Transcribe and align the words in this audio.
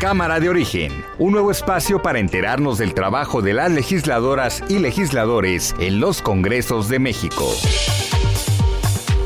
Cámara 0.00 0.40
de 0.40 0.48
Origen, 0.48 1.04
un 1.18 1.32
nuevo 1.32 1.50
espacio 1.50 2.00
para 2.00 2.18
enterarnos 2.18 2.78
del 2.78 2.94
trabajo 2.94 3.42
de 3.42 3.52
las 3.52 3.70
legisladoras 3.70 4.64
y 4.70 4.78
legisladores 4.78 5.74
en 5.78 6.00
los 6.00 6.22
Congresos 6.22 6.88
de 6.88 6.98
México. 6.98 7.46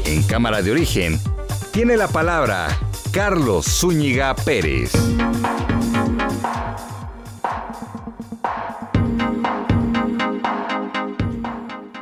En 0.04 0.24
Cámara 0.24 0.62
de 0.62 0.72
Origen 0.72 1.20
tiene 1.70 1.96
la 1.96 2.08
palabra 2.08 2.66
Carlos 3.12 3.66
Zúñiga 3.66 4.34
Pérez. 4.34 4.90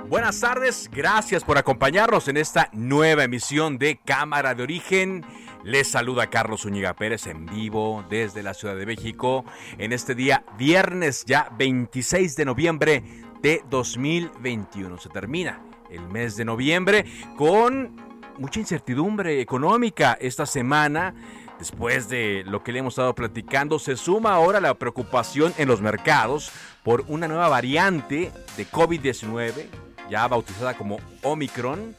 Buenas 0.09 0.41
tardes, 0.41 0.89
gracias 0.91 1.45
por 1.45 1.59
acompañarnos 1.59 2.27
en 2.29 2.39
esta 2.39 2.71
nueva 2.73 3.25
emisión 3.25 3.77
de 3.77 4.01
Cámara 4.03 4.55
de 4.55 4.63
Origen. 4.63 5.27
Les 5.65 5.87
saluda 5.87 6.29
Carlos 6.29 6.63
Zúñiga 6.63 6.95
Pérez 6.95 7.29
en 7.29 7.47
vivo 7.47 8.05
desde 8.11 8.43
la 8.43 8.53
Ciudad 8.53 8.75
de 8.75 8.85
México 8.85 9.45
en 9.79 9.93
este 9.93 10.17
día 10.17 10.45
viernes 10.59 11.25
ya 11.25 11.51
26 11.57 12.35
de 12.35 12.45
noviembre 12.45 13.05
de 13.43 13.63
2021. 13.71 14.99
Se 14.99 15.09
termina 15.09 15.61
el 15.89 16.01
mes 16.09 16.35
de 16.37 16.45
noviembre 16.45 17.05
con 17.37 17.95
mucha 18.39 18.59
incertidumbre 18.59 19.41
económica 19.41 20.19
esta 20.21 20.47
semana. 20.47 21.15
Después 21.61 22.09
de 22.09 22.43
lo 22.45 22.65
que 22.65 22.73
le 22.73 22.81
hemos 22.81 22.95
estado 22.95 23.15
platicando, 23.15 23.79
se 23.79 23.97
suma 23.97 24.33
ahora 24.33 24.61
la 24.61 24.75
preocupación 24.75 25.55
en 25.59 25.69
los 25.69 25.81
mercados 25.81 26.51
por 26.83 27.05
una 27.07 27.29
nueva 27.29 27.49
variante 27.49 28.33
de 28.57 28.67
COVID-19, 28.67 29.67
ya 30.11 30.27
bautizada 30.27 30.75
como 30.75 30.99
Omicron, 31.23 31.95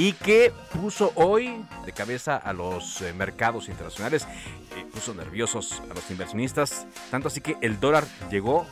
y 0.00 0.14
que 0.14 0.50
puso 0.72 1.12
hoy 1.14 1.62
de 1.84 1.92
cabeza 1.92 2.38
a 2.38 2.54
los 2.54 3.02
eh, 3.02 3.12
mercados 3.12 3.68
internacionales, 3.68 4.26
eh, 4.74 4.86
puso 4.90 5.12
nerviosos 5.12 5.82
a 5.90 5.92
los 5.92 6.10
inversionistas, 6.10 6.86
tanto 7.10 7.28
así 7.28 7.42
que 7.42 7.58
el 7.60 7.78
dólar 7.80 8.06
llegó 8.30 8.66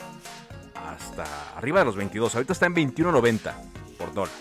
hasta 0.73 1.55
arriba 1.55 1.81
de 1.81 1.85
los 1.85 1.95
22, 1.95 2.33
ahorita 2.33 2.53
está 2.53 2.65
en 2.65 2.73
21.90 2.73 3.53
por 3.99 4.11
dólar. 4.11 4.33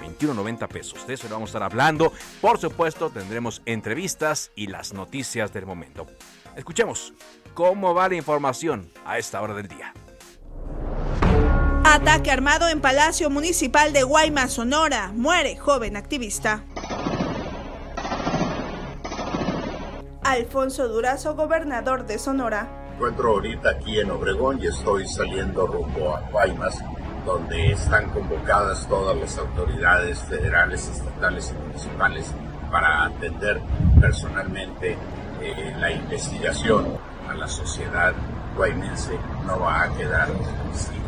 21.90 0.00 0.68
pesos. 0.68 1.06
De 1.06 1.12
eso 1.12 1.26
le 1.28 1.34
vamos 1.34 1.48
a 1.48 1.50
estar 1.50 1.62
hablando. 1.62 2.10
Por 2.40 2.58
supuesto, 2.58 3.10
tendremos 3.10 3.60
entrevistas 3.66 4.50
y 4.56 4.68
las 4.68 4.94
noticias 4.94 5.52
del 5.52 5.66
momento. 5.66 6.06
Escuchemos 6.56 7.12
cómo 7.52 7.92
va 7.92 8.08
la 8.08 8.14
información 8.14 8.90
a 9.04 9.18
esta 9.18 9.42
hora 9.42 9.52
del 9.52 9.68
día. 9.68 9.92
Ataque 11.86 12.30
armado 12.30 12.68
en 12.70 12.80
Palacio 12.80 13.28
Municipal 13.28 13.92
de 13.92 14.04
Guaymas, 14.04 14.52
Sonora. 14.52 15.12
Muere 15.14 15.56
joven 15.56 15.98
activista. 15.98 16.64
Alfonso 20.22 20.88
Durazo, 20.88 21.36
gobernador 21.36 22.06
de 22.06 22.18
Sonora. 22.18 22.68
encuentro 22.94 23.32
ahorita 23.32 23.70
aquí 23.70 24.00
en 24.00 24.10
Obregón 24.10 24.60
y 24.62 24.66
estoy 24.66 25.06
saliendo 25.06 25.66
rumbo 25.66 26.16
a 26.16 26.20
Guaymas, 26.30 26.82
donde 27.26 27.72
están 27.72 28.08
convocadas 28.10 28.88
todas 28.88 29.14
las 29.16 29.36
autoridades 29.36 30.18
federales, 30.20 30.88
estatales 30.88 31.52
y 31.54 31.66
municipales 31.66 32.32
para 32.72 33.04
atender 33.04 33.60
personalmente 34.00 34.96
eh, 35.42 35.76
la 35.78 35.92
investigación 35.92 36.96
a 37.28 37.34
la 37.34 37.46
sociedad 37.46 38.14
guaymense. 38.56 39.18
No 39.46 39.60
va 39.60 39.82
a 39.82 39.92
quedar 39.94 40.28
sin 40.72 41.03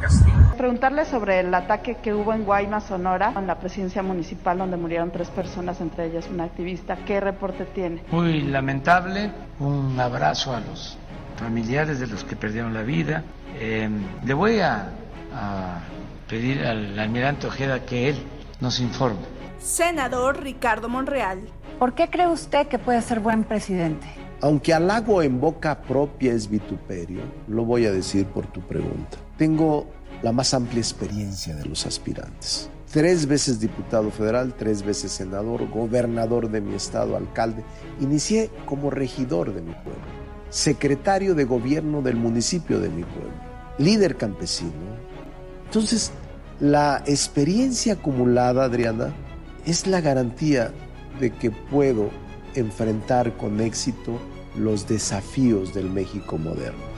castigo. 0.00 0.36
Preguntarle 0.56 1.04
sobre 1.04 1.40
el 1.40 1.54
ataque 1.54 1.96
que 1.96 2.14
hubo 2.14 2.32
en 2.32 2.44
Guaymas, 2.44 2.84
Sonora, 2.84 3.32
en 3.36 3.46
la 3.46 3.58
presidencia 3.58 4.02
municipal 4.02 4.58
donde 4.58 4.76
murieron 4.76 5.10
tres 5.10 5.28
personas, 5.28 5.80
entre 5.80 6.06
ellas 6.06 6.28
una 6.32 6.44
activista. 6.44 6.96
¿Qué 7.06 7.20
reporte 7.20 7.64
tiene? 7.66 8.02
Muy 8.10 8.42
lamentable. 8.42 9.30
Un 9.60 9.98
abrazo 10.00 10.54
a 10.54 10.60
los 10.60 10.98
familiares 11.36 12.00
de 12.00 12.06
los 12.06 12.24
que 12.24 12.36
perdieron 12.36 12.74
la 12.74 12.82
vida. 12.82 13.22
Eh, 13.58 13.88
le 14.24 14.34
voy 14.34 14.60
a, 14.60 14.88
a 15.34 15.80
pedir 16.28 16.64
al 16.64 16.98
almirante 16.98 17.46
Ojeda 17.46 17.84
que 17.84 18.10
él 18.10 18.16
nos 18.60 18.80
informe. 18.80 19.20
Senador 19.58 20.42
Ricardo 20.42 20.88
Monreal. 20.88 21.40
¿Por 21.78 21.94
qué 21.94 22.10
cree 22.10 22.26
usted 22.26 22.66
que 22.66 22.78
puede 22.78 23.00
ser 23.02 23.20
buen 23.20 23.44
presidente? 23.44 24.06
Aunque 24.40 24.72
halago 24.72 25.22
en 25.22 25.40
boca 25.40 25.80
propia 25.80 26.32
es 26.32 26.48
vituperio, 26.48 27.22
lo 27.48 27.64
voy 27.64 27.86
a 27.86 27.92
decir 27.92 28.26
por 28.26 28.46
tu 28.46 28.60
pregunta. 28.60 29.18
Tengo 29.38 29.86
la 30.22 30.32
más 30.32 30.52
amplia 30.52 30.80
experiencia 30.80 31.54
de 31.54 31.64
los 31.64 31.86
aspirantes. 31.86 32.68
Tres 32.92 33.26
veces 33.26 33.60
diputado 33.60 34.10
federal, 34.10 34.54
tres 34.58 34.82
veces 34.82 35.12
senador, 35.12 35.68
gobernador 35.70 36.50
de 36.50 36.60
mi 36.60 36.74
estado, 36.74 37.16
alcalde. 37.16 37.64
Inicié 38.00 38.50
como 38.66 38.90
regidor 38.90 39.54
de 39.54 39.62
mi 39.62 39.72
pueblo, 39.72 40.02
secretario 40.50 41.34
de 41.36 41.44
gobierno 41.44 42.02
del 42.02 42.16
municipio 42.16 42.80
de 42.80 42.88
mi 42.88 43.04
pueblo, 43.04 43.30
líder 43.78 44.16
campesino. 44.16 44.72
Entonces, 45.66 46.10
la 46.58 47.04
experiencia 47.06 47.92
acumulada, 47.92 48.64
Adriana, 48.64 49.14
es 49.64 49.86
la 49.86 50.00
garantía 50.00 50.72
de 51.20 51.30
que 51.30 51.52
puedo 51.52 52.10
enfrentar 52.54 53.36
con 53.36 53.60
éxito 53.60 54.18
los 54.56 54.88
desafíos 54.88 55.74
del 55.74 55.90
México 55.90 56.38
moderno. 56.38 56.97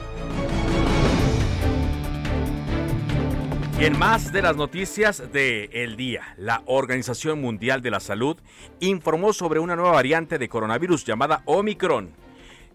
Y 3.81 3.85
en 3.85 3.97
más 3.97 4.31
de 4.31 4.43
las 4.43 4.55
noticias 4.55 5.31
de 5.33 5.67
el 5.73 5.97
día, 5.97 6.35
la 6.37 6.61
Organización 6.67 7.41
Mundial 7.41 7.81
de 7.81 7.89
la 7.89 7.99
Salud 7.99 8.37
informó 8.79 9.33
sobre 9.33 9.59
una 9.59 9.75
nueva 9.75 9.93
variante 9.93 10.37
de 10.37 10.47
coronavirus 10.47 11.03
llamada 11.03 11.41
Omicron. 11.45 12.11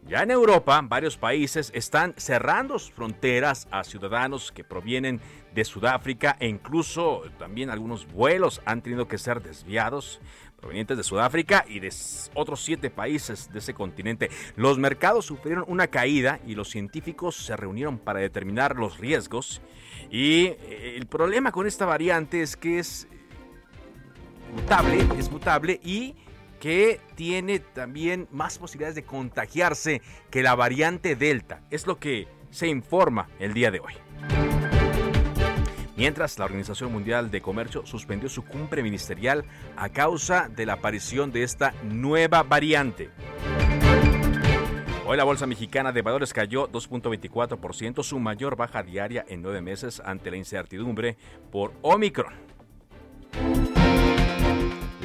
Ya 0.09 0.25
en 0.25 0.33
Europa, 0.33 0.81
varios 0.83 1.17
países 1.17 1.71
están 1.77 2.13
cerrando 2.17 2.81
fronteras 2.81 3.69
a 3.71 3.85
ciudadanos 3.85 4.51
que 4.51 4.65
provienen 4.65 5.21
de 5.55 5.65
Sudáfrica 5.65 6.37
e 6.41 6.49
incluso 6.49 7.23
también 7.39 7.71
algunos 7.71 8.13
vuelos 8.13 8.61
han 8.65 8.83
tenido 8.83 9.07
que 9.07 9.19
ser 9.19 9.41
desviados 9.41 10.21
provenientes 10.57 10.97
de 10.97 11.03
Sudáfrica 11.03 11.65
y 11.69 11.81
de 11.81 11.93
otros 12.35 12.63
siete 12.63 12.91
países 12.91 13.53
de 13.53 13.59
ese 13.59 13.75
continente. 13.75 14.31
Los 14.57 14.79
mercados 14.79 15.27
sufrieron 15.27 15.65
una 15.69 15.89
caída 15.89 16.41
y 16.47 16.55
los 16.55 16.71
científicos 16.71 17.37
se 17.37 17.57
reunieron 17.57 17.99
para 17.99 18.21
determinar 18.21 18.77
los 18.77 18.99
riesgos. 18.99 19.61
Y 20.11 20.47
eh, 20.47 20.95
el 20.97 21.07
problema 21.07 21.53
con 21.53 21.67
esta 21.67 21.87
variante 21.87 22.43
es 22.43 22.57
que 22.57 22.79
es 22.79 23.09
mutable, 24.55 25.07
es 25.19 25.31
mutable 25.31 25.81
y 25.85 26.15
que 26.61 27.01
tiene 27.15 27.59
también 27.59 28.29
más 28.31 28.59
posibilidades 28.59 28.95
de 28.95 29.05
contagiarse 29.05 30.03
que 30.31 30.43
la 30.43 30.55
variante 30.55 31.17
Delta. 31.17 31.63
Es 31.71 31.87
lo 31.87 31.99
que 31.99 32.27
se 32.51 32.69
informa 32.69 33.29
el 33.39 33.53
día 33.53 33.71
de 33.71 33.81
hoy. 33.81 34.46
Mientras, 35.97 36.39
la 36.39 36.45
Organización 36.45 36.93
Mundial 36.93 37.31
de 37.31 37.41
Comercio 37.41 37.87
suspendió 37.87 38.29
su 38.29 38.45
cumbre 38.45 38.83
ministerial 38.83 39.45
a 39.77 39.89
causa 39.89 40.49
de 40.55 40.67
la 40.67 40.75
aparición 40.75 41.33
de 41.33 41.43
esta 41.43 41.73
nueva 41.83 42.43
variante. 42.43 43.11
Hoy 45.07 45.17
la 45.17 45.25
Bolsa 45.25 45.47
Mexicana 45.47 45.93
de 45.93 46.03
Valores 46.03 46.35
cayó 46.35 46.69
2.24%, 46.69 48.03
su 48.03 48.19
mayor 48.19 48.57
baja 48.57 48.83
diaria 48.83 49.25
en 49.29 49.41
nueve 49.41 49.63
meses 49.63 50.03
ante 50.05 50.31
la 50.31 50.37
incertidumbre 50.37 51.17
por 51.51 51.73
Omicron. 51.81 52.35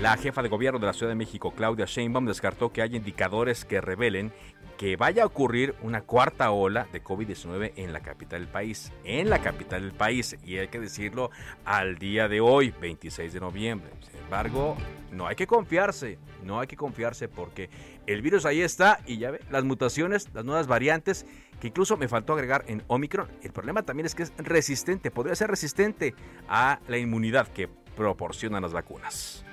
La 0.02 0.18
jefa 0.18 0.42
de 0.42 0.50
gobierno 0.50 0.80
de 0.80 0.88
la 0.88 0.94
Ciudad 0.94 1.12
de 1.12 1.16
México, 1.16 1.54
Claudia 1.56 1.86
Sheinbaum, 1.86 2.26
descartó 2.26 2.74
que 2.74 2.82
haya 2.82 2.98
indicadores 2.98 3.64
que 3.64 3.80
revelen 3.80 4.34
que 4.82 4.96
vaya 4.96 5.22
a 5.22 5.26
ocurrir 5.28 5.76
una 5.84 6.02
cuarta 6.02 6.50
ola 6.50 6.88
de 6.92 7.04
COVID-19 7.04 7.74
en 7.76 7.94
la 7.94 8.00
capital 8.00 8.40
del 8.40 8.50
país. 8.50 8.92
En 9.04 9.30
la 9.30 9.40
capital 9.40 9.84
del 9.84 9.92
país, 9.92 10.36
y 10.44 10.58
hay 10.58 10.70
que 10.70 10.80
decirlo 10.80 11.30
al 11.66 12.00
día 12.00 12.28
de 12.28 12.42
hoy, 12.42 12.74
26 12.82 13.32
de 13.32 13.40
noviembre. 13.40 13.92
Sin 14.10 14.20
embargo, 14.22 14.76
no 15.12 15.28
hay 15.28 15.36
que 15.36 15.46
confiarse, 15.46 16.18
no 16.44 16.60
hay 16.60 16.66
que 16.66 16.78
confiarse 16.78 17.28
porque 17.28 17.70
el 18.08 18.24
virus 18.24 18.44
ahí 18.48 18.62
está 18.62 19.02
y 19.06 19.20
ya 19.20 19.30
ve, 19.30 19.42
las 19.52 19.64
mutaciones, 19.64 20.30
las 20.34 20.46
nuevas 20.46 20.66
variantes, 20.66 21.28
que 21.60 21.68
incluso 21.68 21.96
me 21.96 22.08
faltó 22.08 22.34
agregar 22.34 22.66
en 22.66 22.82
Omicron. 22.88 23.28
El 23.44 23.52
problema 23.52 23.84
también 23.84 24.08
es 24.08 24.16
que 24.16 24.24
es 24.24 24.34
resistente, 24.38 25.12
podría 25.12 25.36
ser 25.36 25.52
resistente 25.52 26.16
a 26.50 26.80
la 26.88 26.98
inmunidad 26.98 27.50
que 27.50 27.70
proporcionan 27.96 28.64
las 28.64 28.74
vacunas. 28.74 29.46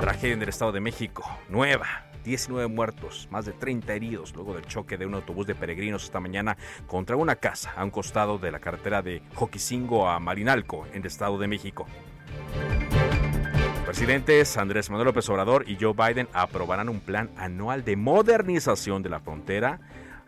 Tragedia 0.00 0.32
en 0.32 0.40
el 0.40 0.48
Estado 0.48 0.72
de 0.72 0.80
México, 0.80 1.22
nueva. 1.50 2.09
19 2.24 2.68
muertos, 2.68 3.28
más 3.30 3.46
de 3.46 3.52
30 3.52 3.92
heridos 3.94 4.34
luego 4.34 4.54
del 4.54 4.66
choque 4.66 4.96
de 4.96 5.06
un 5.06 5.14
autobús 5.14 5.46
de 5.46 5.54
peregrinos 5.54 6.04
esta 6.04 6.20
mañana 6.20 6.56
contra 6.86 7.16
una 7.16 7.36
casa 7.36 7.72
a 7.76 7.84
un 7.84 7.90
costado 7.90 8.38
de 8.38 8.50
la 8.50 8.60
carretera 8.60 9.02
de 9.02 9.22
Joquisingo 9.34 10.08
a 10.08 10.20
Marinalco, 10.20 10.86
en 10.92 11.00
el 11.00 11.06
Estado 11.06 11.38
de 11.38 11.48
México. 11.48 11.86
Presidentes 13.84 14.56
Andrés 14.56 14.88
Manuel 14.88 15.06
López 15.06 15.28
Obrador 15.30 15.64
y 15.68 15.76
Joe 15.80 15.94
Biden 15.94 16.28
aprobarán 16.32 16.88
un 16.88 17.00
plan 17.00 17.30
anual 17.36 17.84
de 17.84 17.96
modernización 17.96 19.02
de 19.02 19.08
la 19.08 19.18
frontera 19.18 19.80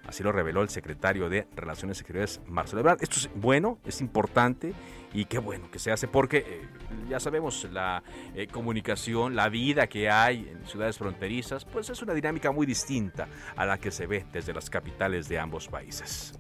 Así 0.07 0.23
lo 0.23 0.33
reveló 0.33 0.63
el 0.63 0.69
secretario 0.69 1.29
de 1.29 1.47
Relaciones 1.55 1.99
Exteriores, 1.99 2.41
Marcelo 2.47 2.81
Ebrard. 2.81 3.03
Esto 3.03 3.17
es 3.17 3.31
bueno, 3.35 3.79
es 3.85 4.01
importante 4.01 4.75
y 5.15 5.27
qué 5.27 5.39
bueno 5.39 5.71
que 5.71 5.79
se 5.79 5.93
hace 5.93 6.09
porque 6.09 6.39
eh, 6.39 6.69
ya 7.09 7.21
sabemos 7.21 7.69
la 7.71 8.03
eh, 8.35 8.47
comunicación, 8.47 9.37
la 9.37 9.49
vida 9.49 9.87
que 9.87 10.11
hay 10.11 10.49
en 10.51 10.67
ciudades 10.67 10.99
fronterizas, 10.99 11.65
pues 11.65 11.91
es 11.91 12.03
una 12.03 12.15
dinámica 12.15 12.51
muy 12.51 12.67
distinta 12.67 13.29
a 13.57 13.67
la 13.67 13.79
que 13.79 13.91
se 13.91 14.07
ve 14.07 14.25
desde 14.33 14.53
las 14.53 14.71
capitales 14.71 15.29
de 15.29 15.39
ambos 15.39 15.69
países. 15.69 16.39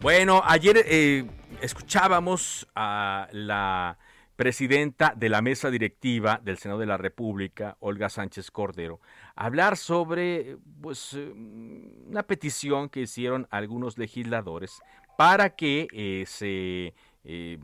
Bueno, 0.00 0.42
ayer 0.44 0.82
eh, 0.86 1.26
escuchábamos 1.60 2.66
a 2.74 3.28
la 3.32 3.98
presidenta 4.34 5.12
de 5.14 5.28
la 5.28 5.42
mesa 5.42 5.70
directiva 5.70 6.40
del 6.42 6.56
Senado 6.56 6.80
de 6.80 6.86
la 6.86 6.96
República, 6.96 7.76
Olga 7.80 8.08
Sánchez 8.08 8.50
Cordero, 8.50 8.98
hablar 9.40 9.78
sobre 9.78 10.58
pues, 10.82 11.14
eh, 11.14 11.32
una 12.06 12.22
petición 12.24 12.90
que 12.90 13.00
hicieron 13.00 13.48
algunos 13.50 13.96
legisladores 13.96 14.82
para 15.16 15.56
que 15.56 15.88
eh, 15.92 16.24
se 16.26 16.92
eh, 17.24 17.58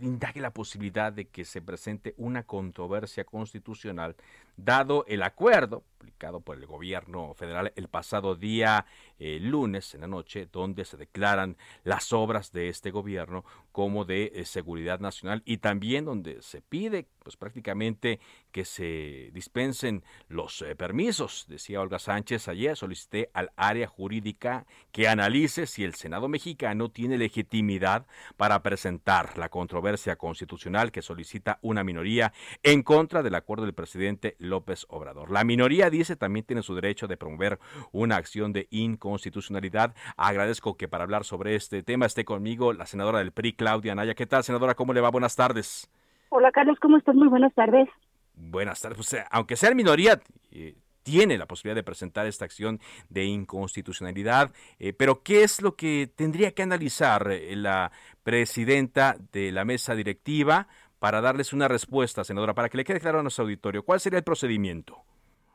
indague 0.00 0.40
la 0.40 0.52
posibilidad 0.52 1.12
de 1.12 1.26
que 1.28 1.44
se 1.44 1.62
presente 1.62 2.14
una 2.16 2.42
controversia 2.42 3.22
constitucional, 3.22 4.16
dado 4.58 5.04
el 5.08 5.22
acuerdo 5.22 5.84
publicado 5.98 6.40
por 6.40 6.58
el 6.58 6.66
gobierno 6.66 7.32
federal 7.34 7.72
el 7.76 7.88
pasado 7.88 8.34
día 8.34 8.86
eh, 9.18 9.38
lunes 9.40 9.94
en 9.94 10.02
la 10.02 10.06
noche, 10.06 10.48
donde 10.50 10.84
se 10.84 10.96
declaran 10.96 11.56
las 11.84 12.12
obras 12.12 12.52
de 12.52 12.68
este 12.68 12.90
gobierno 12.90 13.44
como 13.72 14.04
de 14.04 14.32
eh, 14.34 14.44
seguridad 14.44 15.00
nacional 15.00 15.42
y 15.44 15.58
también 15.58 16.04
donde 16.04 16.42
se 16.42 16.62
pide 16.62 17.06
pues 17.22 17.36
prácticamente 17.36 18.20
que 18.52 18.64
se 18.64 19.30
dispensen 19.32 20.02
los 20.28 20.62
eh, 20.62 20.74
permisos. 20.74 21.46
Decía 21.48 21.80
Olga 21.80 21.98
Sánchez 21.98 22.48
ayer, 22.48 22.76
solicité 22.76 23.30
al 23.34 23.50
área 23.56 23.86
jurídica 23.86 24.66
que 24.92 25.08
analice 25.08 25.66
si 25.66 25.84
el 25.84 25.94
Senado 25.94 26.28
mexicano 26.28 26.90
tiene 26.90 27.18
legitimidad 27.18 28.06
para 28.36 28.62
presentar 28.62 29.36
la 29.36 29.48
controversia 29.48 30.16
constitucional 30.16 30.90
que 30.90 31.02
solicita 31.02 31.58
una 31.62 31.84
minoría 31.84 32.32
en 32.62 32.82
contra 32.82 33.22
del 33.22 33.34
acuerdo 33.34 33.64
del 33.64 33.74
presidente 33.74 34.36
López 34.48 34.86
Obrador. 34.88 35.30
La 35.30 35.44
minoría 35.44 35.90
dice 35.90 36.16
también 36.16 36.44
tiene 36.44 36.62
su 36.62 36.74
derecho 36.74 37.06
de 37.06 37.16
promover 37.16 37.58
una 37.92 38.16
acción 38.16 38.52
de 38.52 38.66
inconstitucionalidad. 38.70 39.94
Agradezco 40.16 40.76
que 40.76 40.88
para 40.88 41.04
hablar 41.04 41.24
sobre 41.24 41.54
este 41.54 41.82
tema 41.82 42.06
esté 42.06 42.24
conmigo 42.24 42.72
la 42.72 42.86
senadora 42.86 43.18
del 43.18 43.32
PRI, 43.32 43.54
Claudia 43.54 43.92
Anaya. 43.92 44.14
¿Qué 44.14 44.26
tal, 44.26 44.44
senadora? 44.44 44.74
¿Cómo 44.74 44.92
le 44.92 45.00
va? 45.00 45.10
Buenas 45.10 45.36
tardes. 45.36 45.90
Hola, 46.30 46.50
Carlos, 46.52 46.78
¿cómo 46.80 46.98
estás? 46.98 47.14
Muy 47.14 47.28
buenas 47.28 47.54
tardes. 47.54 47.88
Buenas 48.34 48.80
tardes. 48.80 48.96
Pues, 48.96 49.12
eh, 49.14 49.24
aunque 49.30 49.56
sea 49.56 49.74
minoría, 49.74 50.20
eh, 50.50 50.76
tiene 51.02 51.38
la 51.38 51.46
posibilidad 51.46 51.76
de 51.76 51.82
presentar 51.84 52.26
esta 52.26 52.44
acción 52.44 52.80
de 53.08 53.24
inconstitucionalidad, 53.24 54.52
eh, 54.78 54.92
pero 54.92 55.22
¿qué 55.22 55.42
es 55.42 55.62
lo 55.62 55.74
que 55.74 56.10
tendría 56.14 56.52
que 56.52 56.62
analizar 56.62 57.26
la 57.50 57.90
presidenta 58.22 59.16
de 59.32 59.50
la 59.50 59.64
mesa 59.64 59.94
directiva 59.94 60.68
para 60.98 61.20
darles 61.20 61.52
una 61.52 61.68
respuesta, 61.68 62.24
senadora, 62.24 62.54
para 62.54 62.68
que 62.68 62.76
le 62.76 62.84
quede 62.84 63.00
claro 63.00 63.20
a 63.20 63.22
nuestro 63.22 63.44
auditorio? 63.44 63.82
¿Cuál 63.82 64.00
sería 64.00 64.18
el 64.18 64.24
procedimiento? 64.24 64.98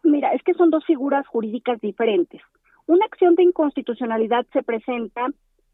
Mira, 0.04 0.34
es 0.34 0.44
que 0.44 0.54
son 0.54 0.70
dos 0.70 0.86
figuras 0.86 1.26
jurídicas 1.28 1.80
diferentes. 1.82 2.42
Una 2.86 3.06
acción 3.06 3.36
de 3.36 3.44
inconstitucionalidad 3.44 4.46
se 4.52 4.64
presenta 4.64 5.28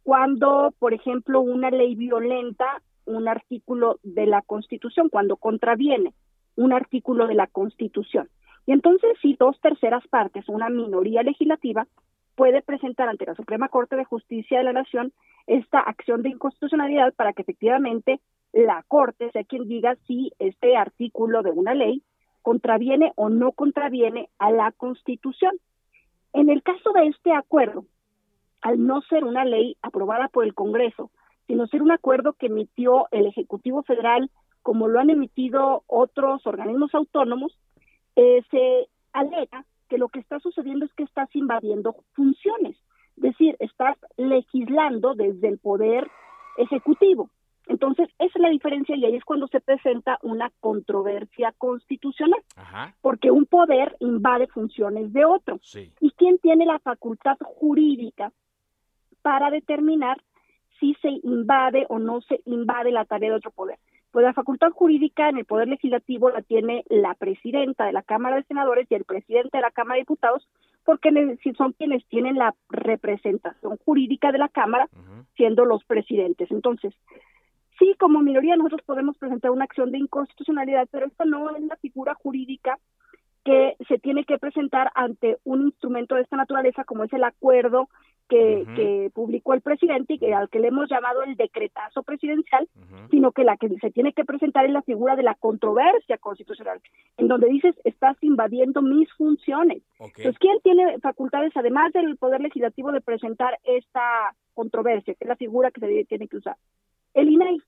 cuando, 0.03 0.73
por 0.79 0.93
ejemplo, 0.93 1.41
una 1.41 1.69
ley 1.69 1.95
violenta 1.95 2.81
un 3.09 3.27
artículo 3.27 3.99
de 4.03 4.27
la 4.27 4.41
Constitución, 4.41 5.09
cuando 5.09 5.35
contraviene 5.37 6.13
un 6.55 6.73
artículo 6.73 7.27
de 7.27 7.35
la 7.35 7.47
Constitución. 7.47 8.29
Y 8.65 8.71
entonces, 8.71 9.17
si 9.21 9.33
dos 9.33 9.59
terceras 9.61 10.07
partes, 10.07 10.47
una 10.47 10.69
minoría 10.69 11.23
legislativa, 11.23 11.87
puede 12.35 12.61
presentar 12.61 13.09
ante 13.09 13.25
la 13.25 13.35
Suprema 13.35 13.67
Corte 13.67 13.95
de 13.95 14.05
Justicia 14.05 14.59
de 14.59 14.63
la 14.63 14.73
Nación 14.73 15.11
esta 15.47 15.79
acción 15.79 16.21
de 16.21 16.29
inconstitucionalidad 16.29 17.13
para 17.15 17.33
que 17.33 17.41
efectivamente 17.41 18.19
la 18.53 18.83
Corte 18.87 19.31
sea 19.31 19.43
quien 19.43 19.67
diga 19.67 19.95
si 20.07 20.31
este 20.39 20.75
artículo 20.75 21.43
de 21.43 21.51
una 21.51 21.73
ley 21.73 22.03
contraviene 22.41 23.13
o 23.15 23.29
no 23.29 23.51
contraviene 23.51 24.29
a 24.39 24.51
la 24.51 24.71
Constitución. 24.71 25.55
En 26.33 26.49
el 26.49 26.63
caso 26.63 26.91
de 26.93 27.07
este 27.07 27.33
acuerdo, 27.33 27.85
al 28.61 28.85
no 28.85 29.01
ser 29.01 29.23
una 29.23 29.45
ley 29.45 29.77
aprobada 29.81 30.27
por 30.27 30.45
el 30.45 30.53
Congreso, 30.53 31.11
sino 31.47 31.67
ser 31.67 31.81
un 31.81 31.91
acuerdo 31.91 32.33
que 32.33 32.47
emitió 32.47 33.07
el 33.11 33.25
Ejecutivo 33.25 33.83
Federal, 33.83 34.29
como 34.61 34.87
lo 34.87 34.99
han 34.99 35.09
emitido 35.09 35.83
otros 35.87 36.45
organismos 36.45 36.93
autónomos, 36.93 37.57
eh, 38.15 38.43
se 38.51 38.87
alega 39.13 39.65
que 39.87 39.97
lo 39.97 40.09
que 40.09 40.19
está 40.19 40.39
sucediendo 40.39 40.85
es 40.85 40.93
que 40.93 41.03
estás 41.03 41.33
invadiendo 41.35 41.95
funciones, 42.13 42.77
es 43.17 43.23
decir, 43.23 43.55
estás 43.59 43.97
legislando 44.17 45.15
desde 45.15 45.47
el 45.47 45.57
poder 45.57 46.07
ejecutivo. 46.57 47.29
Entonces, 47.69 48.09
esa 48.17 48.31
es 48.33 48.41
la 48.41 48.49
diferencia 48.49 48.95
y 48.95 49.05
ahí 49.05 49.15
es 49.15 49.23
cuando 49.23 49.47
se 49.47 49.61
presenta 49.61 50.17
una 50.23 50.51
controversia 50.59 51.53
constitucional, 51.57 52.41
porque 52.99 53.29
un 53.29 53.45
poder 53.45 53.95
invade 53.99 54.47
funciones 54.47 55.13
de 55.13 55.23
otro. 55.23 55.59
¿Y 56.01 56.11
quién 56.17 56.39
tiene 56.39 56.65
la 56.65 56.79
facultad 56.79 57.37
jurídica 57.39 58.33
para 59.21 59.51
determinar 59.51 60.17
si 60.79 60.95
se 60.95 61.09
invade 61.21 61.85
o 61.89 61.99
no 61.99 62.21
se 62.21 62.41
invade 62.45 62.91
la 62.91 63.05
tarea 63.05 63.29
de 63.29 63.35
otro 63.35 63.51
poder? 63.51 63.77
Pues 64.11 64.25
la 64.25 64.33
facultad 64.33 64.71
jurídica 64.71 65.29
en 65.29 65.37
el 65.37 65.45
Poder 65.45 65.67
Legislativo 65.67 66.31
la 66.31 66.41
tiene 66.41 66.83
la 66.89 67.13
presidenta 67.13 67.85
de 67.85 67.93
la 67.93 68.01
Cámara 68.01 68.37
de 68.37 68.43
Senadores 68.45 68.87
y 68.89 68.95
el 68.95 69.03
presidente 69.03 69.59
de 69.59 69.61
la 69.61 69.69
Cámara 69.69 69.97
de 69.97 70.01
Diputados, 70.01 70.47
porque 70.83 71.11
son 71.55 71.73
quienes 71.73 72.03
tienen 72.07 72.35
la 72.35 72.55
representación 72.69 73.77
jurídica 73.85 74.31
de 74.31 74.39
la 74.39 74.49
Cámara, 74.49 74.89
siendo 75.35 75.65
los 75.65 75.83
presidentes. 75.83 76.49
Entonces, 76.49 76.95
Sí, 77.79 77.95
como 77.97 78.21
minoría 78.21 78.55
nosotros 78.57 78.81
podemos 78.85 79.17
presentar 79.17 79.51
una 79.51 79.63
acción 79.63 79.91
de 79.91 79.97
inconstitucionalidad, 79.97 80.87
pero 80.91 81.07
esta 81.07 81.25
no 81.25 81.49
es 81.55 81.63
la 81.63 81.77
figura 81.77 82.13
jurídica 82.13 82.77
que 83.45 83.77
se 83.87 83.97
tiene 83.97 84.25
que 84.25 84.37
presentar 84.37 84.91
ante 84.95 85.37
un 85.45 85.61
instrumento 85.63 86.15
de 86.15 86.21
esta 86.21 86.35
naturaleza 86.35 86.83
como 86.83 87.05
es 87.05 87.13
el 87.13 87.23
acuerdo 87.23 87.87
que, 88.27 89.09
publicó 89.13 89.53
el 89.53 89.61
presidente 89.61 90.13
y 90.13 90.19
que, 90.19 90.33
al 90.33 90.49
que 90.49 90.59
le 90.59 90.67
hemos 90.67 90.87
llamado 90.87 91.23
el 91.23 91.35
decretazo 91.35 92.03
presidencial, 92.03 92.67
sino 93.09 93.31
que 93.31 93.43
la 93.43 93.57
que 93.57 93.69
se 93.81 93.89
tiene 93.91 94.13
que 94.13 94.23
presentar 94.23 94.65
es 94.65 94.71
la 94.71 94.83
figura 94.83 95.15
de 95.15 95.23
la 95.23 95.33
controversia 95.33 96.17
constitucional, 96.19 96.79
en 97.17 97.27
donde 97.27 97.47
dices, 97.47 97.75
estás 97.83 98.17
invadiendo 98.21 98.81
mis 98.83 99.11
funciones. 99.13 99.81
Entonces, 99.99 100.37
¿quién 100.37 100.59
tiene 100.61 100.99
facultades, 100.99 101.51
además 101.55 101.91
del 101.91 102.17
Poder 102.17 102.41
Legislativo, 102.41 102.91
de 102.91 103.01
presentar 103.01 103.57
esta 103.63 104.35
controversia, 104.53 105.15
que 105.15 105.23
es 105.23 105.29
la 105.29 105.35
figura 105.35 105.71
que 105.71 105.81
se 105.81 106.05
tiene 106.05 106.27
que 106.27 106.37
usar? 106.37 106.55
El 107.13 107.29
INAI. 107.29 107.61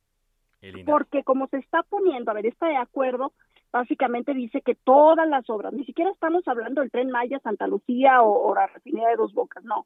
Porque 0.86 1.24
como 1.24 1.48
se 1.48 1.58
está 1.58 1.84
poniendo, 1.84 2.30
a 2.30 2.36
ver, 2.36 2.46
está 2.46 2.68
de 2.68 2.78
acuerdo, 2.78 3.34
básicamente 3.72 4.34
dice 4.34 4.62
que 4.62 4.76
todas 4.76 5.28
las 5.28 5.50
obras, 5.50 5.74
ni 5.74 5.86
siquiera 5.86 6.12
estamos 6.12 6.48
hablando 6.48 6.82
del 6.82 6.92
tren 6.92 7.10
Maya, 7.10 7.40
Santa 7.40 7.68
Lucía 7.68 8.22
o, 8.22 8.54
la 8.54 8.68
refinería 8.68 9.10
de 9.10 9.16
Dos 9.16 9.34
Bocas, 9.34 9.64
no. 9.64 9.86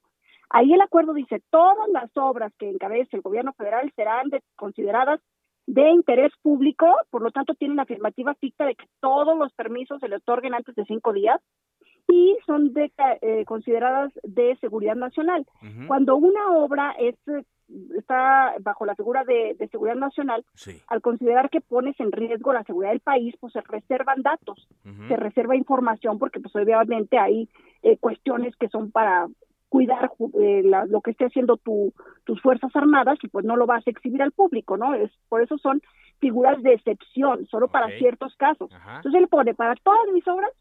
Ahí 0.50 0.74
el 0.74 0.82
acuerdo 0.82 1.14
dice 1.14 1.42
todas 1.50 1.88
las 1.90 2.10
obras 2.16 2.54
que 2.60 2.70
encabece 2.70 3.16
el 3.16 3.22
gobierno 3.22 3.54
federal 3.54 3.92
serán 3.96 4.30
consideradas 4.56 5.20
de 5.66 5.90
interés 5.90 6.32
público, 6.42 6.86
por 7.10 7.24
lo 7.24 7.32
tanto 7.32 7.56
tienen 7.56 7.80
afirmativa 7.80 8.36
ficta 8.36 8.66
de 8.66 8.76
que 8.76 8.86
todos 9.00 9.38
los 9.38 9.52
permisos 9.54 10.00
se 10.00 10.08
le 10.08 10.18
otorguen 10.18 10.54
antes 10.54 10.76
de 10.76 10.86
cinco 10.86 11.14
días 11.14 11.42
y 12.08 12.38
son 12.46 12.74
de, 12.74 12.92
eh, 13.22 13.46
consideradas 13.46 14.12
de 14.22 14.56
seguridad 14.58 14.96
nacional. 14.96 15.46
Cuando 15.88 16.16
una 16.16 16.52
obra 16.52 16.96
es 17.00 17.16
está 17.98 18.56
bajo 18.62 18.86
la 18.86 18.96
figura 18.96 19.24
de, 19.24 19.56
seguridad 19.72 19.96
nacional, 19.96 20.46
al 20.88 21.02
considerar 21.02 21.50
que 21.50 21.62
pones 21.62 22.00
en 22.00 22.12
riesgo 22.12 22.54
la 22.54 22.64
seguridad 22.64 22.92
del 22.92 23.00
país, 23.00 23.36
pues 23.40 23.54
se 23.54 23.62
reservan 23.62 24.22
datos, 24.22 24.68
se 25.08 25.16
reserva 25.16 25.56
información, 25.56 26.20
porque 26.20 26.40
pues 26.40 26.56
obviamente 26.56 27.18
hay 27.18 27.50
eh, 27.84 27.98
cuestiones 27.98 28.56
que 28.56 28.70
son 28.70 28.92
para 28.92 29.28
cuidar 29.70 30.12
eh, 30.40 30.64
lo 30.88 31.02
que 31.02 31.12
esté 31.12 31.26
haciendo 31.26 31.58
tu, 31.58 31.94
tus 32.24 32.42
fuerzas 32.42 32.74
armadas 32.76 33.18
y 33.24 33.28
pues 33.28 33.44
no 33.46 33.58
lo 33.58 33.66
vas 33.66 33.86
a 33.86 33.90
exhibir 33.90 34.22
al 34.22 34.32
público, 34.32 34.78
¿no? 34.78 34.94
Es 34.94 35.12
por 35.28 35.42
eso 35.42 35.58
son 35.58 35.82
figuras 36.20 36.62
de 36.64 36.74
excepción, 36.74 37.46
solo 37.48 37.68
para 37.68 37.90
ciertos 37.98 38.36
casos. 38.38 38.72
Entonces 38.72 39.22
él 39.22 39.28
pone 39.28 39.54
para 39.54 39.76
todas 39.76 40.08
mis 40.14 40.26
obras 40.28 40.52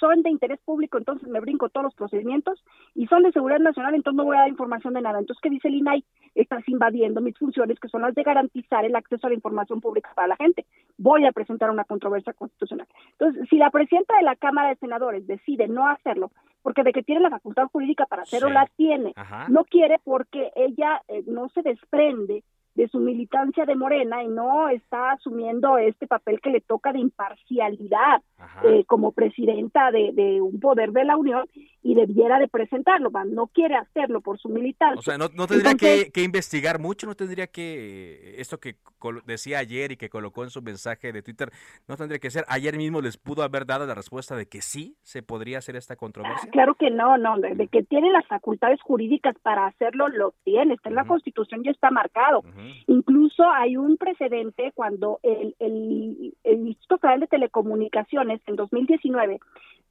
son 0.00 0.22
de 0.22 0.30
interés 0.30 0.58
público, 0.64 0.98
entonces 0.98 1.28
me 1.28 1.40
brinco 1.40 1.68
todos 1.68 1.84
los 1.84 1.94
procedimientos 1.94 2.64
y 2.94 3.06
son 3.06 3.22
de 3.22 3.32
seguridad 3.32 3.60
nacional, 3.60 3.94
entonces 3.94 4.16
no 4.16 4.24
voy 4.24 4.36
a 4.36 4.40
dar 4.40 4.48
información 4.48 4.94
de 4.94 5.02
nada. 5.02 5.20
Entonces, 5.20 5.40
¿qué 5.42 5.50
dice 5.50 5.68
el 5.68 5.74
INAI? 5.74 6.04
estás 6.34 6.66
invadiendo 6.68 7.20
mis 7.20 7.36
funciones, 7.36 7.78
que 7.80 7.88
son 7.88 8.02
las 8.02 8.14
de 8.14 8.22
garantizar 8.22 8.84
el 8.84 8.96
acceso 8.96 9.26
a 9.26 9.30
la 9.30 9.36
información 9.36 9.80
pública 9.80 10.10
para 10.14 10.28
la 10.28 10.36
gente. 10.36 10.66
Voy 10.96 11.26
a 11.26 11.32
presentar 11.32 11.70
una 11.70 11.84
controversia 11.84 12.32
constitucional. 12.32 12.86
Entonces, 13.12 13.48
si 13.48 13.56
la 13.56 13.70
presidenta 13.70 14.16
de 14.16 14.22
la 14.22 14.36
Cámara 14.36 14.70
de 14.70 14.76
Senadores 14.76 15.26
decide 15.26 15.68
no 15.68 15.88
hacerlo, 15.88 16.30
porque 16.62 16.82
de 16.82 16.92
que 16.92 17.02
tiene 17.02 17.20
la 17.20 17.30
facultad 17.30 17.68
jurídica 17.72 18.06
para 18.06 18.22
hacerlo, 18.22 18.50
la 18.50 18.66
tiene, 18.76 19.14
no 19.48 19.64
quiere 19.64 19.98
porque 20.04 20.50
ella 20.54 21.02
eh, 21.08 21.22
no 21.26 21.48
se 21.48 21.62
desprende 21.62 22.44
de 22.74 22.88
su 22.88 22.98
militancia 22.98 23.66
de 23.66 23.74
Morena 23.74 24.22
y 24.22 24.28
no 24.28 24.68
está 24.68 25.12
asumiendo 25.12 25.76
este 25.78 26.06
papel 26.06 26.40
que 26.40 26.50
le 26.50 26.60
toca 26.60 26.92
de 26.92 27.00
imparcialidad 27.00 28.22
eh, 28.64 28.84
como 28.86 29.12
presidenta 29.12 29.90
de, 29.90 30.40
un 30.40 30.60
poder 30.60 30.92
de 30.92 31.04
la 31.04 31.16
Unión 31.16 31.46
y 31.82 31.94
debiera 31.94 32.38
de 32.38 32.48
presentarlo, 32.48 33.10
no 33.26 33.46
quiere 33.46 33.74
hacerlo 33.76 34.20
por 34.20 34.38
su 34.38 34.48
militancia. 34.48 34.98
O 34.98 35.02
sea, 35.02 35.16
no, 35.16 35.28
tendría 35.46 35.74
que, 35.74 36.22
investigar 36.22 36.78
mucho, 36.78 37.06
no 37.06 37.14
tendría 37.14 37.46
que, 37.46 38.34
esto 38.38 38.58
que 38.58 38.76
decía 39.24 39.58
ayer 39.58 39.92
y 39.92 39.96
que 39.96 40.10
colocó 40.10 40.44
en 40.44 40.50
su 40.50 40.60
mensaje 40.60 41.12
de 41.12 41.22
Twitter, 41.22 41.50
no 41.88 41.96
tendría 41.96 42.18
que 42.18 42.30
ser, 42.30 42.44
ayer 42.48 42.76
mismo 42.76 43.00
les 43.00 43.16
pudo 43.16 43.42
haber 43.42 43.64
dado 43.64 43.86
la 43.86 43.94
respuesta 43.94 44.36
de 44.36 44.46
que 44.46 44.60
sí 44.60 44.96
se 45.02 45.22
podría 45.22 45.58
hacer 45.58 45.76
esta 45.76 45.96
controversia. 45.96 46.48
Ah, 46.48 46.50
claro 46.52 46.74
que 46.74 46.90
no, 46.90 47.16
no, 47.16 47.38
de, 47.38 47.66
que 47.68 47.82
tiene 47.82 48.10
las 48.10 48.26
facultades 48.26 48.80
jurídicas 48.82 49.34
para 49.42 49.66
hacerlo, 49.66 50.08
lo 50.08 50.34
tiene, 50.44 50.74
está 50.74 50.90
en 50.90 50.96
la 50.96 51.06
Constitución 51.06 51.62
y 51.64 51.70
está 51.70 51.90
marcado. 51.90 52.42
Incluso 52.88 53.48
hay 53.50 53.76
un 53.76 53.96
precedente 53.96 54.72
cuando 54.74 55.18
el, 55.22 55.54
el, 55.58 56.34
el 56.44 56.66
Instituto 56.66 56.98
Federal 56.98 57.20
de 57.20 57.26
Telecomunicaciones 57.26 58.40
en 58.46 58.56
2019 58.56 59.40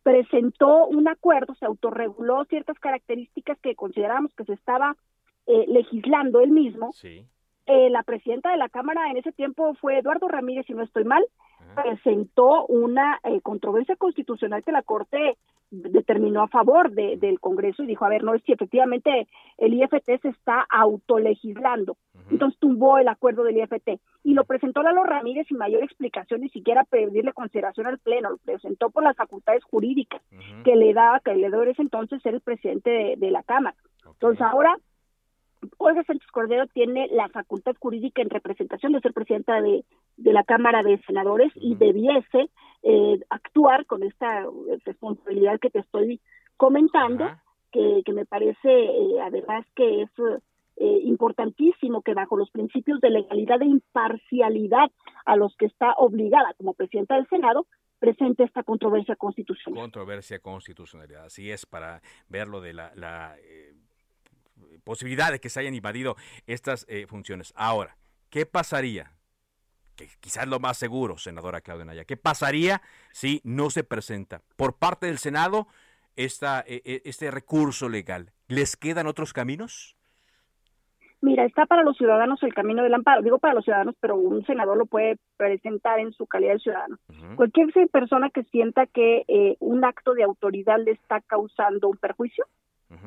presentó 0.04 0.88
un 0.88 1.08
acuerdo, 1.08 1.56
se 1.56 1.66
autorreguló 1.66 2.46
ciertas 2.46 2.80
características 2.80 3.60
que 3.60 3.76
consideramos 3.76 4.34
que 4.34 4.46
se 4.46 4.54
estaba 4.54 4.96
eh, 5.48 5.66
legislando 5.68 6.42
él 6.42 6.52
mismo. 6.52 6.92
Eh, 7.66 7.90
la 7.90 8.04
presidenta 8.04 8.52
de 8.52 8.58
la 8.58 8.70
Cámara 8.70 9.10
en 9.12 9.18
ese 9.18 9.32
tiempo 9.32 9.76
fue 9.76 10.00
Eduardo 10.00 10.28
Ramírez, 10.28 10.66
si 10.66 10.74
no 10.74 10.84
estoy 10.84 11.04
mal, 11.04 11.24
presentó 11.76 12.66
una 12.66 13.20
eh, 13.24 13.42
controversia 13.42 13.96
constitucional 13.96 14.64
que 14.64 14.72
la 14.72 14.82
Corte 14.82 15.38
determinó 15.72 16.42
a 16.42 16.48
favor 16.48 16.92
del 16.92 17.40
Congreso 17.40 17.84
y 17.84 17.88
dijo, 17.88 18.06
a 18.06 18.10
ver, 18.10 18.24
no 18.24 18.34
es 18.34 18.42
si 18.44 18.52
efectivamente 18.52 19.28
el 19.58 19.74
IFT 19.74 20.22
se 20.22 20.30
está 20.30 20.66
autolegislando. 20.70 21.98
Entonces 22.32 22.60
tumbó 22.60 22.98
el 22.98 23.08
acuerdo 23.08 23.44
del 23.44 23.58
IFT 23.58 24.00
y 24.24 24.34
lo 24.34 24.46
presentó 24.46 24.82
Lalo 24.82 25.04
Ramírez 25.04 25.48
sin 25.48 25.58
mayor 25.58 25.84
explicación, 25.84 26.42
ni 26.42 26.50
siquiera 26.50 26.84
pedirle 26.84 27.34
consideración 27.34 27.88
al 27.88 28.00
Pleno, 28.00 28.32
lo 28.32 28.38
presentó 28.38 28.90
por 28.90 29.04
las 29.04 29.16
facultades 29.16 29.64
jurídicas 29.64 30.22
que 30.64 30.76
le 30.76 30.94
daba, 30.94 31.20
que 31.20 31.36
le 31.36 31.50
dio 31.50 31.64
ese 31.64 31.82
entonces 31.82 32.22
ser 32.22 32.36
el 32.36 32.42
presidente 32.42 33.16
de, 33.18 33.32
la 33.32 33.44
Cámara. 33.44 33.76
Entonces 34.06 34.42
ahora 34.42 34.76
Olga 35.78 36.04
Sánchez 36.04 36.30
Cordero 36.32 36.68
tiene 36.68 37.08
la 37.12 37.28
facultad 37.30 37.76
jurídica 37.80 38.22
en 38.22 38.30
representación 38.30 38.94
de 38.94 39.02
ser 39.02 39.14
presidenta 39.14 39.62
de, 39.62 39.84
la 40.18 40.44
Cámara 40.44 40.84
de 40.84 40.98
Senadores 41.06 41.52
y 41.56 41.76
debiese 41.76 42.50
eh, 42.84 43.20
actuar 43.30 43.86
con 43.86 44.04
esta 44.04 44.46
responsabilidad 44.86 45.60
que 45.60 45.70
te 45.70 45.80
estoy 45.80 46.22
comentando, 46.58 47.30
que, 47.72 48.04
me 48.14 48.26
parece 48.26 48.70
eh, 48.70 49.22
además 49.22 49.66
que 49.76 50.02
es 50.04 50.10
eh, 50.78 51.02
importantísimo 51.04 52.02
que 52.02 52.14
bajo 52.14 52.38
los 52.38 52.50
principios 52.52 53.02
de 53.02 53.10
legalidad 53.10 53.62
e 53.62 53.66
imparcialidad 53.66 54.90
a 55.26 55.36
los 55.36 55.56
que 55.58 55.66
está 55.66 55.94
obligada 55.94 56.54
como 56.58 56.74
presidenta 56.74 57.16
del 57.16 57.28
Senado, 57.28 57.68
presente 58.00 58.44
esta 58.44 58.64
controversia 58.64 59.16
constitucional. 59.18 59.82
Controversia 59.82 60.40
constitucionalidad, 60.40 61.26
así 61.26 61.52
es, 61.52 61.66
para 61.66 62.02
verlo 62.30 62.62
de 62.62 62.74
la, 62.74 63.36
posibilidad 64.84 65.32
de 65.32 65.40
que 65.40 65.50
se 65.50 65.60
hayan 65.60 65.76
invadido 65.76 66.16
estas 66.48 66.86
eh, 66.90 67.06
funciones. 67.08 67.54
Ahora, 67.56 67.98
¿qué 68.30 68.46
pasaría? 68.46 69.12
Que 70.00 70.08
quizás 70.22 70.48
lo 70.48 70.62
más 70.62 70.78
seguro, 70.78 71.18
senadora 71.18 71.60
Claudia 71.60 71.84
Naya, 71.84 72.06
¿qué 72.06 72.16
pasaría 72.16 72.82
si 73.12 73.42
no 73.44 73.70
se 73.70 73.84
presenta 73.84 74.42
por 74.56 74.78
parte 74.78 75.08
del 75.08 75.18
Senado 75.18 75.68
esta, 76.16 76.64
e, 76.66 76.82
e, 76.86 77.02
este 77.04 77.30
recurso 77.32 77.90
legal? 77.90 78.32
¿Les 78.48 78.78
quedan 78.78 79.08
otros 79.08 79.34
caminos? 79.34 79.98
Mira, 81.20 81.44
está 81.44 81.66
para 81.66 81.84
los 81.84 81.98
ciudadanos 81.98 82.42
el 82.44 82.54
camino 82.54 82.82
del 82.82 82.94
amparo. 82.94 83.22
Digo 83.24 83.40
para 83.40 83.54
los 83.54 83.66
ciudadanos, 83.66 83.94
pero 84.00 84.16
un 84.16 84.46
senador 84.46 84.78
lo 84.78 84.86
puede 84.86 85.18
presentar 85.36 86.00
en 86.00 86.14
su 86.14 86.28
calidad 86.28 86.54
de 86.54 86.60
ciudadano. 86.60 86.98
Cualquier 87.36 87.90
persona 87.90 88.30
que 88.30 88.44
sienta 88.46 88.86
que 88.86 89.26
eh, 89.28 89.58
un 89.60 89.84
acto 89.84 90.14
de 90.14 90.24
autoridad 90.24 90.80
le 90.80 90.92
está 90.92 91.20
causando 91.20 91.90
un 91.90 91.98
perjuicio, 91.98 92.46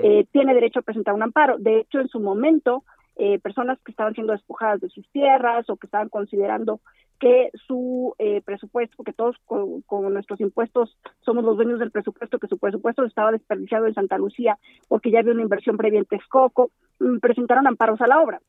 eh, 0.03 0.27
tiene 0.31 0.53
derecho 0.53 0.81
a 0.81 0.83
presentar 0.83 1.15
un 1.15 1.23
amparo. 1.23 1.57
De 1.57 1.81
hecho, 1.81 2.01
en 2.01 2.09
su 2.09 2.21
momento, 2.21 2.85
eh, 3.17 3.39
personas 3.39 3.79
que 3.85 3.91
estaban 3.91 4.15
siendo 4.15 4.33
despojadas 4.33 4.81
de 4.81 4.89
sus 4.89 5.09
tierras 5.11 5.69
o 5.69 5.77
que 5.77 5.87
estaban 5.87 6.09
considerando 6.09 6.81
que 7.21 7.51
su 7.67 8.15
eh, 8.19 8.41
presupuesto, 8.41 8.97
porque 8.97 9.13
todos 9.13 9.37
con, 9.47 10.13
nuestros 10.13 10.41
impuestos 10.41 10.97
somos 11.21 11.45
los 11.45 11.57
dueños 11.57 11.79
del 11.79 11.93
presupuesto, 11.93 12.39
que 12.39 12.49
su 12.49 12.59
presupuesto 12.59 13.05
estaba 13.05 13.31
desperdiciado 13.31 13.87
en 13.87 13.95
Santa 13.95 14.19
Lucía 14.19 14.59
porque 14.89 15.11
ya 15.11 15.21
había 15.21 15.33
una 15.33 15.43
inversión 15.43 15.77
previa 15.77 16.01
en 16.01 16.05
Texcoco, 16.05 16.71
mm, 16.99 17.19
presentaron 17.19 17.67
amparos 17.67 18.01
a 18.01 18.07
la 18.07 18.21
obra. 18.21 18.41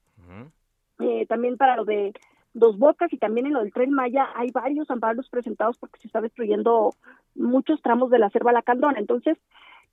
también 1.27 1.57
para 1.57 1.75
lo 1.75 1.85
de 1.85 2.13
Dos 2.53 2.77
Bocas 2.77 3.11
y 3.11 3.17
también 3.17 3.47
en 3.47 3.53
lo 3.53 3.59
del 3.59 3.73
Tren 3.73 3.91
Maya 3.91 4.29
hay 4.35 4.51
varios 4.51 4.89
amparos 4.91 5.27
presentados 5.29 5.77
porque 5.77 5.99
se 5.99 6.07
está 6.07 6.21
destruyendo 6.21 6.93
muchos 7.35 7.81
tramos 7.81 8.11
de 8.11 8.19
la 8.19 8.29
selva 8.29 8.51
Lacandona. 8.51 8.99
Entonces, 8.99 9.37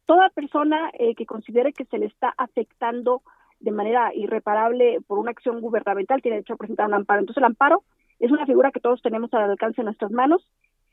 toda 0.04 0.28
persona 0.28 0.90
eh, 0.98 1.14
que 1.14 1.24
considere 1.24 1.72
que 1.72 1.86
se 1.86 1.98
le 1.98 2.06
está 2.06 2.34
afectando 2.36 3.22
de 3.61 3.71
manera 3.71 4.12
irreparable 4.14 4.99
por 5.07 5.19
una 5.19 5.31
acción 5.31 5.61
gubernamental 5.61 6.23
tiene 6.23 6.37
derecho 6.37 6.55
a 6.55 6.59
presentar 6.59 6.87
un 6.87 6.95
amparo. 6.95 7.21
Entonces 7.21 7.40
el 7.40 7.47
amparo 7.47 7.83
es 8.19 8.31
una 8.31 8.47
figura 8.47 8.71
que 8.71 8.81
todos 8.81 9.00
tenemos 9.02 9.33
al 9.33 9.50
alcance 9.50 9.81
de 9.81 9.85
nuestras 9.85 10.11
manos. 10.11 10.47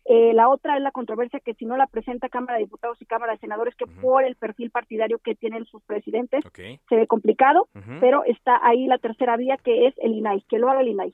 Eh, 0.06 0.34
la 0.34 0.48
otra 0.48 0.78
es 0.78 0.84
la 0.84 0.92
controversia 0.92 1.42
que 1.42 1.54
si 1.56 1.66
no 1.66 1.76
la 1.76 1.88
presenta 1.88 2.30
Cámara 2.30 2.54
de 2.54 2.64
Diputados 2.64 3.02
y 3.02 3.06
Cámara 3.06 3.34
de 3.34 3.40
Senadores, 3.40 3.76
que 3.76 3.86
por 3.86 4.24
el 4.24 4.36
perfil 4.36 4.72
partidario 4.72 5.20
que 5.20 5.36
tienen 5.36 5.66
sus 5.66 5.84
presidentes 5.84 6.46
se 6.56 6.96
ve 6.96 7.08
complicado, 7.08 7.68
pero 8.00 8.24
está 8.24 8.58
ahí 8.66 8.88
la 8.88 9.00
tercera 9.00 9.36
vía 9.36 9.58
que 9.58 9.88
es 9.88 9.96
el 9.98 10.14
INAI, 10.14 10.44
que 10.48 10.60
lo 10.60 10.70
haga 10.70 10.82
el 10.82 10.90
INAI. 10.90 11.14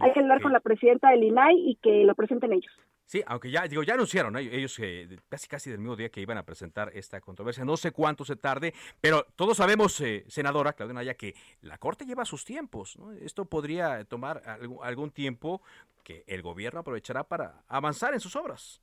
Hay 0.00 0.12
que 0.12 0.20
hablar 0.20 0.42
con 0.42 0.52
la 0.52 0.60
presidenta 0.60 1.10
del 1.10 1.24
INAI 1.24 1.56
y 1.56 1.76
que 1.76 2.04
lo 2.04 2.14
presenten 2.14 2.52
ellos. 2.52 2.72
Sí, 3.06 3.22
aunque 3.26 3.50
ya, 3.50 3.62
digo, 3.68 3.82
ya 3.82 3.94
anunciaron 3.94 4.36
ellos 4.36 4.76
que 4.76 5.18
casi 5.28 5.46
casi 5.46 5.70
del 5.70 5.78
mismo 5.78 5.94
día 5.94 6.08
que 6.08 6.20
iban 6.20 6.38
a 6.38 6.42
presentar 6.42 6.90
esta 6.94 7.20
controversia. 7.20 7.64
No 7.64 7.76
sé 7.76 7.92
cuánto 7.92 8.24
se 8.24 8.36
tarde, 8.36 8.72
pero 9.00 9.24
todos 9.36 9.58
sabemos, 9.58 10.00
eh, 10.00 10.24
senadora 10.28 10.72
Claudia 10.72 10.94
Naya, 10.94 11.14
que 11.14 11.34
la 11.60 11.76
Corte 11.76 12.06
lleva 12.06 12.24
sus 12.24 12.44
tiempos. 12.44 12.98
Esto 13.20 13.44
podría 13.44 14.04
tomar 14.04 14.42
algún, 14.82 15.10
tiempo 15.10 15.60
que 16.02 16.24
el 16.26 16.42
gobierno 16.42 16.80
aprovechará 16.80 17.24
para 17.24 17.62
avanzar 17.68 18.14
en 18.14 18.20
sus 18.20 18.36
obras. 18.36 18.80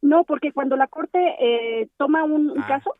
No, 0.00 0.24
porque 0.24 0.52
cuando 0.52 0.76
la 0.76 0.88
Corte 0.88 1.18
eh, 1.38 1.88
toma 1.98 2.24
un, 2.24 2.58
ah, 2.58 2.66
caso, 2.66 2.94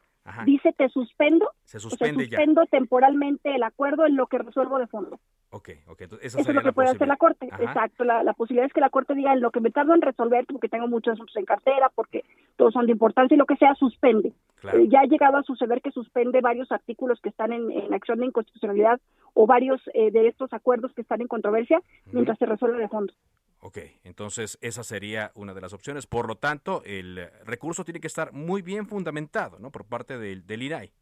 dice 0.44 0.74
te 0.74 0.90
suspendo, 0.90 1.50
se 1.64 1.80
suspende 1.80 2.24
suspendo 2.24 2.66
temporalmente 2.66 3.54
el 3.54 3.62
acuerdo 3.62 4.04
en 4.04 4.16
lo 4.16 4.26
que 4.26 4.38
resuelvo 4.38 4.78
de 4.78 4.86
fondo. 4.86 5.18
Ok, 5.52 5.70
ok. 5.88 6.02
Eso 6.22 6.38
es 6.38 6.54
lo 6.54 6.62
que 6.62 6.72
puede 6.72 6.90
hacer 6.90 7.08
la 7.08 7.16
Corte. 7.16 7.46
Exacto. 7.46 8.04
La, 8.04 8.32
posibilidad 8.34 8.66
es 8.66 8.72
que 8.72 8.80
la 8.80 8.90
Corte 8.90 9.14
diga 9.14 9.32
en 9.32 9.40
lo 9.40 9.50
que 9.50 9.60
me 9.60 9.70
tardo 9.70 9.94
en 9.94 10.00
resolver, 10.00 10.46
porque 10.46 10.68
tengo 10.68 10.86
muchos 10.86 11.14
asuntos 11.14 11.36
en 11.36 11.44
cartera, 11.44 11.90
porque 11.94 12.24
todos 12.56 12.72
son 12.72 12.86
de 12.86 12.92
importancia 12.92 13.34
y 13.34 13.38
lo 13.38 13.46
que 13.46 13.56
sea, 13.56 13.74
suspende. 13.74 14.32
Eh, 14.72 14.88
ya 14.88 15.00
ha 15.00 15.06
llegado 15.06 15.38
a 15.38 15.42
suceder 15.42 15.82
que 15.82 15.90
suspende 15.90 16.40
varios 16.40 16.70
artículos 16.70 17.20
que 17.20 17.30
están 17.30 17.52
en, 17.52 17.92
acción 17.92 18.20
de 18.20 18.26
inconstitucionalidad 18.26 19.00
o 19.34 19.46
varios 19.46 19.80
eh, 19.94 20.12
de 20.12 20.28
estos 20.28 20.52
acuerdos 20.52 20.92
que 20.94 21.02
están 21.02 21.20
en 21.20 21.28
controversia 21.28 21.82
mientras 22.12 22.38
se 22.38 22.46
resuelve 22.46 22.78
de 22.78 22.88
fondo. 22.88 23.12
Ok, 23.62 23.78
entonces 24.04 24.56
esa 24.62 24.84
sería 24.84 25.32
una 25.34 25.52
de 25.52 25.60
las 25.60 25.72
opciones. 25.72 26.06
Por 26.06 26.28
lo 26.28 26.36
tanto, 26.36 26.82
el 26.84 27.28
recurso 27.44 27.84
tiene 27.84 28.00
que 28.00 28.06
estar 28.06 28.32
muy 28.32 28.62
bien 28.62 28.86
fundamentado, 28.86 29.58
¿no? 29.58 29.70
Por 29.70 29.84
parte 29.84 30.16
del, 30.16 30.46
del 30.46 30.62
IRAI 30.62 30.92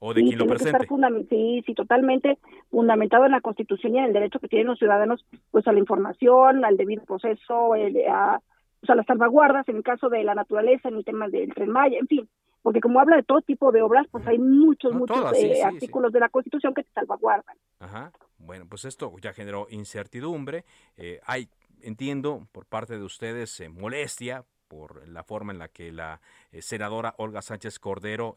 o 0.00 0.14
de 0.14 0.22
quien 0.22 0.38
lo 0.38 0.46
presente. 0.46 0.86
sí, 1.28 1.62
sí, 1.66 1.74
totalmente 1.74 2.38
fundamentado 2.70 3.26
en 3.26 3.32
la 3.32 3.40
Constitución 3.40 3.94
y 3.94 3.98
en 3.98 4.04
el 4.04 4.12
derecho 4.12 4.38
que 4.38 4.48
tienen 4.48 4.68
los 4.68 4.78
ciudadanos 4.78 5.24
pues 5.50 5.66
a 5.66 5.72
la 5.72 5.78
información, 5.78 6.64
al 6.64 6.76
debido 6.76 7.04
proceso, 7.04 7.74
a, 7.74 8.40
pues, 8.80 8.90
a 8.90 8.94
las 8.94 9.06
salvaguardas 9.06 9.68
en 9.68 9.76
el 9.76 9.82
caso 9.82 10.08
de 10.08 10.22
la 10.24 10.34
naturaleza, 10.34 10.88
en 10.88 10.96
el 10.96 11.04
tema 11.04 11.28
del 11.28 11.52
tren 11.54 11.70
Maya, 11.70 11.98
en 11.98 12.06
fin, 12.06 12.28
porque 12.62 12.80
como 12.80 13.00
habla 13.00 13.16
de 13.16 13.22
todo 13.22 13.40
tipo 13.40 13.72
de 13.72 13.82
obras, 13.82 14.06
pues 14.10 14.26
hay 14.26 14.38
muchos, 14.38 14.94
muchos 14.94 15.32
eh, 15.36 15.62
artículos 15.62 16.12
de 16.12 16.20
la 16.20 16.28
Constitución 16.28 16.74
que 16.74 16.82
te 16.82 16.92
salvaguardan. 16.92 17.56
Ajá, 17.80 18.12
bueno, 18.38 18.66
pues 18.68 18.84
esto 18.84 19.12
ya 19.20 19.32
generó 19.32 19.66
incertidumbre, 19.70 20.64
eh, 20.96 21.20
hay, 21.24 21.48
entiendo, 21.82 22.46
por 22.52 22.66
parte 22.66 22.98
de 22.98 23.04
ustedes 23.04 23.58
eh, 23.60 23.68
molestia 23.68 24.44
por 24.68 25.08
la 25.08 25.24
forma 25.24 25.52
en 25.52 25.58
la 25.58 25.68
que 25.68 25.90
la 25.92 26.20
senadora 26.60 27.14
Olga 27.16 27.40
Sánchez 27.40 27.78
Cordero 27.78 28.36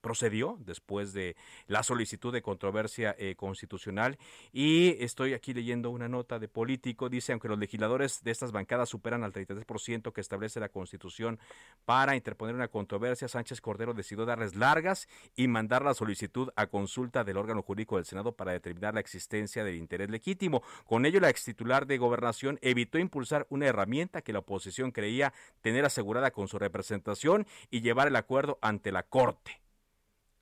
procedió 0.00 0.58
después 0.60 1.12
de 1.12 1.36
la 1.66 1.82
solicitud 1.82 2.32
de 2.32 2.42
controversia 2.42 3.14
eh, 3.18 3.34
constitucional 3.36 4.18
y 4.52 4.96
estoy 5.02 5.34
aquí 5.34 5.54
leyendo 5.54 5.90
una 5.90 6.08
nota 6.08 6.38
de 6.38 6.48
político, 6.48 7.08
dice, 7.08 7.32
aunque 7.32 7.48
los 7.48 7.58
legisladores 7.58 8.22
de 8.22 8.30
estas 8.30 8.52
bancadas 8.52 8.88
superan 8.88 9.24
al 9.24 9.32
33% 9.32 10.12
que 10.12 10.20
establece 10.20 10.60
la 10.60 10.68
constitución 10.68 11.38
para 11.84 12.16
interponer 12.16 12.54
una 12.54 12.68
controversia, 12.68 13.28
Sánchez 13.28 13.60
Cordero 13.60 13.94
decidió 13.94 14.24
darles 14.24 14.54
largas 14.54 15.08
y 15.36 15.48
mandar 15.48 15.84
la 15.84 15.94
solicitud 15.94 16.50
a 16.56 16.66
consulta 16.66 17.24
del 17.24 17.36
órgano 17.36 17.62
jurídico 17.62 17.96
del 17.96 18.04
Senado 18.04 18.32
para 18.32 18.52
determinar 18.52 18.94
la 18.94 19.00
existencia 19.00 19.64
del 19.64 19.76
interés 19.76 20.10
legítimo. 20.10 20.62
Con 20.86 21.06
ello, 21.06 21.20
la 21.20 21.30
ex 21.30 21.44
titular 21.44 21.86
de 21.86 21.98
gobernación 21.98 22.58
evitó 22.62 22.98
impulsar 22.98 23.46
una 23.50 23.66
herramienta 23.66 24.22
que 24.22 24.32
la 24.32 24.40
oposición 24.40 24.90
creía 24.90 25.32
tener 25.60 25.84
asegurada 25.84 26.30
con 26.30 26.48
su 26.48 26.58
representación 26.58 27.46
y 27.70 27.80
llevar 27.80 28.08
el 28.08 28.16
acuerdo 28.16 28.58
ante 28.60 28.92
la 28.92 29.02
Corte. 29.02 29.19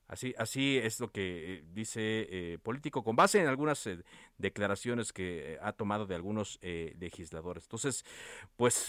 Así, 0.09 0.35
así 0.39 0.79
es 0.79 1.01
lo 1.01 1.09
que 1.09 1.57
eh, 1.57 1.65
dice 1.75 2.01
eh, 2.31 2.59
político, 2.63 3.05
con 3.05 3.15
base 3.15 3.43
en 3.43 3.47
algunas 3.47 3.87
eh, 3.87 3.99
declaraciones 4.39 5.13
que 5.13 5.59
ha 5.61 5.73
tomado 5.73 6.07
de 6.07 6.15
algunos 6.15 6.59
legisladores. 6.63 7.65
Entonces, 7.65 8.05
pues, 8.57 8.87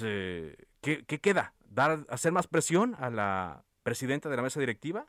¿qué, 0.82 1.04
¿qué, 1.06 1.20
queda? 1.20 1.54
¿Dar, 1.70 2.06
¿Hacer 2.08 2.32
más 2.32 2.48
presión 2.48 2.96
a 3.00 3.10
la 3.10 3.64
presidenta 3.84 4.30
de 4.30 4.38
la 4.38 4.44
mesa 4.44 4.62
directiva? 4.62 5.08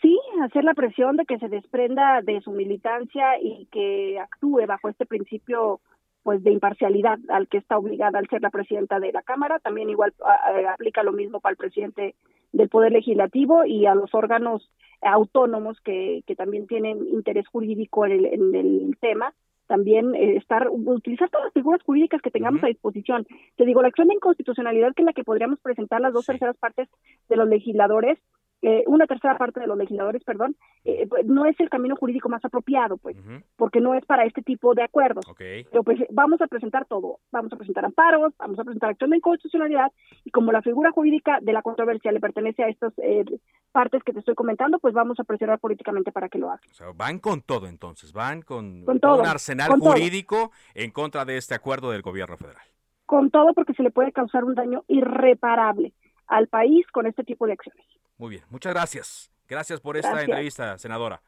Sí, 0.00 0.16
hacer 0.44 0.62
la 0.62 0.74
presión 0.74 1.16
de 1.16 1.26
que 1.26 1.38
se 1.38 1.48
desprenda 1.48 2.22
de 2.22 2.40
su 2.40 2.52
militancia 2.52 3.40
y 3.40 3.66
que 3.66 4.20
actúe 4.20 4.64
bajo 4.66 4.88
este 4.88 5.06
principio 5.06 5.80
pues 6.22 6.44
de 6.44 6.52
imparcialidad 6.52 7.18
al 7.30 7.48
que 7.48 7.58
está 7.58 7.78
obligada 7.78 8.20
al 8.20 8.28
ser 8.28 8.42
la 8.42 8.50
presidenta 8.50 9.00
de 9.00 9.10
la 9.12 9.22
Cámara. 9.22 9.58
También 9.58 9.90
igual 9.90 10.14
aplica 10.68 11.02
lo 11.02 11.12
mismo 11.12 11.40
para 11.40 11.52
el 11.52 11.56
presidente 11.56 12.14
del 12.52 12.68
Poder 12.68 12.92
Legislativo 12.92 13.64
y 13.64 13.86
a 13.86 13.94
los 13.94 14.14
órganos 14.14 14.70
autónomos 15.00 15.80
que, 15.80 16.22
que 16.26 16.36
también 16.36 16.66
tienen 16.66 17.06
interés 17.08 17.48
jurídico 17.48 18.06
en 18.06 18.12
el, 18.12 18.26
en 18.26 18.54
el 18.54 18.96
tema 19.00 19.34
también 19.72 20.14
eh, 20.14 20.36
estar 20.36 20.68
utilizar 20.68 21.30
todas 21.30 21.46
las 21.46 21.54
figuras 21.54 21.82
jurídicas 21.82 22.20
que 22.20 22.30
tengamos 22.30 22.62
a 22.62 22.66
disposición. 22.66 23.26
Te 23.56 23.64
digo, 23.64 23.80
la 23.80 23.88
acción 23.88 24.08
de 24.08 24.14
inconstitucionalidad 24.14 24.92
que 24.94 25.00
es 25.00 25.06
la 25.06 25.14
que 25.14 25.24
podríamos 25.24 25.60
presentar 25.60 26.02
las 26.02 26.12
dos 26.12 26.26
terceras 26.26 26.58
partes 26.58 26.90
de 27.30 27.36
los 27.36 27.48
legisladores 27.48 28.18
eh, 28.62 28.84
una 28.86 29.06
tercera 29.08 29.36
parte 29.36 29.58
de 29.58 29.66
los 29.66 29.76
legisladores, 29.76 30.22
perdón, 30.22 30.54
eh, 30.84 31.06
pues, 31.08 31.26
no 31.26 31.46
es 31.46 31.58
el 31.58 31.68
camino 31.68 31.96
jurídico 31.96 32.28
más 32.28 32.44
apropiado, 32.44 32.96
pues, 32.96 33.16
porque 33.56 33.80
no 33.80 33.94
es 33.94 34.06
para 34.06 34.24
este 34.24 34.40
tipo 34.40 34.72
de 34.74 34.84
acuerdos. 34.84 35.24
Pero 35.36 35.82
pues 35.82 35.98
vamos 36.10 36.40
a 36.40 36.46
presentar 36.46 36.86
todo, 36.86 37.18
vamos 37.32 37.52
a 37.52 37.56
presentar 37.56 37.84
amparos, 37.84 38.32
vamos 38.38 38.58
a 38.60 38.64
presentar 38.64 38.90
acción 38.90 39.10
de 39.10 39.16
inconstitucionalidad 39.16 39.90
y 40.24 40.30
como 40.30 40.52
la 40.52 40.62
figura 40.62 40.92
jurídica 40.92 41.40
de 41.42 41.52
la 41.52 41.62
controversia 41.62 42.12
le 42.12 42.20
pertenece 42.20 42.62
a 42.62 42.68
estas 42.68 42.92
eh, 42.98 43.24
partes 43.72 44.04
que 44.04 44.12
te 44.12 44.20
estoy 44.20 44.36
comentando, 44.36 44.78
pues 44.78 44.94
vamos 44.94 45.18
a 45.18 45.24
presionar 45.24 45.58
políticamente 45.58 46.12
para 46.12 46.28
que 46.28 46.38
lo 46.38 46.48
haga. 46.48 46.60
O 46.70 46.74
sea, 46.74 46.86
van 46.94 47.18
con 47.18 47.42
todo 47.42 47.66
entonces, 47.66 48.12
van 48.12 48.42
con, 48.42 48.84
todo, 49.00 49.22
un 49.22 49.26
arsenal 49.26 49.70
jurídico 49.72 50.52
en 50.74 50.92
contra 50.92 51.24
de 51.24 51.36
este 51.36 51.56
acuerdo 51.56 51.90
del 51.90 52.02
gobierno 52.02 52.36
federal. 52.36 52.62
Con 53.06 53.30
todo 53.30 53.54
porque 53.54 53.74
se 53.74 53.82
le 53.82 53.90
puede 53.90 54.12
causar 54.12 54.44
un 54.44 54.54
daño 54.54 54.84
irreparable 54.86 55.92
al 56.28 56.46
país 56.46 56.86
con 56.92 57.06
este 57.06 57.24
tipo 57.24 57.46
de 57.46 57.54
acciones. 57.54 57.84
Muy 58.22 58.30
bien, 58.30 58.44
muchas 58.50 58.72
gracias. 58.72 59.32
Gracias 59.48 59.80
por 59.80 59.96
esta 59.96 60.20
entrevista, 60.22 60.78
senadora. 60.78 61.20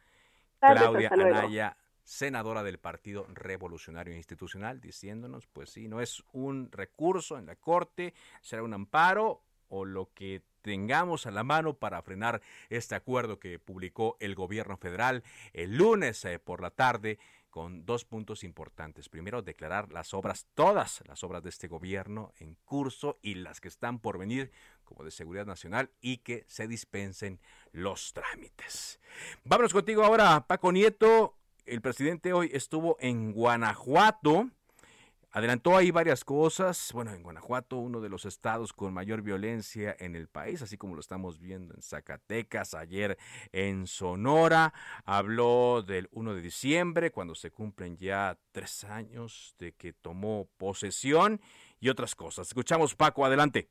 Claudia 0.60 1.10
Anaya, 1.12 1.76
senadora 2.04 2.62
del 2.62 2.78
Partido 2.78 3.26
Revolucionario 3.34 4.14
Institucional, 4.14 4.80
diciéndonos, 4.80 5.48
pues 5.48 5.70
sí, 5.70 5.88
no 5.88 6.00
es 6.00 6.22
un 6.30 6.70
recurso 6.70 7.36
en 7.36 7.46
la 7.46 7.56
Corte, 7.56 8.14
será 8.42 8.62
un 8.62 8.74
amparo 8.74 9.42
o 9.66 9.84
lo 9.84 10.10
que 10.14 10.42
tengamos 10.62 11.26
a 11.26 11.32
la 11.32 11.42
mano 11.42 11.74
para 11.74 12.00
frenar 12.00 12.40
este 12.70 12.94
acuerdo 12.94 13.40
que 13.40 13.58
publicó 13.58 14.16
el 14.20 14.36
gobierno 14.36 14.76
federal 14.76 15.24
el 15.52 15.76
lunes 15.76 16.24
eh, 16.24 16.38
por 16.38 16.60
la 16.60 16.70
tarde 16.70 17.18
con 17.54 17.86
dos 17.86 18.04
puntos 18.04 18.42
importantes. 18.42 19.08
Primero, 19.08 19.40
declarar 19.40 19.92
las 19.92 20.12
obras, 20.12 20.48
todas 20.54 21.04
las 21.06 21.22
obras 21.22 21.40
de 21.44 21.50
este 21.50 21.68
gobierno 21.68 22.32
en 22.40 22.56
curso 22.64 23.20
y 23.22 23.36
las 23.36 23.60
que 23.60 23.68
están 23.68 24.00
por 24.00 24.18
venir 24.18 24.50
como 24.82 25.04
de 25.04 25.12
seguridad 25.12 25.46
nacional 25.46 25.92
y 26.00 26.16
que 26.16 26.44
se 26.48 26.66
dispensen 26.66 27.38
los 27.70 28.12
trámites. 28.12 28.98
Vámonos 29.44 29.72
contigo 29.72 30.02
ahora, 30.02 30.48
Paco 30.48 30.72
Nieto. 30.72 31.36
El 31.64 31.80
presidente 31.80 32.32
hoy 32.32 32.50
estuvo 32.52 32.96
en 32.98 33.30
Guanajuato 33.30 34.50
Adelantó 35.34 35.76
ahí 35.76 35.90
varias 35.90 36.24
cosas. 36.24 36.92
Bueno, 36.94 37.10
en 37.10 37.24
Guanajuato, 37.24 37.78
uno 37.78 38.00
de 38.00 38.08
los 38.08 38.24
estados 38.24 38.72
con 38.72 38.94
mayor 38.94 39.20
violencia 39.20 39.96
en 39.98 40.14
el 40.14 40.28
país, 40.28 40.62
así 40.62 40.76
como 40.76 40.94
lo 40.94 41.00
estamos 41.00 41.40
viendo 41.40 41.74
en 41.74 41.82
Zacatecas, 41.82 42.72
ayer 42.72 43.16
en 43.50 43.88
Sonora. 43.88 44.72
Habló 45.04 45.82
del 45.82 46.08
1 46.12 46.34
de 46.36 46.40
diciembre, 46.40 47.10
cuando 47.10 47.34
se 47.34 47.50
cumplen 47.50 47.96
ya 47.96 48.36
tres 48.52 48.84
años 48.84 49.56
de 49.58 49.72
que 49.72 49.92
tomó 49.92 50.46
posesión 50.56 51.40
y 51.80 51.88
otras 51.88 52.14
cosas. 52.14 52.46
Escuchamos, 52.46 52.94
Paco, 52.94 53.26
adelante. 53.26 53.66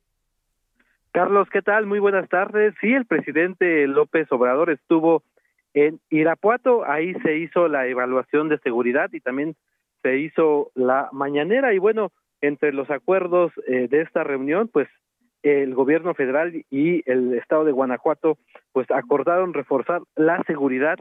Carlos, 1.12 1.48
¿qué 1.50 1.62
tal? 1.62 1.86
Muy 1.86 1.98
buenas 1.98 2.28
tardes. 2.28 2.74
Sí, 2.82 2.92
el 2.92 3.06
presidente 3.06 3.86
López 3.86 4.30
Obrador 4.32 4.68
estuvo 4.68 5.22
en 5.72 5.98
Irapuato, 6.10 6.84
ahí 6.84 7.14
se 7.22 7.38
hizo 7.38 7.68
la 7.68 7.86
evaluación 7.86 8.50
de 8.50 8.58
seguridad 8.58 9.08
y 9.14 9.20
también 9.20 9.56
se 10.04 10.18
hizo 10.18 10.70
la 10.74 11.08
mañanera 11.12 11.72
y 11.72 11.78
bueno, 11.78 12.12
entre 12.42 12.74
los 12.74 12.90
acuerdos 12.90 13.52
eh, 13.66 13.88
de 13.88 14.02
esta 14.02 14.22
reunión, 14.22 14.68
pues 14.68 14.86
el 15.42 15.74
gobierno 15.74 16.12
federal 16.12 16.64
y 16.70 17.02
el 17.10 17.32
estado 17.34 17.64
de 17.64 17.72
Guanajuato 17.72 18.36
pues 18.72 18.90
acordaron 18.90 19.54
reforzar 19.54 20.02
la 20.14 20.42
seguridad 20.46 20.98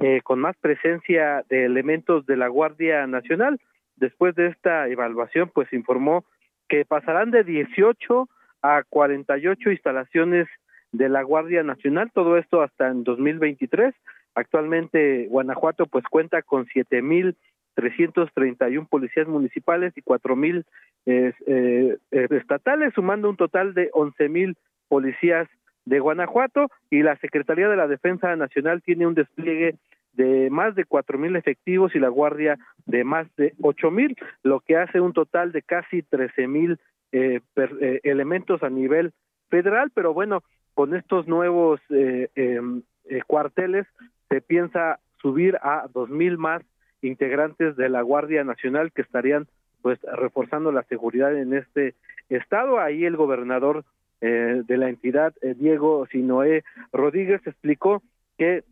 eh, 0.00 0.22
con 0.22 0.40
más 0.40 0.56
presencia 0.56 1.44
de 1.50 1.66
elementos 1.66 2.24
de 2.24 2.36
la 2.36 2.48
Guardia 2.48 3.06
Nacional. 3.06 3.60
Después 3.96 4.34
de 4.34 4.46
esta 4.46 4.88
evaluación, 4.88 5.50
pues 5.52 5.70
informó 5.74 6.24
que 6.68 6.86
pasarán 6.86 7.30
de 7.30 7.44
18 7.44 8.28
a 8.62 8.82
48 8.88 9.72
instalaciones 9.72 10.48
de 10.92 11.10
la 11.10 11.22
Guardia 11.22 11.62
Nacional, 11.62 12.10
todo 12.14 12.38
esto 12.38 12.62
hasta 12.62 12.88
en 12.88 13.04
2023. 13.04 13.94
Actualmente 14.34 15.26
Guanajuato 15.28 15.84
pues 15.84 16.04
cuenta 16.06 16.40
con 16.40 16.64
siete 16.66 17.02
mil 17.02 17.36
331 17.78 18.88
policías 18.88 19.28
municipales 19.28 19.92
y 19.96 20.02
4 20.02 20.34
mil 20.34 20.66
eh, 21.06 21.32
eh, 21.46 21.96
estatales, 22.10 22.92
sumando 22.92 23.30
un 23.30 23.36
total 23.36 23.72
de 23.72 23.88
11 23.92 24.28
mil 24.28 24.56
policías 24.88 25.48
de 25.84 26.00
Guanajuato. 26.00 26.70
Y 26.90 27.04
la 27.04 27.16
Secretaría 27.18 27.68
de 27.68 27.76
la 27.76 27.86
Defensa 27.86 28.34
Nacional 28.34 28.82
tiene 28.82 29.06
un 29.06 29.14
despliegue 29.14 29.76
de 30.14 30.50
más 30.50 30.74
de 30.74 30.84
cuatro 30.84 31.16
mil 31.18 31.36
efectivos 31.36 31.94
y 31.94 32.00
la 32.00 32.08
Guardia 32.08 32.58
de 32.86 33.04
más 33.04 33.28
de 33.36 33.54
ocho 33.62 33.92
mil, 33.92 34.16
lo 34.42 34.58
que 34.58 34.76
hace 34.76 35.00
un 35.00 35.12
total 35.12 35.52
de 35.52 35.62
casi 35.62 36.02
trece 36.02 36.48
mil 36.48 36.80
eh, 37.12 37.40
eh, 37.56 38.00
elementos 38.02 38.64
a 38.64 38.68
nivel 38.68 39.12
federal, 39.48 39.92
pero 39.94 40.12
bueno, 40.12 40.42
con 40.74 40.96
estos 40.96 41.28
nuevos 41.28 41.80
eh, 41.90 42.28
em, 42.34 42.82
cuarteles 43.28 43.86
se 44.28 44.40
piensa 44.40 44.98
subir 45.22 45.56
a 45.62 45.86
dos 45.94 46.10
mil 46.10 46.36
más 46.36 46.62
integrantes 47.02 47.76
de 47.76 47.88
la 47.88 48.02
Guardia 48.02 48.44
Nacional 48.44 48.92
que 48.92 49.02
estarían 49.02 49.46
pues 49.82 49.98
reforzando 50.02 50.72
la 50.72 50.82
seguridad 50.84 51.36
en 51.36 51.54
este 51.54 51.94
estado. 52.28 52.80
Ahí 52.80 53.04
el 53.04 53.16
gobernador 53.16 53.84
eh, 54.20 54.62
de 54.66 54.76
la 54.76 54.88
entidad, 54.88 55.32
eh, 55.42 55.54
Diego 55.56 56.06
Sinoé 56.10 56.64
Rodríguez, 56.92 57.40
explicó 57.46 58.02
que 58.36 58.64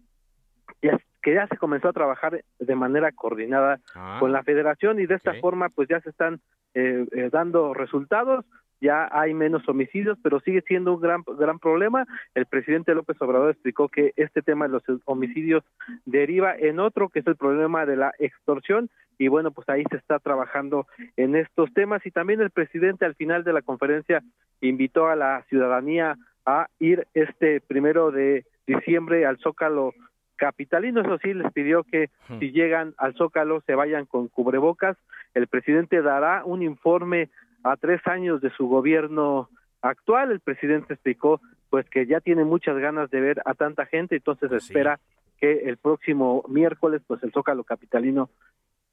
ya, 0.83 0.99
que 1.23 1.35
ya 1.35 1.47
se 1.47 1.57
comenzó 1.57 1.89
a 1.89 1.93
trabajar 1.93 2.43
de 2.59 2.75
manera 2.75 3.13
coordinada 3.13 3.81
ah. 3.95 4.17
con 4.21 4.33
la 4.33 4.43
federación 4.43 4.99
y 5.01 5.07
de 5.07 5.15
esta 5.15 5.35
forma 5.35 5.69
pues 5.69 5.89
ya 5.89 6.01
se 6.01 6.11
están 6.11 6.41
eh, 6.77 7.31
dando 7.33 7.75
resultados 7.75 8.45
ya 8.81 9.09
hay 9.11 9.35
menos 9.35 9.67
homicidios, 9.69 10.19
pero 10.23 10.41
sigue 10.41 10.63
siendo 10.63 10.95
un 10.95 11.01
gran 11.01 11.23
gran 11.39 11.59
problema. 11.59 12.07
El 12.35 12.47
presidente 12.47 12.95
López 12.95 13.17
Obrador 13.21 13.51
explicó 13.51 13.89
que 13.89 14.13
este 14.17 14.43
tema 14.43 14.67
de 14.67 14.73
los 14.73 14.83
homicidios 15.07 15.65
deriva 16.05 16.55
en 16.55 16.79
otro, 16.81 17.09
que 17.09 17.21
es 17.21 17.27
el 17.27 17.37
problema 17.37 17.87
de 17.87 17.97
la 17.97 18.13
extorsión, 18.19 18.91
y 19.19 19.29
bueno, 19.29 19.51
pues 19.51 19.69
ahí 19.69 19.83
se 19.91 19.97
está 19.97 20.19
trabajando 20.19 20.87
en 21.17 21.37
estos 21.37 21.73
temas. 21.73 22.05
Y 22.05 22.11
también 22.11 22.41
el 22.41 22.51
presidente 22.51 23.07
al 23.07 23.15
final 23.15 23.45
de 23.45 23.55
la 23.55 23.63
conferencia 23.63 24.23
invitó 24.61 25.07
a 25.07 25.17
la 25.17 25.43
ciudadanía 25.49 26.17
a 26.45 26.69
ir 26.79 27.07
este 27.15 27.61
primero 27.61 28.11
de 28.11 28.45
diciembre 28.67 29.25
al 29.25 29.39
Zócalo 29.39 29.95
capitalino, 30.37 31.01
eso 31.01 31.19
sí, 31.19 31.33
les 31.33 31.51
pidió 31.53 31.83
que 31.83 32.11
si 32.39 32.53
llegan 32.53 32.95
al 32.99 33.15
Zócalo 33.15 33.63
se 33.63 33.75
vayan 33.75 34.05
con 34.05 34.29
cubrebocas. 34.29 34.97
El 35.37 35.49
presidente 35.49 36.01
dará 36.01 36.47
un 36.47 36.63
informe 36.63 37.29
a 37.63 37.77
tres 37.77 38.01
años 38.07 38.41
de 38.41 38.49
su 38.57 38.69
gobierno 38.69 39.51
actual. 39.83 40.31
El 40.33 40.41
presidente 40.41 40.95
explicó 40.95 41.43
pues 41.69 41.85
que 41.91 42.07
ya 42.07 42.21
tiene 42.21 42.43
muchas 42.45 42.79
ganas 42.79 43.11
de 43.11 43.21
ver 43.21 43.43
a 43.45 43.53
tanta 43.53 43.85
gente, 43.85 44.17
entonces 44.17 44.51
espera 44.51 44.99
que 45.39 45.69
el 45.69 45.77
próximo 45.77 46.43
miércoles 46.49 47.03
pues 47.07 47.23
el 47.23 47.33
Zócalo 47.33 47.65
capitalino 47.65 48.31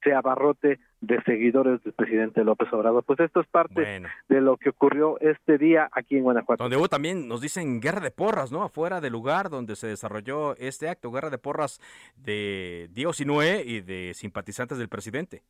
se 0.03 0.13
abarrote 0.13 0.81
de 0.99 1.21
seguidores 1.23 1.81
del 1.81 1.93
presidente 1.93 2.43
López 2.43 2.67
Obrador. 2.73 3.05
Pues 3.05 3.21
esto 3.21 3.39
es 3.39 3.47
parte 3.47 4.01
de 4.27 4.41
lo 4.41 4.57
que 4.57 4.67
ocurrió 4.67 5.17
este 5.21 5.57
día 5.57 5.87
aquí 5.93 6.17
en 6.17 6.23
Guanajuato. 6.23 6.61
Donde 6.61 6.75
hubo 6.75 6.89
también, 6.89 7.29
nos 7.29 7.39
dicen, 7.39 7.79
guerra 7.79 8.01
de 8.01 8.11
porras, 8.11 8.51
¿no? 8.51 8.63
Afuera 8.63 8.99
del 8.99 9.13
lugar 9.13 9.49
donde 9.49 9.77
se 9.77 9.87
desarrolló 9.87 10.57
este 10.57 10.89
acto, 10.89 11.09
guerra 11.09 11.29
de 11.29 11.37
porras 11.37 11.79
de 12.17 12.89
Diego 12.91 13.13
Sinué 13.13 13.63
y 13.65 13.79
de 13.79 14.11
simpatizantes 14.13 14.77
del 14.77 14.89
presidente. 14.89 15.41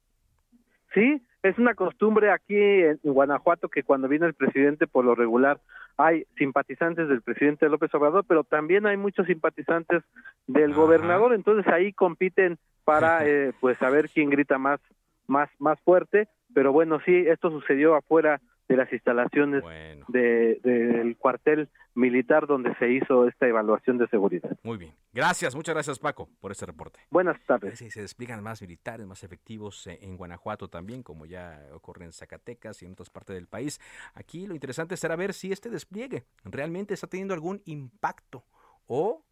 Sí, 0.94 1.22
es 1.42 1.58
una 1.58 1.74
costumbre 1.74 2.32
aquí 2.32 2.56
en 2.56 3.00
Guanajuato 3.04 3.70
que 3.70 3.84
cuando 3.84 4.08
viene 4.08 4.28
el 4.28 4.34
presidente 4.34 4.88
por 4.88 5.06
lo 5.06 5.16
regular 5.16 5.60
hay 5.98 6.26
simpatizantes 6.38 7.08
del 7.08 7.22
presidente 7.22 7.70
López 7.70 7.94
Obrador, 7.94 8.26
pero 8.28 8.44
también 8.44 8.88
hay 8.88 8.98
muchos 8.98 9.28
simpatizantes 9.28 10.04
del 10.48 10.74
gobernador, 10.74 11.34
entonces 11.34 11.72
ahí 11.72 11.94
compiten 11.94 12.58
para 12.84 13.26
eh, 13.28 13.54
pues 13.60 13.78
saber 13.78 14.10
quién 14.10 14.30
grita 14.30 14.58
más 14.58 14.80
más 15.28 15.50
más 15.60 15.80
fuerte, 15.82 16.28
pero 16.54 16.72
bueno, 16.72 17.00
sí, 17.06 17.26
esto 17.28 17.50
sucedió 17.50 17.96
afuera 17.96 18.42
de 18.68 18.78
las 18.78 18.92
instalaciones 18.92 19.64
del 20.08 21.18
cuartel 21.18 21.70
militar 21.96 22.48
donde 22.48 22.74
se 22.76 22.92
hizo 22.92 23.28
esta 23.28 23.48
evaluación 23.48 23.98
de 23.98 24.08
seguridad. 24.08 24.58
Muy 24.64 24.78
bien. 24.78 24.94
Gracias, 25.14 25.56
muchas 25.56 25.76
gracias 25.76 26.00
Paco 26.00 26.30
por 26.40 26.52
este 26.52 26.66
reporte. 26.66 27.00
Buenas 27.12 27.40
tardes. 27.46 27.78
Sí, 27.78 27.92
se 27.92 28.02
despliegan 28.02 28.42
más 28.42 28.62
militares, 28.62 29.06
más 29.06 29.24
efectivos 29.24 29.86
eh, 29.88 30.00
en 30.02 30.18
Guanajuato 30.18 30.70
también, 30.70 31.04
como 31.04 31.26
ya 31.26 31.62
ocurre 31.74 32.06
en 32.06 32.14
Zacatecas 32.14 32.82
y 32.82 32.86
en 32.86 32.94
otras 32.94 33.10
partes 33.10 33.36
del 33.36 33.48
país. 33.48 33.80
Aquí 34.14 34.48
lo 34.48 34.54
interesante 34.54 34.98
será 34.98 35.16
ver 35.16 35.34
si 35.34 35.52
este 35.52 35.70
despliegue 35.70 36.24
realmente 36.44 36.94
está 36.94 37.08
teniendo 37.08 37.34
algún 37.34 37.62
impacto 37.66 38.44
o, 38.88 39.24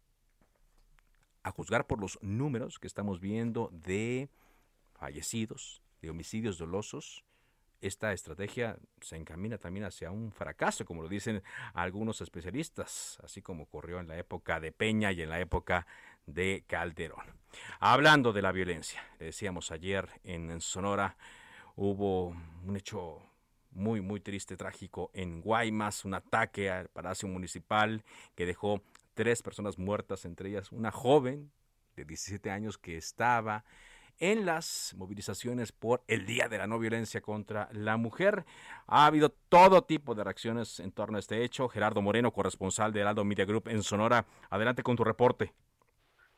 a 1.42 1.50
juzgar 1.50 1.86
por 1.86 2.00
los 2.00 2.18
números 2.22 2.78
que 2.78 2.86
estamos 2.86 3.20
viendo 3.20 3.70
de 3.72 4.28
fallecidos, 4.94 5.82
de 6.00 6.10
homicidios 6.10 6.58
dolosos, 6.58 7.24
esta 7.82 8.12
estrategia 8.12 8.76
se 9.00 9.16
encamina 9.16 9.58
también 9.58 9.84
hacia 9.84 10.10
un 10.10 10.32
fracaso, 10.32 10.84
como 10.84 11.02
lo 11.02 11.08
dicen 11.08 11.42
algunos 11.74 12.20
especialistas, 12.20 13.18
así 13.22 13.42
como 13.42 13.64
ocurrió 13.64 14.00
en 14.00 14.08
la 14.08 14.16
época 14.16 14.60
de 14.60 14.72
Peña 14.72 15.12
y 15.12 15.22
en 15.22 15.28
la 15.28 15.40
época 15.40 15.86
de 16.24 16.64
Calderón. 16.66 17.26
Hablando 17.80 18.32
de 18.32 18.42
la 18.42 18.52
violencia, 18.52 19.02
le 19.18 19.26
decíamos 19.26 19.72
ayer 19.72 20.08
en 20.24 20.60
Sonora, 20.60 21.16
hubo 21.76 22.28
un 22.64 22.76
hecho 22.76 23.20
muy, 23.72 24.00
muy 24.00 24.20
triste, 24.20 24.56
trágico 24.56 25.10
en 25.12 25.40
Guaymas, 25.40 26.04
un 26.04 26.14
ataque 26.14 26.70
al 26.70 26.88
Palacio 26.88 27.28
Municipal 27.28 28.04
que 28.34 28.46
dejó 28.46 28.82
tres 29.14 29.42
personas 29.42 29.78
muertas, 29.78 30.24
entre 30.24 30.50
ellas 30.50 30.72
una 30.72 30.90
joven 30.90 31.50
de 31.96 32.04
17 32.04 32.50
años 32.50 32.78
que 32.78 32.96
estaba 32.96 33.64
en 34.22 34.46
las 34.46 34.94
movilizaciones 34.96 35.72
por 35.72 36.02
el 36.06 36.24
Día 36.26 36.46
de 36.48 36.56
la 36.56 36.68
No 36.68 36.78
Violencia 36.78 37.20
contra 37.20 37.68
la 37.72 37.96
Mujer. 37.96 38.44
Ha 38.86 39.06
habido 39.06 39.30
todo 39.48 39.82
tipo 39.82 40.14
de 40.14 40.22
reacciones 40.22 40.78
en 40.78 40.92
torno 40.92 41.16
a 41.16 41.18
este 41.18 41.42
hecho. 41.42 41.68
Gerardo 41.68 42.00
Moreno, 42.02 42.30
corresponsal 42.30 42.92
de 42.92 43.00
Heraldo 43.00 43.24
Media 43.24 43.44
Group 43.44 43.64
en 43.66 43.82
Sonora, 43.82 44.24
adelante 44.48 44.84
con 44.84 44.94
tu 44.94 45.02
reporte. 45.02 45.52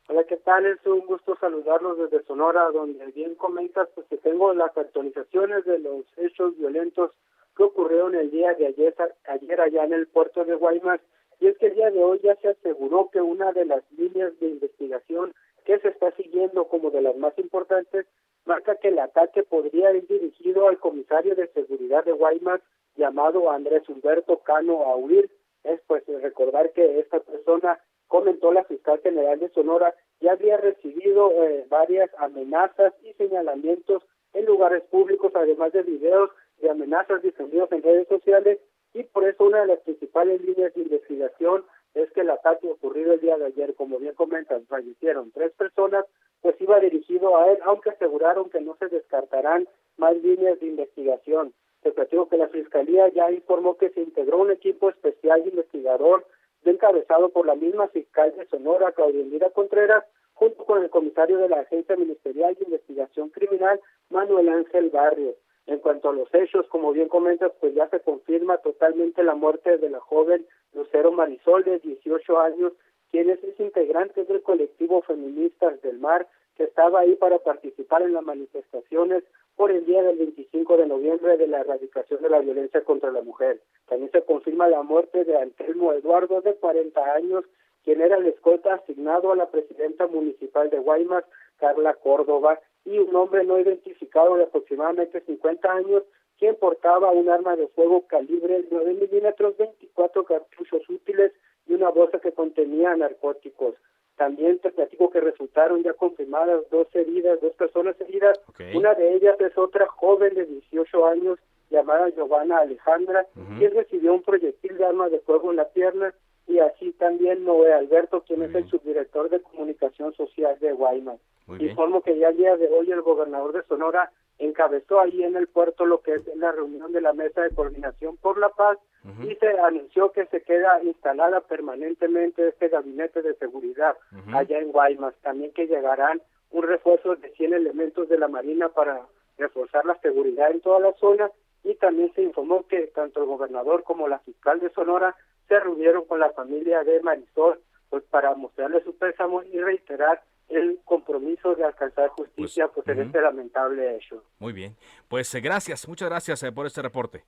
Hola, 0.09 0.23
¿qué 0.23 0.37
tal? 0.37 0.65
Es 0.65 0.83
un 0.87 1.05
gusto 1.05 1.37
saludarlos 1.39 1.99
desde 1.99 2.25
Sonora, 2.25 2.71
donde 2.71 3.05
bien 3.11 3.35
comentas 3.35 3.87
pues, 3.93 4.07
que 4.07 4.17
tengo 4.17 4.51
las 4.55 4.75
actualizaciones 4.75 5.63
de 5.65 5.77
los 5.77 6.05
hechos 6.17 6.57
violentos 6.57 7.11
que 7.55 7.63
ocurrieron 7.63 8.15
el 8.15 8.31
día 8.31 8.55
de 8.55 8.65
ayer, 8.65 8.95
ayer 9.27 9.61
allá 9.61 9.83
en 9.83 9.93
el 9.93 10.07
puerto 10.07 10.43
de 10.43 10.55
Guaymas. 10.55 11.01
Y 11.39 11.47
es 11.47 11.57
que 11.59 11.67
el 11.67 11.75
día 11.75 11.91
de 11.91 12.03
hoy 12.03 12.19
ya 12.23 12.35
se 12.37 12.47
aseguró 12.47 13.11
que 13.11 13.21
una 13.21 13.51
de 13.51 13.65
las 13.65 13.83
líneas 13.91 14.31
de 14.39 14.47
investigación 14.47 15.35
que 15.65 15.79
se 15.79 15.89
está 15.89 16.11
siguiendo 16.11 16.67
como 16.67 16.91
de 16.91 17.01
las 17.01 17.17
más 17.17 17.37
importantes, 17.37 18.05
marca 18.45 18.75
que 18.75 18.89
el 18.89 18.99
ataque 18.99 19.43
podría 19.43 19.91
ir 19.93 20.07
dirigido 20.07 20.67
al 20.67 20.79
comisario 20.79 21.35
de 21.35 21.47
seguridad 21.47 22.05
de 22.05 22.11
Guaymas 22.11 22.61
llamado 22.95 23.51
Andrés 23.51 23.87
Humberto 23.89 24.39
Cano 24.39 24.83
Auir. 24.83 25.29
Es 25.63 25.81
pues 25.87 26.03
recordar 26.21 26.71
que 26.73 26.99
esta 26.99 27.19
persona 27.19 27.79
comentó 28.07 28.53
la 28.53 28.63
fiscal 28.63 28.99
general 29.01 29.39
de 29.39 29.49
Sonora 29.49 29.93
ya 30.21 30.33
había 30.33 30.57
recibido 30.57 31.31
eh, 31.43 31.65
varias 31.69 32.09
amenazas 32.17 32.93
y 33.03 33.13
señalamientos 33.13 34.03
en 34.33 34.45
lugares 34.45 34.83
públicos, 34.83 35.31
además 35.35 35.73
de 35.73 35.83
videos 35.83 36.29
de 36.61 36.69
amenazas 36.69 37.21
difundidos 37.21 37.71
en 37.71 37.83
redes 37.83 38.07
sociales 38.07 38.59
y 38.93 39.03
por 39.03 39.27
eso 39.27 39.43
una 39.43 39.61
de 39.61 39.67
las 39.67 39.79
principales 39.79 40.41
líneas 40.41 40.73
de 40.73 40.81
investigación 40.81 41.65
es 41.95 42.11
que 42.11 42.21
el 42.21 42.29
ataque 42.29 42.67
ocurrido 42.67 43.13
el 43.13 43.21
día 43.21 43.37
de 43.37 43.45
ayer, 43.45 43.73
como 43.73 43.97
bien 43.97 44.13
comentan, 44.13 44.65
fallecieron 44.67 45.31
tres 45.31 45.51
personas, 45.53 46.05
pues 46.41 46.59
iba 46.59 46.79
dirigido 46.79 47.37
a 47.37 47.51
él, 47.51 47.59
aunque 47.63 47.89
aseguraron 47.89 48.49
que 48.49 48.61
no 48.61 48.75
se 48.75 48.87
descartarán 48.87 49.67
más 49.97 50.15
líneas 50.17 50.59
de 50.59 50.67
investigación. 50.67 51.53
Se 51.81 51.91
platico 51.91 52.27
que 52.27 52.37
la 52.37 52.49
Fiscalía 52.49 53.07
ya 53.09 53.31
informó 53.31 53.77
que 53.77 53.89
se 53.91 54.01
integró 54.01 54.39
un 54.39 54.51
equipo 54.51 54.89
especial 54.89 55.43
de 55.43 55.49
investigador 55.49 56.25
encabezado 56.65 57.29
por 57.29 57.45
la 57.45 57.55
misma 57.55 57.87
fiscal 57.87 58.35
de 58.35 58.45
Sonora, 58.47 58.91
Claudia 58.91 59.49
Contreras, 59.51 60.03
junto 60.33 60.65
con 60.65 60.83
el 60.83 60.89
comisario 60.89 61.37
de 61.37 61.47
la 61.49 61.61
Agencia 61.61 61.95
Ministerial 61.95 62.55
de 62.55 62.65
Investigación 62.65 63.29
Criminal, 63.29 63.79
Manuel 64.09 64.49
Ángel 64.49 64.89
Barrios. 64.89 65.35
En 65.67 65.79
cuanto 65.79 66.09
a 66.09 66.13
los 66.13 66.33
hechos, 66.33 66.67
como 66.67 66.91
bien 66.91 67.07
comentas, 67.07 67.51
pues 67.59 67.73
ya 67.73 67.89
se 67.89 67.99
confirma 67.99 68.57
totalmente 68.57 69.23
la 69.23 69.35
muerte 69.35 69.77
de 69.77 69.89
la 69.89 69.99
joven 69.99 70.45
Lucero 70.73 71.11
Marisol, 71.11 71.63
de 71.63 71.79
18 71.79 72.39
años, 72.39 72.73
quien 73.11 73.29
es 73.29 73.39
integrante 73.59 74.25
del 74.25 74.43
colectivo 74.43 75.01
Feministas 75.01 75.81
del 75.81 75.99
Mar, 75.99 76.27
que 76.55 76.65
estaba 76.65 77.01
ahí 77.01 77.15
para 77.15 77.39
participar 77.39 78.01
en 78.03 78.13
las 78.13 78.23
manifestaciones 78.23 79.23
por 79.55 79.71
el 79.71 79.85
día 79.85 80.03
del 80.03 80.17
25 80.17 80.77
de 80.77 80.87
noviembre 80.87 81.37
de 81.37 81.47
la 81.47 81.61
erradicación 81.61 82.21
de 82.21 82.29
la 82.29 82.39
violencia 82.39 82.83
contra 82.83 83.11
la 83.11 83.21
mujer. 83.21 83.61
También 83.87 84.11
se 84.11 84.21
confirma 84.21 84.67
la 84.67 84.83
muerte 84.83 85.23
de 85.23 85.37
Antelmo 85.37 85.93
Eduardo, 85.93 86.41
de 86.41 86.55
40 86.55 87.13
años, 87.13 87.45
quien 87.83 88.01
era 88.01 88.17
el 88.17 88.27
escolta 88.27 88.73
asignado 88.73 89.31
a 89.31 89.35
la 89.35 89.49
presidenta 89.49 90.07
municipal 90.07 90.69
de 90.69 90.79
Guaymas, 90.79 91.23
Carla 91.57 91.93
Córdoba, 91.93 92.59
y 92.85 92.99
un 92.99 93.15
hombre 93.15 93.43
no 93.43 93.59
identificado 93.59 94.35
de 94.35 94.43
aproximadamente 94.43 95.21
50 95.21 95.71
años, 95.71 96.03
quien 96.37 96.55
portaba 96.55 97.11
un 97.11 97.29
arma 97.29 97.55
de 97.55 97.67
fuego 97.69 98.05
calibre 98.07 98.65
9 98.69 98.93
milímetros, 98.93 99.57
24 99.57 100.23
cartuchos 100.23 100.87
útiles 100.89 101.31
y 101.67 101.73
una 101.73 101.89
bolsa 101.89 102.19
que 102.19 102.31
contenía 102.31 102.95
narcóticos. 102.95 103.75
También 104.17 104.59
te 104.59 104.71
platico 104.71 105.09
que 105.09 105.19
resultaron 105.19 105.83
ya 105.83 105.93
confirmadas 105.93 106.61
dos 106.69 106.87
heridas, 106.93 107.41
dos 107.41 107.53
personas 107.55 107.99
heridas. 107.99 108.39
Una 108.73 108.93
de 108.93 109.15
ellas 109.15 109.35
es 109.41 109.57
otra 109.57 109.87
joven 109.87 110.33
de 110.35 110.45
18 110.45 111.05
años 111.05 111.39
llamada 111.69 112.09
Giovanna 112.09 112.59
Alejandra, 112.59 113.25
quien 113.57 113.73
recibió 113.73 114.13
un 114.13 114.21
proyectil 114.21 114.77
de 114.77 114.85
arma 114.85 115.09
de 115.09 115.19
fuego 115.19 115.51
en 115.51 115.57
la 115.57 115.67
pierna 115.69 116.13
y 116.47 116.59
así 116.59 116.91
también 116.93 117.43
Noé 117.43 117.73
Alberto, 117.73 118.21
quien 118.21 118.43
es 118.43 118.53
el 118.53 118.69
subdirector 118.69 119.29
de 119.29 119.41
comunicación 119.41 120.13
social 120.13 120.57
de 120.59 120.71
Guaymas. 120.73 121.19
Informo 121.59 122.01
que 122.01 122.17
ya 122.17 122.29
el 122.29 122.37
día 122.37 122.57
de 122.57 122.67
hoy 122.67 122.91
el 122.91 123.01
gobernador 123.01 123.53
de 123.53 123.63
Sonora 123.63 124.11
encabezó 124.39 124.99
ahí 124.99 125.23
en 125.23 125.35
el 125.35 125.47
puerto 125.47 125.85
lo 125.85 126.01
que 126.01 126.15
es 126.15 126.35
la 126.35 126.51
reunión 126.51 126.91
de 126.91 127.01
la 127.01 127.13
Mesa 127.13 127.41
de 127.41 127.51
Coordinación 127.51 128.17
por 128.17 128.37
la 128.37 128.49
Paz 128.49 128.77
y 129.23 129.35
se 129.35 129.59
anunció 129.59 130.11
que 130.11 130.25
se 130.25 130.41
queda 130.41 130.81
instalada 130.83 131.41
permanentemente 131.41 132.47
este 132.47 132.69
gabinete 132.69 133.21
de 133.21 133.35
seguridad 133.35 133.95
allá 134.33 134.59
en 134.59 134.71
Guaymas. 134.71 135.13
También 135.21 135.51
que 135.53 135.67
llegarán 135.67 136.21
un 136.49 136.63
refuerzo 136.63 137.15
de 137.15 137.29
100 137.31 137.53
elementos 137.53 138.09
de 138.09 138.17
la 138.17 138.27
Marina 138.27 138.69
para 138.69 139.05
reforzar 139.37 139.85
la 139.85 139.99
seguridad 139.99 140.49
en 140.49 140.61
toda 140.61 140.79
la 140.79 140.93
zona 140.93 141.29
y 141.63 141.75
también 141.75 142.11
se 142.13 142.23
informó 142.23 142.65
que 142.67 142.87
tanto 142.87 143.21
el 143.21 143.27
gobernador 143.27 143.83
como 143.83 144.07
la 144.07 144.19
fiscal 144.19 144.59
de 144.59 144.71
Sonora 144.71 145.15
se 145.47 145.59
reunieron 145.59 146.05
con 146.05 146.19
la 146.19 146.31
familia 146.31 146.83
de 146.83 147.01
Marisol 147.01 147.59
pues 147.89 148.03
para 148.05 148.33
mostrarle 148.33 148.83
su 148.83 148.97
pésamo 148.97 149.43
y 149.43 149.59
reiterar 149.59 150.21
el 150.49 150.79
compromiso 151.15 151.55
de 151.55 151.63
alcanzar 151.63 152.09
justicia 152.09 152.67
pues, 152.67 152.85
por 152.85 152.99
este 152.99 153.21
lamentable 153.21 153.95
hecho. 153.95 154.23
Muy 154.39 154.53
bien, 154.53 154.75
pues 155.07 155.33
eh, 155.33 155.41
gracias, 155.41 155.87
muchas 155.87 156.09
gracias 156.09 156.43
eh, 156.43 156.51
por 156.51 156.65
este 156.65 156.81
reporte. 156.81 157.23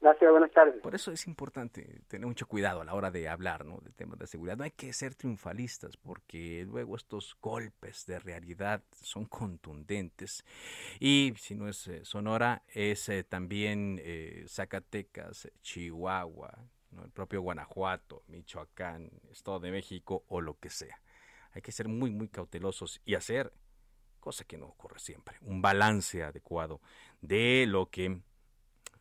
Gracias, 0.00 0.30
buenas 0.30 0.50
tardes. 0.52 0.80
Por 0.80 0.94
eso 0.94 1.12
es 1.12 1.26
importante 1.26 2.00
tener 2.08 2.26
mucho 2.26 2.46
cuidado 2.46 2.80
a 2.80 2.84
la 2.86 2.94
hora 2.94 3.10
de 3.10 3.28
hablar 3.28 3.66
¿no? 3.66 3.80
de 3.82 3.90
temas 3.90 4.18
de 4.18 4.26
seguridad. 4.26 4.56
No 4.56 4.64
hay 4.64 4.70
que 4.70 4.94
ser 4.94 5.14
triunfalistas 5.14 5.98
porque 5.98 6.64
luego 6.66 6.96
estos 6.96 7.36
golpes 7.42 8.06
de 8.06 8.18
realidad 8.18 8.82
son 8.92 9.26
contundentes. 9.26 10.42
Y 10.98 11.34
si 11.36 11.54
no 11.54 11.68
es 11.68 11.86
eh, 11.88 12.02
Sonora, 12.06 12.62
es 12.74 13.10
también 13.28 14.00
Zacatecas, 14.46 15.50
Chihuahua, 15.60 16.50
el 17.04 17.10
propio 17.10 17.42
Guanajuato, 17.42 18.22
Michoacán, 18.28 19.10
Estado 19.30 19.60
de 19.60 19.70
México 19.70 20.24
o 20.28 20.40
lo 20.40 20.58
que 20.58 20.70
sea. 20.70 20.98
Hay 21.52 21.62
que 21.62 21.72
ser 21.72 21.88
muy, 21.88 22.10
muy 22.10 22.28
cautelosos 22.28 23.00
y 23.04 23.14
hacer, 23.14 23.52
cosa 24.20 24.44
que 24.44 24.58
no 24.58 24.66
ocurre 24.66 24.98
siempre, 24.98 25.36
un 25.42 25.62
balance 25.62 26.22
adecuado 26.22 26.80
de 27.20 27.64
lo 27.66 27.90
que 27.90 28.20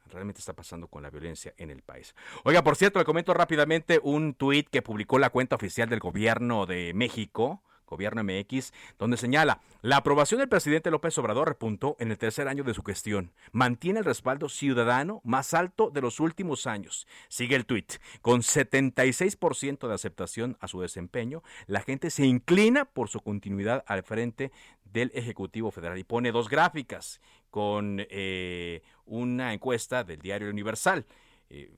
realmente 0.07 0.39
está 0.39 0.53
pasando 0.53 0.87
con 0.87 1.03
la 1.03 1.09
violencia 1.09 1.53
en 1.57 1.69
el 1.69 1.81
país. 1.81 2.15
Oiga, 2.43 2.63
por 2.63 2.75
cierto, 2.75 2.99
le 2.99 3.05
comento 3.05 3.33
rápidamente 3.33 3.99
un 4.01 4.33
tuit 4.33 4.67
que 4.69 4.81
publicó 4.81 5.19
la 5.19 5.29
cuenta 5.29 5.55
oficial 5.55 5.89
del 5.89 5.99
gobierno 5.99 6.65
de 6.65 6.93
México 6.95 7.63
Gobierno 7.89 8.23
MX, 8.23 8.71
donde 8.97 9.17
señala, 9.17 9.61
la 9.81 9.97
aprobación 9.97 10.39
del 10.39 10.49
presidente 10.49 10.91
López 10.91 11.17
Obrador 11.17 11.47
repuntó 11.47 11.95
en 11.99 12.11
el 12.11 12.17
tercer 12.17 12.47
año 12.47 12.63
de 12.63 12.73
su 12.73 12.83
gestión. 12.83 13.31
Mantiene 13.51 13.99
el 13.99 14.05
respaldo 14.05 14.47
ciudadano 14.47 15.21
más 15.23 15.53
alto 15.53 15.89
de 15.89 16.01
los 16.01 16.19
últimos 16.19 16.67
años. 16.67 17.07
Sigue 17.27 17.55
el 17.55 17.65
tuit. 17.65 17.93
Con 18.21 18.41
76% 18.41 19.87
de 19.87 19.93
aceptación 19.93 20.57
a 20.59 20.67
su 20.67 20.81
desempeño, 20.81 21.43
la 21.67 21.81
gente 21.81 22.09
se 22.09 22.25
inclina 22.25 22.85
por 22.85 23.09
su 23.09 23.19
continuidad 23.21 23.83
al 23.87 24.03
frente 24.03 24.51
del 24.85 25.11
Ejecutivo 25.13 25.71
Federal 25.71 25.97
y 25.97 26.03
pone 26.03 26.31
dos 26.31 26.49
gráficas 26.49 27.19
con 27.49 27.97
eh, 28.09 28.81
una 29.05 29.53
encuesta 29.53 30.03
del 30.03 30.19
diario 30.19 30.49
Universal. 30.49 31.05
Eh, 31.49 31.71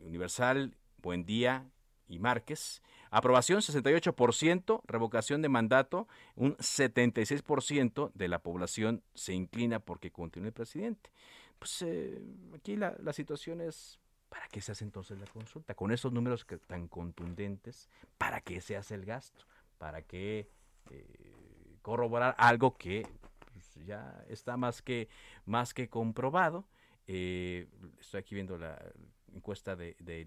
Universal, 0.00 0.76
Buen 0.98 1.24
Día 1.24 1.66
y 2.08 2.18
Márquez 2.18 2.82
Aprobación 3.14 3.60
68%, 3.60 4.82
revocación 4.88 5.40
de 5.40 5.48
mandato, 5.48 6.08
un 6.34 6.56
76% 6.56 8.10
de 8.12 8.26
la 8.26 8.40
población 8.40 9.04
se 9.14 9.34
inclina 9.34 9.78
porque 9.78 10.10
continúe 10.10 10.48
el 10.48 10.52
presidente. 10.52 11.12
Pues 11.60 11.82
eh, 11.82 12.20
aquí 12.56 12.74
la, 12.74 13.12
situación 13.12 13.60
es, 13.60 14.00
¿para 14.28 14.48
qué 14.48 14.60
se 14.60 14.72
hace 14.72 14.82
entonces 14.82 15.16
la 15.16 15.26
consulta? 15.26 15.74
Con 15.74 15.92
esos 15.92 16.12
números 16.12 16.44
tan 16.66 16.88
contundentes, 16.88 17.88
¿para 18.18 18.40
qué 18.40 18.60
se 18.60 18.76
hace 18.76 18.96
el 18.96 19.04
gasto? 19.04 19.44
¿Para 19.78 20.02
qué 20.02 20.50
eh, 20.90 21.32
corroborar 21.82 22.34
algo 22.36 22.76
que 22.76 23.06
pues, 23.52 23.86
ya 23.86 24.24
está 24.28 24.56
más 24.56 24.82
que, 24.82 25.08
más 25.46 25.72
que 25.72 25.88
comprobado? 25.88 26.66
Eh, 27.06 27.68
estoy 28.00 28.18
aquí 28.18 28.34
viendo 28.34 28.58
la, 28.58 28.76
encuesta 29.34 29.76
de, 29.76 30.26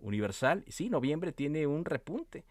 Universal, 0.00 0.64
y 0.66 0.72
sí, 0.72 0.90
noviembre 0.90 1.32
tiene 1.32 1.66
un 1.66 1.84
repunte. 1.84 2.44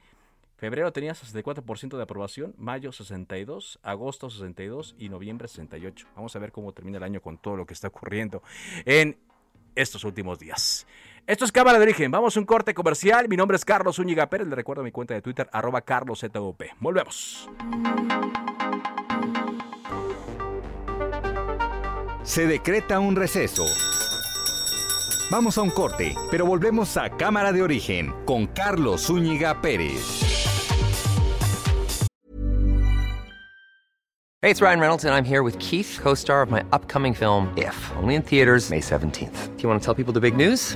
Febrero 0.58 0.94
tenía 0.94 1.14
64% 1.14 1.98
de 1.98 2.04
aprobación, 2.04 2.54
mayo 2.58 2.92
62, 2.92 3.80
agosto 3.82 4.30
62 4.30 4.96
y 5.00 5.10
noviembre 5.10 5.48
68. 5.48 6.08
Vamos 6.16 6.36
a 6.36 6.40
ver 6.40 6.52
cómo 6.52 6.72
termina 6.72 6.98
el 6.98 7.04
año 7.04 7.22
con 7.22 7.40
todo 7.40 7.56
lo 7.56 7.66
que 7.66 7.74
está 7.74 7.88
ocurriendo 7.88 8.44
en 8.86 9.18
estos 9.76 10.04
últimos 10.04 10.38
días. 10.38 10.86
Esto 11.28 11.46
es 11.46 11.52
Cámara 11.52 11.78
de 11.78 11.84
Origen. 11.84 12.12
Vamos 12.12 12.36
a 12.36 12.40
un 12.40 12.46
corte 12.46 12.74
comercial. 12.74 13.28
Mi 13.30 13.38
nombre 13.38 13.56
es 13.56 13.66
Carlos 13.66 14.00
Úñiga 14.00 14.30
Pérez. 14.30 14.48
Le 14.48 14.56
recuerdo 14.56 14.84
mi 14.84 14.92
cuenta 14.92 15.14
de 15.14 15.22
Twitter, 15.22 15.50
arroba 15.52 15.82
carloszop. 15.82 16.64
Volvemos. 16.80 17.50
Se 22.24 22.48
decreta 22.48 23.00
un 23.00 23.16
receso. 23.16 23.66
Vamos 25.32 25.58
a 25.58 25.62
un 25.62 25.70
corte, 25.70 26.14
pero 26.30 26.46
volvemos 26.46 26.98
a 26.98 27.10
Cámara 27.10 27.54
de 27.54 27.64
Origen 27.64 28.14
con 28.26 28.48
Carlos 28.48 29.08
Zúñiga 29.08 29.62
Pérez. 29.62 30.04
Hey, 34.42 34.52
it's 34.52 34.62
Ryan 34.62 34.82
Reynolds, 34.82 35.06
and 35.06 35.14
I'm 35.14 35.24
here 35.24 35.42
with 35.42 35.58
Keith, 35.60 36.02
co 36.04 36.16
star 36.16 36.42
of 36.42 36.52
my 36.52 36.66
upcoming 36.74 37.14
film, 37.14 37.48
If, 37.56 37.74
only 37.96 38.16
in 38.16 38.24
theaters, 38.24 38.70
May 38.70 38.82
17th. 38.82 39.56
Do 39.56 39.64
you 39.64 39.70
want 39.70 39.82
to 39.82 39.86
tell 39.86 39.96
people 39.96 40.12
the 40.12 40.20
big 40.20 40.36
news? 40.36 40.76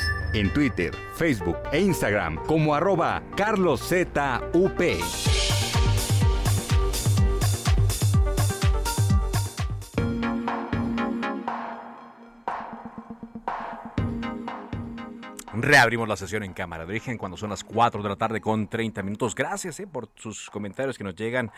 en 0.33 0.51
Twitter, 0.53 0.93
Facebook 1.15 1.57
e 1.71 1.79
Instagram 1.81 2.37
como 2.45 2.75
arroba 2.75 3.21
carloszup. 3.35 4.17
Reabrimos 15.53 16.07
la 16.07 16.15
sesión 16.15 16.43
en 16.43 16.53
cámara 16.53 16.85
de 16.85 16.91
origen 16.91 17.17
cuando 17.17 17.37
son 17.37 17.51
las 17.51 17.63
4 17.63 18.01
de 18.01 18.09
la 18.09 18.15
tarde 18.15 18.41
con 18.41 18.67
30 18.67 19.03
minutos. 19.03 19.35
Gracias 19.35 19.79
eh, 19.79 19.85
por 19.85 20.09
sus 20.15 20.49
comentarios 20.49 20.97
que 20.97 21.03
nos 21.03 21.15
llegan 21.15 21.51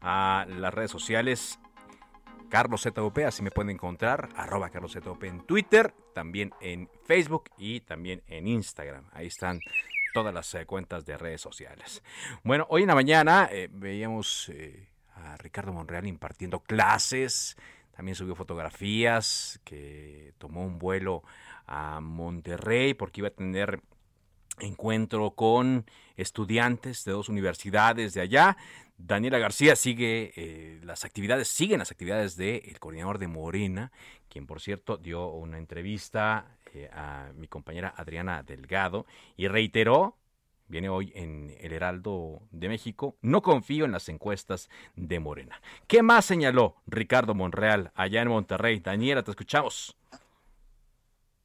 a 0.00 0.46
las 0.48 0.72
redes 0.72 0.90
sociales. 0.90 1.58
Carlos 2.50 2.82
ZOP, 2.82 3.18
así 3.20 3.42
me 3.42 3.52
pueden 3.52 3.70
encontrar, 3.70 4.28
arroba 4.34 4.70
Carlos 4.70 4.92
ZOP 4.92 5.22
en 5.24 5.46
Twitter, 5.46 5.94
también 6.12 6.52
en 6.60 6.90
Facebook 7.04 7.44
y 7.56 7.80
también 7.80 8.22
en 8.26 8.48
Instagram. 8.48 9.06
Ahí 9.12 9.28
están 9.28 9.60
todas 10.12 10.34
las 10.34 10.52
eh, 10.54 10.66
cuentas 10.66 11.06
de 11.06 11.16
redes 11.16 11.40
sociales. 11.40 12.02
Bueno, 12.42 12.66
hoy 12.68 12.82
en 12.82 12.88
la 12.88 12.96
mañana 12.96 13.48
eh, 13.52 13.68
veíamos 13.72 14.48
eh, 14.48 14.88
a 15.14 15.36
Ricardo 15.36 15.72
Monreal 15.72 16.06
impartiendo 16.06 16.58
clases, 16.60 17.56
también 17.92 18.16
subió 18.16 18.34
fotografías, 18.34 19.60
que 19.62 20.34
tomó 20.38 20.64
un 20.64 20.78
vuelo 20.78 21.22
a 21.66 22.00
Monterrey 22.00 22.94
porque 22.94 23.20
iba 23.20 23.28
a 23.28 23.32
tener 23.32 23.80
encuentro 24.58 25.30
con 25.30 25.86
estudiantes 26.16 27.04
de 27.04 27.12
dos 27.12 27.28
universidades 27.28 28.12
de 28.12 28.22
allá. 28.22 28.56
Daniela 29.06 29.38
García 29.38 29.76
sigue 29.76 30.32
eh, 30.36 30.80
las 30.82 31.04
actividades, 31.04 31.48
siguen 31.48 31.78
las 31.78 31.90
actividades 31.90 32.36
del 32.36 32.78
coordinador 32.78 33.18
de 33.18 33.28
Morena, 33.28 33.92
quien 34.28 34.46
por 34.46 34.60
cierto 34.60 34.96
dio 34.96 35.28
una 35.28 35.58
entrevista 35.58 36.56
eh, 36.74 36.88
a 36.92 37.30
mi 37.34 37.48
compañera 37.48 37.94
Adriana 37.96 38.42
Delgado 38.42 39.06
y 39.36 39.48
reiteró, 39.48 40.18
viene 40.68 40.88
hoy 40.88 41.12
en 41.14 41.56
el 41.60 41.72
Heraldo 41.72 42.42
de 42.50 42.68
México, 42.68 43.16
no 43.22 43.42
confío 43.42 43.84
en 43.84 43.92
las 43.92 44.08
encuestas 44.08 44.68
de 44.96 45.18
Morena. 45.18 45.60
¿Qué 45.86 46.02
más 46.02 46.26
señaló 46.26 46.76
Ricardo 46.86 47.34
Monreal 47.34 47.92
allá 47.94 48.22
en 48.22 48.28
Monterrey? 48.28 48.80
Daniela, 48.80 49.22
te 49.22 49.30
escuchamos. 49.30 49.96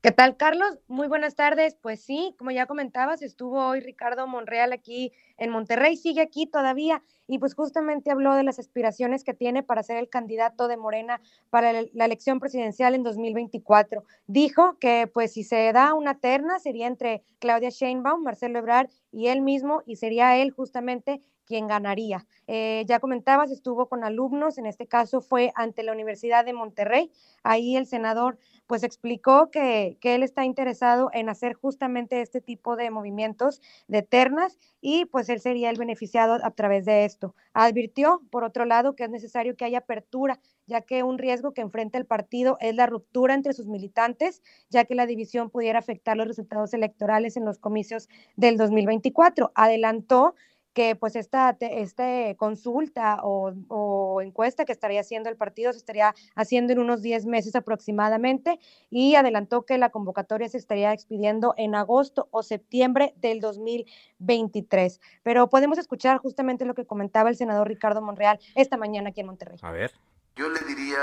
¿Qué 0.06 0.12
tal, 0.12 0.38
Carlos? 0.38 0.78
Muy 0.88 1.08
buenas 1.08 1.34
tardes. 1.34 1.76
Pues 1.82 2.00
sí, 2.00 2.36
como 2.38 2.52
ya 2.52 2.68
comentabas, 2.68 3.24
estuvo 3.24 3.66
hoy 3.66 3.80
Ricardo 3.80 4.28
Monreal 4.28 4.72
aquí 4.72 5.12
en 5.40 5.50
Monterrey, 5.50 5.98
sigue 5.98 6.22
aquí 6.22 6.46
todavía 6.46 7.02
y 7.26 7.40
pues 7.40 7.56
justamente 7.56 8.12
habló 8.12 8.36
de 8.36 8.44
las 8.44 8.60
aspiraciones 8.60 9.24
que 9.24 9.34
tiene 9.34 9.64
para 9.64 9.82
ser 9.82 9.98
el 9.98 10.08
candidato 10.08 10.68
de 10.68 10.78
Morena 10.78 11.22
para 11.50 11.74
la 11.74 12.06
elección 12.06 12.40
presidencial 12.40 12.94
en 12.94 13.02
2024. 13.02 14.04
Dijo 14.28 14.78
que 14.78 15.10
pues 15.12 15.34
si 15.34 15.44
se 15.44 15.74
da 15.74 15.96
una 15.96 16.20
terna 16.20 16.60
sería 16.60 16.86
entre 16.86 17.24
Claudia 17.40 17.72
Sheinbaum, 17.72 18.22
Marcelo 18.22 18.60
Ebrard 18.60 18.92
y 19.12 19.30
él 19.30 19.42
mismo 19.42 19.82
y 19.88 19.96
sería 19.96 20.38
él 20.38 20.52
justamente 20.52 21.24
quien 21.46 21.68
ganaría. 21.68 22.26
Eh, 22.48 22.84
ya 22.88 23.00
comentabas, 23.00 23.52
estuvo 23.52 23.88
con 23.88 24.04
alumnos, 24.04 24.58
en 24.58 24.66
este 24.66 24.88
caso 24.88 25.22
fue 25.22 25.52
ante 25.56 25.84
la 25.84 25.92
Universidad 25.92 26.46
de 26.46 26.54
Monterrey. 26.54 27.12
Ahí 27.44 27.76
el 27.76 27.86
senador 27.86 28.38
pues 28.68 28.84
explicó 28.84 29.52
que, 29.52 29.98
que, 30.02 30.16
él 30.16 30.24
está 30.24 30.44
interesado 30.44 31.10
en 31.14 31.30
hacer 31.30 31.54
justamente 31.54 32.22
este 32.22 32.42
tipo 32.42 32.76
de 32.76 32.90
movimientos 32.90 33.62
de 33.88 34.02
ternas 34.02 34.58
y 34.82 35.06
pues 35.06 35.30
él 35.30 35.40
sería 35.40 35.70
el 35.70 35.78
beneficiado 35.78 36.40
a 36.44 36.52
través 36.52 36.86
de 36.86 37.06
esto. 37.06 37.36
Advirtió, 37.54 38.22
por 38.32 38.44
otro 38.44 38.66
lado, 38.66 38.96
que 38.96 39.04
es 39.04 39.10
necesario 39.10 39.56
que 39.56 39.66
haya 39.66 39.80
apertura, 39.80 40.40
ya 40.68 40.82
que 40.82 41.04
un 41.04 41.18
riesgo 41.18 41.54
que 41.54 41.62
enfrenta 41.62 41.98
el 41.98 42.06
partido 42.06 42.58
es 42.60 42.76
la 42.76 42.88
ruptura 42.88 43.34
entre 43.34 43.54
sus 43.54 43.68
militantes, 43.68 44.42
ya 44.70 44.86
que 44.86 44.96
la 44.96 45.06
división 45.06 45.50
pudiera 45.50 45.80
afectar 45.80 46.18
los 46.18 46.28
resultados 46.28 46.74
electorales 46.74 47.38
en 47.38 47.46
los 47.46 47.60
comicios 47.60 48.10
del 48.36 48.58
2024. 48.58 49.52
Adelantó 49.54 50.36
que 50.76 50.96
pues 50.98 51.16
esta, 51.16 51.56
este 51.62 52.36
consulta 52.38 53.20
o, 53.24 54.22
encuesta 54.22 54.66
que 54.66 54.74
estaría 54.74 55.00
haciendo 55.00 55.30
el 55.30 55.38
partido 55.38 55.72
se 55.72 55.80
estaría 55.80 56.14
haciendo 56.36 56.74
en 56.74 56.80
unos 56.80 57.02
10 57.02 57.26
meses 57.28 57.56
aproximadamente 57.56 58.60
y 58.90 59.16
adelantó 59.16 59.66
que 59.66 59.78
la 59.78 59.90
convocatoria 59.90 60.50
se 60.50 60.58
estaría 60.58 60.92
expidiendo 60.92 61.54
en 61.58 61.76
agosto 61.76 62.28
o 62.30 62.44
septiembre 62.44 63.14
del 63.16 63.40
2023. 63.40 65.00
Pero 65.24 65.50
podemos 65.50 65.78
escuchar 65.78 66.18
justamente 66.18 66.66
lo 66.66 66.76
que 66.76 66.86
comentaba 66.86 67.30
el 67.30 67.38
senador 67.38 67.70
Ricardo 67.70 68.02
Monreal 68.02 68.40
esta 68.54 68.76
mañana 68.76 69.10
aquí 69.10 69.22
en 69.22 69.28
Monterrey. 69.28 69.58
A 69.62 69.72
ver. 69.72 69.94
Yo 70.36 70.50
le 70.50 70.60
diría 70.60 71.00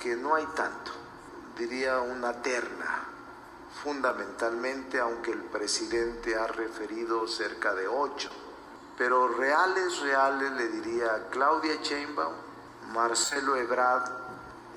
que 0.00 0.14
no 0.14 0.36
hay 0.36 0.44
tanto, 0.54 0.92
diría 1.58 2.00
una 2.00 2.40
terna 2.40 3.08
fundamentalmente, 3.82 5.00
aunque 5.00 5.32
el 5.32 5.42
presidente 5.42 6.36
ha 6.36 6.46
referido 6.46 7.26
cerca 7.26 7.74
de 7.74 7.88
ocho. 7.88 8.30
Pero 8.98 9.28
reales, 9.28 10.00
reales 10.00 10.50
le 10.52 10.68
diría 10.68 11.28
Claudia 11.30 11.76
Sheinbaum, 11.80 12.34
Marcelo 12.92 13.54
Ebrard 13.56 14.10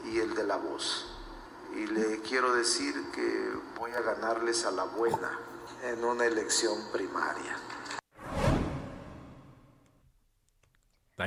y 0.06 0.20
el 0.20 0.36
de 0.36 0.44
la 0.44 0.58
voz. 0.58 1.08
Y 1.74 1.88
le 1.88 2.22
quiero 2.22 2.54
decir 2.54 2.94
que 3.12 3.52
voy 3.80 3.92
a 3.94 4.02
ganarles 4.02 4.66
a 4.66 4.72
la 4.72 4.84
buena 4.84 5.40
en 5.82 6.06
una 6.06 6.26
elección 6.26 6.78
primaria. 6.92 7.58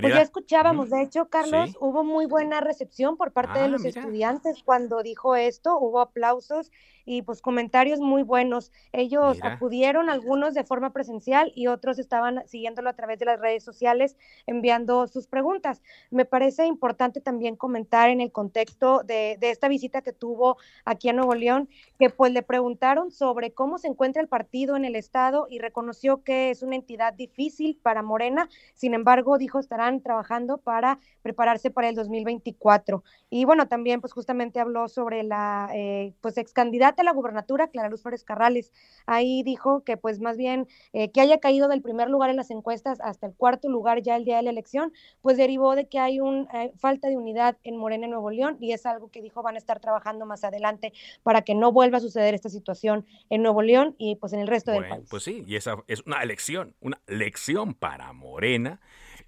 Pues 0.00 0.14
ya 0.14 0.22
escuchábamos, 0.22 0.90
de 0.90 1.02
hecho, 1.02 1.28
Carlos, 1.28 1.76
hubo 1.80 2.04
muy 2.04 2.26
buena 2.26 2.60
recepción 2.60 3.16
por 3.16 3.32
parte 3.32 3.58
de 3.58 3.66
ah, 3.66 3.68
los 3.68 3.84
estudiantes 3.84 4.62
cuando 4.64 5.02
dijo 5.02 5.36
esto, 5.36 5.78
hubo 5.78 6.00
aplausos 6.00 6.70
y 7.06 7.22
pues 7.22 7.42
comentarios 7.42 8.00
muy 8.00 8.22
buenos. 8.22 8.72
Ellos 8.92 9.38
acudieron, 9.42 10.08
algunos 10.08 10.54
de 10.54 10.64
forma 10.64 10.90
presencial 10.90 11.52
y 11.54 11.66
otros 11.66 11.98
estaban 11.98 12.42
siguiéndolo 12.46 12.88
a 12.88 12.94
través 12.94 13.18
de 13.18 13.26
las 13.26 13.40
redes 13.40 13.62
sociales, 13.62 14.16
enviando 14.46 15.06
sus 15.06 15.26
preguntas. 15.26 15.82
Me 16.10 16.24
parece 16.24 16.66
importante 16.66 17.20
también 17.20 17.56
comentar 17.56 18.08
en 18.10 18.20
el 18.20 18.32
contexto 18.32 19.02
de, 19.04 19.36
de 19.38 19.50
esta 19.50 19.68
visita 19.68 20.02
que 20.02 20.12
tuvo 20.12 20.56
aquí 20.84 21.08
a 21.08 21.12
Nuevo 21.12 21.34
León, 21.34 21.68
que 21.98 22.10
pues 22.10 22.32
le 22.32 22.42
preguntaron 22.42 23.10
sobre 23.10 23.52
cómo 23.52 23.78
se 23.78 23.88
encuentra 23.88 24.22
el 24.22 24.28
partido 24.28 24.76
en 24.76 24.84
el 24.84 24.96
estado 24.96 25.46
y 25.50 25.58
reconoció 25.58 26.22
que 26.22 26.50
es 26.50 26.62
una 26.62 26.76
entidad 26.76 27.12
difícil 27.12 27.78
para 27.82 28.02
Morena, 28.02 28.48
sin 28.74 28.94
embargo 28.94 29.38
dijo 29.38 29.58
estarán 29.84 30.00
trabajando 30.00 30.58
para 30.58 30.98
prepararse 31.22 31.70
para 31.70 31.88
el 31.88 31.94
2024. 31.94 33.02
Y 33.30 33.44
bueno, 33.44 33.68
también 33.68 34.00
pues 34.00 34.12
justamente 34.12 34.60
habló 34.60 34.88
sobre 34.88 35.22
la 35.22 35.70
eh, 35.74 36.14
pues 36.20 36.36
ex 36.38 36.52
candidata 36.52 37.02
a 37.02 37.04
la 37.04 37.12
gubernatura, 37.12 37.68
Clara 37.68 37.88
Luz 37.88 38.02
Flores 38.02 38.24
Carrales. 38.24 38.72
Ahí 39.06 39.42
dijo 39.42 39.82
que 39.84 39.96
pues 39.96 40.20
más 40.20 40.36
bien 40.36 40.66
eh, 40.92 41.10
que 41.10 41.20
haya 41.20 41.38
caído 41.38 41.68
del 41.68 41.82
primer 41.82 42.08
lugar 42.08 42.30
en 42.30 42.36
las 42.36 42.50
encuestas 42.50 42.98
hasta 43.00 43.26
el 43.26 43.34
cuarto 43.34 43.68
lugar 43.68 44.02
ya 44.02 44.16
el 44.16 44.24
día 44.24 44.36
de 44.36 44.42
la 44.42 44.50
elección, 44.50 44.92
pues 45.22 45.36
derivó 45.36 45.74
de 45.76 45.86
que 45.88 45.98
hay 45.98 46.20
una 46.20 46.48
eh, 46.64 46.72
falta 46.78 47.08
de 47.08 47.16
unidad 47.16 47.56
en 47.64 47.76
Morena, 47.76 48.06
Nuevo 48.06 48.30
León, 48.30 48.56
y 48.60 48.72
es 48.72 48.86
algo 48.86 49.10
que 49.10 49.22
dijo 49.22 49.42
van 49.42 49.56
a 49.56 49.58
estar 49.58 49.80
trabajando 49.80 50.26
más 50.26 50.44
adelante 50.44 50.92
para 51.22 51.42
que 51.42 51.54
no 51.54 51.72
vuelva 51.72 51.98
a 51.98 52.00
suceder 52.00 52.34
esta 52.34 52.48
situación 52.48 53.06
en 53.30 53.42
Nuevo 53.42 53.62
León 53.62 53.94
y 53.98 54.16
pues 54.16 54.32
en 54.32 54.40
el 54.40 54.46
resto 54.46 54.70
del 54.70 54.88
país. 54.88 55.06
Pues 55.10 55.24
sí, 55.24 55.44
y 55.46 55.56
esa 55.56 55.76
es 55.86 56.02
una 56.06 56.22
elección, 56.22 56.74
una 56.80 57.00
lección 57.06 57.74
para 57.74 58.12
Morena 58.12 58.80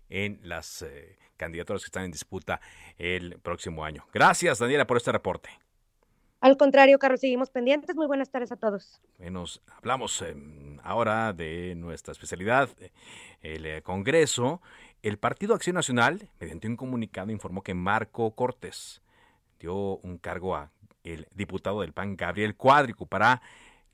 en 0.09 0.41
las 0.43 0.83
eh, 0.83 1.19
candidaturas 1.37 1.83
que 1.83 1.87
están 1.87 2.05
en 2.05 2.13
disputa 2.13 2.61
el 2.99 3.39
próximo 3.41 3.85
año. 3.85 4.07
Gracias, 4.13 4.59
Daniela, 4.59 4.87
por 4.87 4.97
este 4.97 5.13
reporte. 5.13 5.51
Al 6.41 6.57
contrario, 6.57 6.99
Carlos, 6.99 7.21
seguimos 7.21 7.51
pendientes. 7.51 7.97
Muy 7.97 8.07
buenas 8.07 8.31
tardes 8.31 8.53
a 8.53 8.57
todos. 8.57 9.01
Menos 9.19 9.63
hablamos 9.79 10.21
em, 10.23 10.79
ahora 10.83 11.33
de 11.33 11.75
nuestra 11.77 12.13
especialidad, 12.13 12.69
el 13.41 13.67
eh, 13.67 13.83
Congreso. 13.83 14.61
El 15.03 15.19
Partido 15.19 15.55
Acción 15.55 15.75
Nacional, 15.75 16.29
mediante 16.41 16.69
un 16.69 16.77
comunicado, 16.77 17.31
informó 17.31 17.63
que 17.63 17.75
Marco 17.75 18.35
Cortés 18.35 19.03
dio 19.59 19.99
un 19.99 20.19
cargo 20.19 20.57
a 20.57 20.71
el 21.05 21.29
diputado 21.33 21.83
del 21.83 21.93
PAN, 21.93 22.17
Gabriel 22.17 22.57
Cuadrico, 22.57 23.07
para 23.07 23.41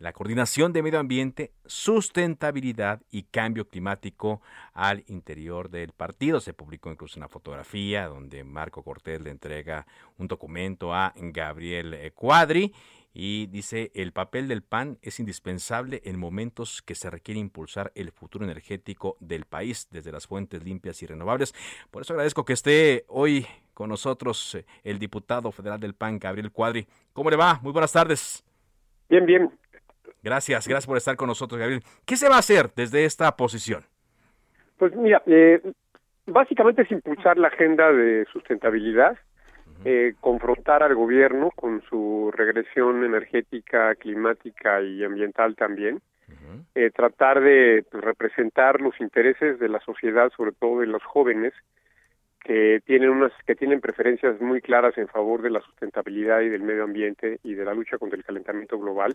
la 0.03 0.13
coordinación 0.13 0.73
de 0.73 0.83
medio 0.83 0.99
ambiente, 0.99 1.53
sustentabilidad 1.65 3.01
y 3.13 3.23
cambio 3.23 3.69
climático 3.69 4.43
al 4.75 5.05
interior 5.07 5.71
del 5.71 5.93
partido. 5.93 6.41
Se 6.41 6.53
publicó 6.53 6.91
incluso 6.91 7.21
una 7.21 7.29
fotografía 7.29 8.09
donde 8.09 8.43
Marco 8.43 8.83
Cortés 8.83 9.23
le 9.23 9.31
entrega 9.31 9.87
un 10.19 10.27
documento 10.27 10.93
a 10.93 11.15
Gabriel 11.17 11.95
eh, 11.95 12.11
Cuadri 12.11 12.75
y 13.15 13.47
dice 13.47 13.93
el 13.95 14.11
papel 14.11 14.49
del 14.49 14.63
PAN 14.63 14.99
es 15.03 15.21
indispensable 15.21 16.03
en 16.05 16.19
momentos 16.19 16.83
que 16.83 16.97
se 16.97 17.09
requiere 17.09 17.39
impulsar 17.39 17.93
el 17.95 18.11
futuro 18.11 18.45
energético 18.45 19.17
del 19.21 19.45
país 19.45 19.87
desde 19.93 20.11
las 20.11 20.27
fuentes 20.27 20.65
limpias 20.65 21.01
y 21.03 21.07
renovables. 21.07 21.55
Por 21.93 22.03
eso 22.03 22.13
agradezco 22.13 22.45
que 22.45 22.55
esté 22.55 23.05
hoy 23.07 23.47
con 23.73 23.89
nosotros 23.89 24.57
eh, 24.57 24.67
el 24.83 24.99
diputado 24.99 25.53
federal 25.53 25.79
del 25.79 25.95
PAN, 25.95 26.19
Gabriel 26.19 26.51
Cuadri. 26.51 26.89
¿Cómo 27.13 27.31
le 27.31 27.37
va? 27.37 27.61
Muy 27.63 27.71
buenas 27.71 27.93
tardes. 27.93 28.43
Bien, 29.09 29.27
bien. 29.27 29.62
Gracias, 30.23 30.69
gracias 30.69 30.87
por 30.87 30.97
estar 30.97 31.17
con 31.17 31.27
nosotros, 31.29 31.59
Gabriel. 31.59 31.83
¿Qué 32.07 32.17
se 32.17 32.29
va 32.29 32.37
a 32.37 32.39
hacer 32.39 32.71
desde 32.77 33.05
esta 33.05 33.37
posición? 33.37 33.83
Pues 34.79 34.95
mira, 34.95 35.23
eh, 35.27 35.61
básicamente 36.27 36.83
es 36.83 36.91
impulsar 36.93 37.39
la 37.39 37.49
agenda 37.49 37.93
de 37.93 38.25
sustentabilidad, 38.33 39.19
eh, 39.85 40.15
confrontar 40.21 40.85
al 40.85 40.95
gobierno 40.95 41.51
con 41.51 41.83
su 41.89 42.33
regresión 42.35 43.05
energética, 43.05 43.95
climática 43.97 44.81
y 44.81 45.03
ambiental 45.03 45.57
también, 45.57 46.01
eh, 46.75 46.91
tratar 46.95 47.41
de 47.41 47.85
representar 47.91 48.81
los 48.81 48.99
intereses 49.01 49.59
de 49.59 49.69
la 49.69 49.81
sociedad, 49.81 50.31
sobre 50.37 50.53
todo 50.53 50.81
de 50.81 50.87
los 50.87 51.03
jóvenes, 51.03 51.53
que 52.45 52.81
tienen 52.87 53.11
unas 53.11 53.33
que 53.47 53.55
tienen 53.55 53.81
preferencias 53.81 54.41
muy 54.41 54.61
claras 54.61 54.97
en 54.99 55.09
favor 55.09 55.43
de 55.43 55.51
la 55.51 55.61
sustentabilidad 55.61 56.41
y 56.41 56.49
del 56.49 56.63
medio 56.63 56.85
ambiente 56.85 57.39
y 57.43 57.55
de 57.55 57.65
la 57.65 57.75
lucha 57.75 57.99
contra 57.99 58.17
el 58.17 58.25
calentamiento 58.25 58.79
global 58.79 59.15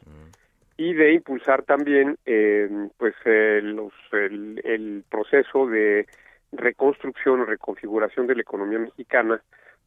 y 0.78 0.94
de 0.94 1.13
impulsar 1.13 1.63
también 1.63 2.18
eh, 2.26 2.70
pues 2.98 3.16
eh, 3.26 3.62
los, 3.63 3.92
el, 4.12 4.62
el, 4.63 5.04
proceso 5.10 5.66
de 5.66 6.06
reconstrucción 6.52 7.42
o 7.42 7.46
reconfiguración 7.46 8.28
de 8.28 8.36
la 8.36 8.42
economía 8.42 8.80
mexicana 8.80 9.42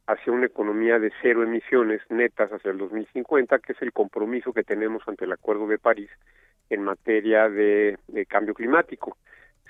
hacia 0.09 0.33
una 0.33 0.46
economía 0.46 0.98
de 0.98 1.12
cero 1.22 1.44
emisiones 1.44 2.03
netas 2.11 2.50
hacia 2.50 2.72
el 2.72 2.79
2050, 2.79 3.61
que 3.61 3.72
es 3.72 3.83
el 3.83 3.92
compromiso 3.92 4.53
que 4.53 4.64
tenemos 4.64 5.07
ante 5.07 5.24
el 5.24 5.33
Acuerdo 5.33 5.68
de 5.68 5.79
París 5.79 6.11
en 6.68 6.83
materia 6.83 7.48
de, 7.48 7.96
de 8.09 8.26
cambio 8.26 8.55
climático. 8.55 9.16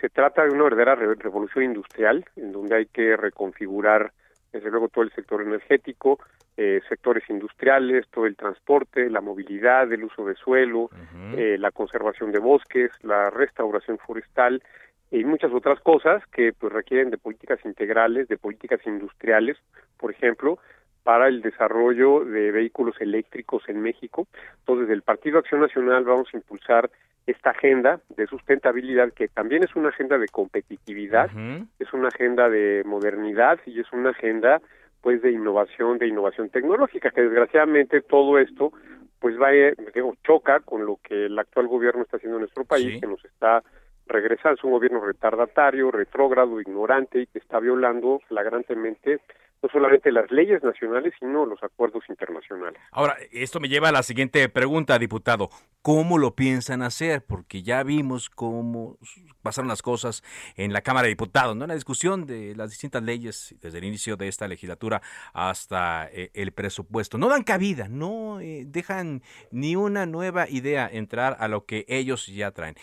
Se 0.01 0.09
trata 0.09 0.45
de 0.45 0.51
una 0.51 0.65
verdadera 0.65 0.95
revolución 0.95 1.65
industrial, 1.65 2.25
en 2.37 2.53
donde 2.53 2.77
hay 2.77 2.87
que 2.87 3.17
reconfigurar 3.19 4.13
desde 4.53 4.71
luego 4.71 4.89
todo 4.89 5.05
el 5.05 5.13
sector 5.13 5.43
energético, 5.43 6.19
eh, 6.57 6.81
sectores 6.89 7.29
industriales, 7.31 8.07
todo 8.11 8.27
el 8.27 8.37
transporte, 8.37 9.09
la 9.09 9.21
movilidad, 9.21 9.91
el 9.93 10.05
uso 10.05 10.25
de 10.25 10.35
suelo, 10.35 10.91
eh, 11.37 11.57
la 11.59 11.71
conservación 11.71 12.33
de 12.33 12.39
bosques, 12.39 12.91
la 13.03 13.31
restauración 13.31 13.99
forestal 13.99 14.63
y 15.11 15.25
muchas 15.25 15.53
otras 15.53 15.81
cosas 15.81 16.23
que 16.27 16.53
pues 16.53 16.73
requieren 16.73 17.11
de 17.11 17.19
políticas 17.19 17.59
integrales, 17.65 18.29
de 18.29 18.37
políticas 18.37 18.81
industriales, 18.87 19.57
por 19.97 20.11
ejemplo, 20.11 20.59
para 21.03 21.29
el 21.29 21.41
desarrollo 21.41 22.25
de 22.25 22.53
vehículos 22.53 23.01
eléctricos 23.01 23.63
en 23.69 23.81
México. 23.81 24.29
Entonces, 24.59 24.91
el 24.91 25.03
Partido 25.03 25.39
Acción 25.39 25.61
Nacional 25.61 26.05
vamos 26.05 26.29
a 26.33 26.37
impulsar 26.37 26.91
esta 27.27 27.51
agenda 27.51 28.01
de 28.17 28.27
sustentabilidad 28.27 29.13
que 29.13 29.29
también 29.29 29.63
es 29.63 29.75
una 29.77 29.91
agenda 29.91 30.19
de 30.19 30.29
competitividad, 30.29 31.31
es 31.79 31.93
una 31.93 32.09
agenda 32.09 32.49
de 32.49 32.83
modernidad 32.85 33.59
y 33.67 33.81
es 33.81 33.93
una 33.93 34.11
agenda 34.11 34.61
pues 35.01 35.23
de 35.23 35.31
innovación, 35.31 35.99
de 35.99 36.09
innovación 36.09 36.51
tecnológica, 36.51 37.11
que 37.11 37.23
desgraciadamente 37.23 38.03
todo 38.03 38.39
esto 38.39 38.73
pues 39.19 39.39
va, 39.41 39.53
eh, 39.55 39.75
digo, 39.95 40.15
choca 40.25 40.61
con 40.61 40.87
lo 40.87 40.97
que 40.97 41.27
el 41.27 41.39
actual 41.39 41.69
gobierno 41.69 42.03
está 42.03 42.17
haciendo 42.17 42.39
en 42.39 42.43
nuestro 42.43 42.65
país, 42.65 43.01
que 43.01 43.07
nos 43.07 43.23
está 43.25 43.63
regresando, 44.07 44.57
es 44.57 44.65
un 44.65 44.73
gobierno 44.73 45.01
retardatario, 45.01 45.91
retrógrado, 45.91 46.61
ignorante 46.61 47.21
y 47.21 47.27
que 47.27 47.39
está 47.39 47.61
violando 47.61 48.21
flagrantemente 48.29 49.21
no 49.63 49.69
solamente 49.69 50.11
las 50.11 50.31
leyes 50.31 50.63
nacionales, 50.63 51.13
sino 51.19 51.45
los 51.45 51.63
acuerdos 51.63 52.05
internacionales. 52.09 52.81
Ahora, 52.93 53.17
esto 53.31 53.61
me 53.61 53.69
lleva 53.69 53.91
a 53.91 53.93
la 53.93 54.03
siguiente 54.03 54.49
pregunta, 54.49 54.99
diputado. 54.99 55.51
¿Cómo 55.83 56.19
lo 56.19 56.35
piensan 56.35 56.83
hacer? 56.83 57.25
Porque 57.25 57.63
ya 57.63 57.83
vimos 57.83 58.31
cómo 58.31 58.99
pasaron 59.43 59.69
las 59.69 59.83
cosas 59.83 60.23
en 60.57 60.73
la 60.73 60.83
Cámara 60.83 61.05
de 61.05 61.11
Diputados, 61.11 61.57
¿no? 61.57 61.65
En 61.65 61.69
la 61.69 61.75
discusión 61.75 62.27
de 62.27 62.55
las 62.55 62.71
distintas 62.71 63.03
leyes 63.03 63.55
desde 63.61 63.79
el 63.79 63.85
inicio 63.85 64.17
de 64.17 64.29
esta 64.29 64.49
legislatura 64.49 65.03
hasta 65.33 66.09
eh, 66.13 66.31
el 66.35 66.53
presupuesto. 66.53 67.19
No 67.19 67.29
dan 67.29 67.43
cabida, 67.43 67.89
no 67.89 68.41
eh, 68.41 68.65
dejan 68.67 69.23
ni 69.51 69.77
una 69.77 70.07
nueva 70.07 70.49
idea 70.49 70.89
entrar 70.91 71.37
a 71.39 71.49
lo 71.49 71.65
que 71.65 71.85
ellos 71.89 72.27
ya 72.27 72.51
traen. 72.51 72.77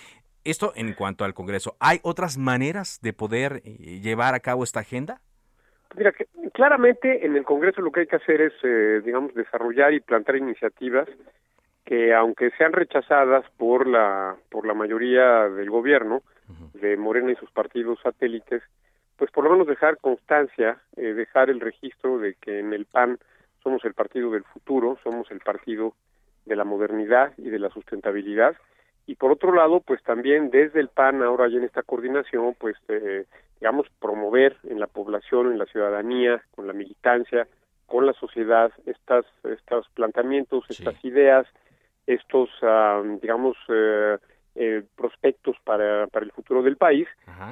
Esto 0.43 0.71
en 0.75 0.93
cuanto 0.93 1.25
al 1.25 1.33
Congreso. 1.33 1.75
¿Hay 1.79 1.99
otras 2.03 2.37
maneras 2.37 2.99
de 3.01 3.13
poder 3.13 3.61
eh, 3.65 3.99
llevar 4.01 4.33
a 4.33 4.39
cabo 4.39 4.63
esta 4.63 4.79
agenda? 4.79 5.21
Mira, 5.95 6.11
que, 6.11 6.27
claramente 6.53 7.25
en 7.25 7.35
el 7.35 7.43
Congreso 7.43 7.81
lo 7.81 7.91
que 7.91 8.01
hay 8.01 8.07
que 8.07 8.17
hacer 8.17 8.41
es, 8.41 8.53
eh, 8.63 9.01
digamos, 9.03 9.33
desarrollar 9.33 9.93
y 9.93 9.99
plantar 9.99 10.35
iniciativas 10.35 11.07
que, 11.85 12.13
aunque 12.13 12.51
sean 12.57 12.73
rechazadas 12.73 13.45
por 13.57 13.87
la 13.87 14.35
por 14.49 14.67
la 14.67 14.73
mayoría 14.73 15.47
del 15.49 15.69
gobierno 15.69 16.21
de 16.73 16.95
Morena 16.97 17.31
y 17.31 17.35
sus 17.35 17.51
partidos 17.51 17.99
satélites, 18.01 18.61
pues 19.17 19.31
por 19.31 19.43
lo 19.43 19.49
menos 19.49 19.67
dejar 19.67 19.97
constancia, 19.97 20.77
eh, 20.95 21.13
dejar 21.13 21.49
el 21.49 21.59
registro 21.59 22.19
de 22.19 22.35
que 22.35 22.59
en 22.59 22.73
el 22.73 22.85
PAN 22.85 23.17
somos 23.63 23.83
el 23.83 23.93
partido 23.93 24.31
del 24.31 24.43
futuro, 24.43 24.97
somos 25.03 25.29
el 25.31 25.39
partido 25.39 25.93
de 26.45 26.55
la 26.55 26.63
modernidad 26.63 27.33
y 27.37 27.49
de 27.49 27.59
la 27.59 27.69
sustentabilidad. 27.69 28.55
Y 29.07 29.15
por 29.15 29.31
otro 29.31 29.53
lado, 29.53 29.79
pues 29.79 30.03
también 30.03 30.51
desde 30.51 30.79
el 30.79 30.89
PAN, 30.89 31.23
ahora 31.23 31.47
ya 31.47 31.57
en 31.57 31.63
esta 31.63 31.81
coordinación, 31.81 32.55
pues 32.59 32.75
eh, 32.89 33.25
digamos, 33.59 33.87
promover 33.99 34.57
en 34.63 34.79
la 34.79 34.87
población, 34.87 35.51
en 35.51 35.57
la 35.57 35.65
ciudadanía, 35.65 36.43
con 36.55 36.67
la 36.67 36.73
militancia, 36.73 37.47
con 37.87 38.05
la 38.05 38.13
sociedad, 38.13 38.71
estas, 38.85 39.25
estos 39.43 39.87
planteamientos, 39.95 40.65
estas 40.69 41.03
ideas 41.03 41.47
estos, 42.07 42.49
ah, 42.61 43.03
digamos, 43.21 43.57
eh, 43.67 44.17
eh, 44.59 44.81
prospectos 44.95 45.55
para, 45.63 46.07
para 46.07 46.25
el 46.25 46.31
futuro 46.31 46.63
del 46.63 46.77
país 46.77 47.07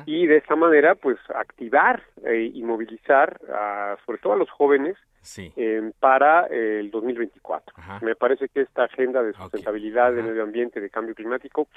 y 0.07 0.25
de 0.25 0.37
esta 0.37 0.55
manera 0.55 0.95
pues 0.95 1.19
activar 1.35 2.01
eh, 2.25 2.49
y 2.51 2.63
movilizar 2.63 3.39
a, 3.53 3.95
sobre 4.03 4.17
todo 4.17 4.33
a 4.33 4.37
los 4.37 4.49
jóvenes 4.49 4.97
eh, 5.37 5.91
para 5.99 6.47
el 6.47 6.89
2024. 6.89 7.75
Me 8.01 8.15
parece 8.15 8.49
que 8.49 8.61
esta 8.61 8.85
agenda 8.85 9.21
de 9.21 9.33
sustentabilidad, 9.33 10.13
de 10.13 10.23
medio 10.23 10.41
ambiente, 10.41 10.81
de 10.81 10.89
cambio 10.89 11.13
climático 11.13 11.67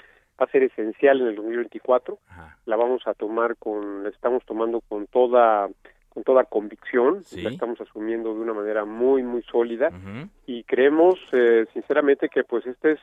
va 0.41 0.47
a 0.47 0.51
ser 0.51 0.63
esencial 0.63 1.21
en 1.21 1.27
el 1.27 1.35
2024. 1.35 2.17
La 2.65 2.75
vamos 2.75 3.05
a 3.05 3.13
tomar 3.13 3.55
con, 3.57 4.01
la 4.01 4.09
estamos 4.09 4.43
tomando 4.45 4.81
con 4.81 5.05
toda 5.05 5.69
con 6.09 6.23
toda 6.23 6.43
convicción, 6.45 7.21
la 7.37 7.51
estamos 7.51 7.79
asumiendo 7.79 8.33
de 8.33 8.39
una 8.39 8.53
manera 8.53 8.83
muy 8.83 9.21
muy 9.21 9.43
sólida 9.43 9.91
y 10.47 10.63
creemos 10.63 11.19
sinceramente 11.71 12.29
que 12.29 12.43
pues 12.43 12.65
este 12.65 12.93
es 12.93 12.99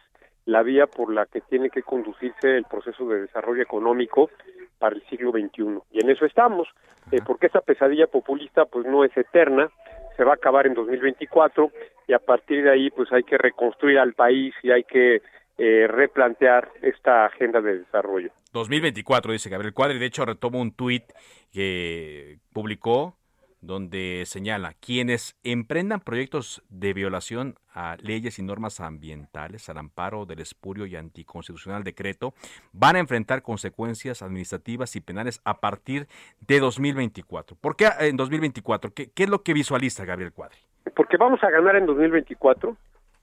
la 0.47 0.63
vía 0.63 0.87
por 0.87 1.13
la 1.13 1.27
que 1.27 1.41
tiene 1.43 1.71
que 1.71 1.83
conducirse 1.83 2.57
el 2.57 2.65
proceso 2.65 3.07
de 3.09 3.23
desarrollo 3.23 3.63
económico 3.63 4.31
para 4.79 4.97
el 4.97 5.03
siglo 5.09 5.33
XXI. 5.33 5.79
Y 5.93 6.01
en 6.03 6.11
eso 6.11 6.25
estamos, 6.25 6.69
eh, 7.11 7.19
porque 7.27 7.47
esa 7.47 7.61
pesadilla 7.61 8.07
populista 8.07 8.65
pues 8.65 8.87
no 8.87 9.05
es 9.05 9.15
eterna, 9.17 9.71
se 10.17 10.25
va 10.25 10.33
a 10.33 10.37
acabar 10.37 10.67
en 10.67 10.75
2024 10.75 11.71
y 12.09 12.13
a 12.13 12.19
partir 12.19 12.65
de 12.65 12.71
ahí 12.71 12.91
pues 12.91 13.13
hay 13.13 13.25
que 13.25 13.37
reconstruir 13.37 13.99
al 13.99 14.15
país 14.15 14.55
y 14.63 14.71
hay 14.71 14.85
que 14.85 15.23
eh, 15.59 15.87
replantear 15.89 16.71
esta 16.83 17.27
agenda 17.27 17.61
de 17.61 17.79
desarrollo. 17.79 18.31
2024, 18.53 19.33
dice 19.33 19.51
Gabriel 19.51 19.75
Cuadri, 19.75 19.99
de 19.99 20.07
hecho 20.07 20.25
retomo 20.25 20.61
un 20.61 20.73
tuit 20.73 21.05
que 21.53 22.39
publicó 22.53 23.17
donde 23.61 24.25
señala, 24.27 24.75
quienes 24.75 25.37
emprendan 25.43 26.01
proyectos 26.01 26.63
de 26.69 26.93
violación 26.93 27.57
a 27.75 27.97
leyes 28.01 28.39
y 28.39 28.43
normas 28.43 28.81
ambientales 28.81 29.69
al 29.69 29.79
amparo 29.79 30.25
del 30.25 30.41
espurio 30.41 30.87
y 30.87 30.97
anticonstitucional 30.97 31.85
decreto 31.85 32.33
van 32.73 32.97
a 32.97 33.01
enfrentar 33.01 33.43
consecuencias 33.43 34.23
administrativas 34.23 34.97
y 34.97 35.01
penales 35.01 35.41
a 35.45 35.61
partir 35.61 36.07
de 36.41 36.61
2024. 36.61 37.57
¿Por 37.61 37.77
qué 37.77 37.89
en 38.01 38.17
2024? 38.17 38.93
¿Qué, 38.95 39.11
qué 39.11 39.25
es 39.25 39.31
lo 39.31 39.43
que 39.43 39.53
visualiza 39.53 40.05
Gabriel 40.05 40.33
Cuadri? 40.33 40.59
Porque 40.95 41.17
vamos 41.17 41.43
a 41.43 41.51
ganar 41.51 41.77
en 41.77 41.87
2024, 41.87 42.77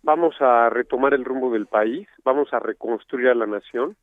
vamos 0.03 0.35
a 0.41 0.69
retomar 0.69 1.13
el 1.13 1.25
rumbo 1.25 1.51
del 1.51 1.65
país, 1.65 2.07
vamos 2.23 2.53
a 2.53 2.59
reconstruir 2.59 3.29
a 3.29 3.35
la 3.35 3.47
nación, 3.47 3.95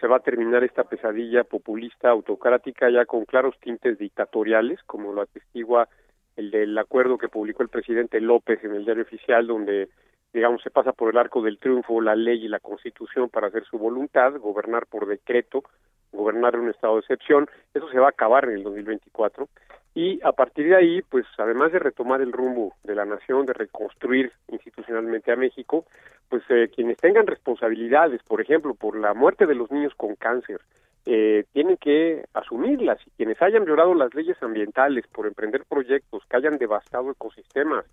se 0.00 0.06
va 0.06 0.16
a 0.16 0.20
terminar 0.20 0.64
esta 0.64 0.84
pesadilla 0.84 1.44
populista 1.44 2.10
autocrática 2.10 2.90
ya 2.90 3.04
con 3.04 3.24
claros 3.24 3.58
tintes 3.60 3.98
dictatoriales, 3.98 4.80
como 4.84 5.12
lo 5.12 5.22
atestigua 5.22 5.88
el 6.36 6.50
del 6.52 6.78
acuerdo 6.78 7.18
que 7.18 7.28
publicó 7.28 7.64
el 7.64 7.68
presidente 7.68 8.20
López 8.20 8.62
en 8.62 8.74
el 8.74 8.84
diario 8.84 9.02
oficial, 9.02 9.46
donde, 9.46 9.88
digamos, 10.32 10.62
se 10.62 10.70
pasa 10.70 10.92
por 10.92 11.10
el 11.10 11.18
arco 11.18 11.42
del 11.42 11.58
triunfo 11.58 12.00
la 12.00 12.14
ley 12.14 12.44
y 12.44 12.48
la 12.48 12.60
constitución 12.60 13.28
para 13.28 13.48
hacer 13.48 13.64
su 13.64 13.76
voluntad, 13.76 14.34
gobernar 14.38 14.86
por 14.86 15.06
decreto, 15.06 15.64
gobernar 16.12 16.54
en 16.54 16.62
un 16.62 16.70
estado 16.70 16.94
de 16.94 17.00
excepción. 17.00 17.48
Eso 17.74 17.88
se 17.90 17.98
va 17.98 18.06
a 18.06 18.10
acabar 18.10 18.44
en 18.44 18.52
el 18.52 18.62
2024 18.62 19.48
y 19.94 20.20
a 20.22 20.30
partir 20.30 20.68
de 20.68 20.76
ahí, 20.76 21.02
pues 21.02 21.26
además 21.38 21.72
de 21.72 21.80
retomar 21.80 22.20
el 22.20 22.30
rumbo 22.30 22.74
de 22.84 22.94
la 22.94 23.04
nación, 23.04 23.46
de 23.46 23.52
reconstruir 23.52 24.30
institucionalmente 24.46 25.32
a 25.32 25.36
México, 25.36 25.86
pues 26.28 26.44
eh, 26.50 26.70
quienes 26.72 26.98
tengan 26.98 27.26
responsabilidades, 27.26 28.22
por 28.22 28.40
ejemplo, 28.40 28.74
por 28.74 28.96
la 28.96 29.12
muerte 29.12 29.46
de 29.46 29.56
los 29.56 29.72
niños 29.72 29.92
con 29.96 30.14
cáncer, 30.14 30.60
eh, 31.04 31.46
tienen 31.52 31.78
que 31.78 32.24
asumirlas 32.34 32.98
y 33.06 33.10
quienes 33.16 33.42
hayan 33.42 33.64
violado 33.64 33.92
las 33.94 34.14
leyes 34.14 34.40
ambientales 34.40 35.04
por 35.08 35.26
emprender 35.26 35.64
proyectos 35.64 36.22
que 36.30 36.36
hayan 36.36 36.58
devastado 36.58 37.10
ecosistemas, 37.10 37.84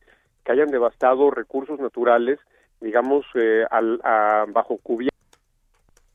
que 0.43 0.51
hayan 0.51 0.69
devastado 0.69 1.31
recursos 1.31 1.79
naturales, 1.79 2.39
digamos, 2.81 3.25
eh, 3.33 3.65
al, 3.71 3.99
bajo 4.49 4.77
cubierta 4.77 5.15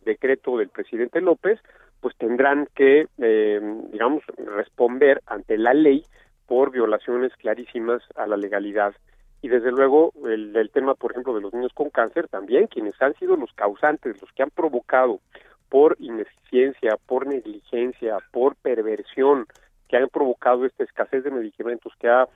decreto 0.05 0.57
del 0.57 0.69
presidente 0.69 1.21
López, 1.21 1.59
pues 2.01 2.17
tendrán 2.17 2.69
que, 2.75 3.07
eh, 3.19 3.61
digamos, 3.93 4.23
responder 4.37 5.23
ante 5.27 5.59
la 5.59 5.75
ley 5.75 6.05
por 6.47 6.71
violaciones 6.71 7.33
clarísimas 7.37 8.03
a 8.17 8.27
la 8.27 8.37
legalidad. 8.37 8.95
Y 9.43 9.49
desde 9.49 9.71
luego 9.71 10.13
el, 10.27 10.55
el, 10.57 10.71
tema, 10.71 10.95
por 10.95 11.13
ejemplo, 11.13 11.35
de 11.35 11.41
los 11.41 11.55
niños 11.55 11.73
con 11.73 11.91
cáncer, 11.91 12.29
también 12.29 12.67
quienes 12.67 13.01
han 13.01 13.15
sido 13.15 13.37
los 13.37 13.53
causantes, 13.53 14.21
los 14.21 14.33
que 14.33 14.43
han 14.43 14.51
provocado 14.51 15.21
por 15.69 15.97
ineficiencia, 16.01 16.99
por 17.07 17.27
negligencia, 17.27 18.19
por 18.33 18.57
perversión, 18.57 19.47
que 19.89 19.97
han 19.97 20.09
provocado 20.09 20.67
esta 20.67 20.85
escasez 20.85 21.25
de 21.25 21.31
medicamentos 21.31 21.93
que 21.99 22.09
ha 22.09 22.29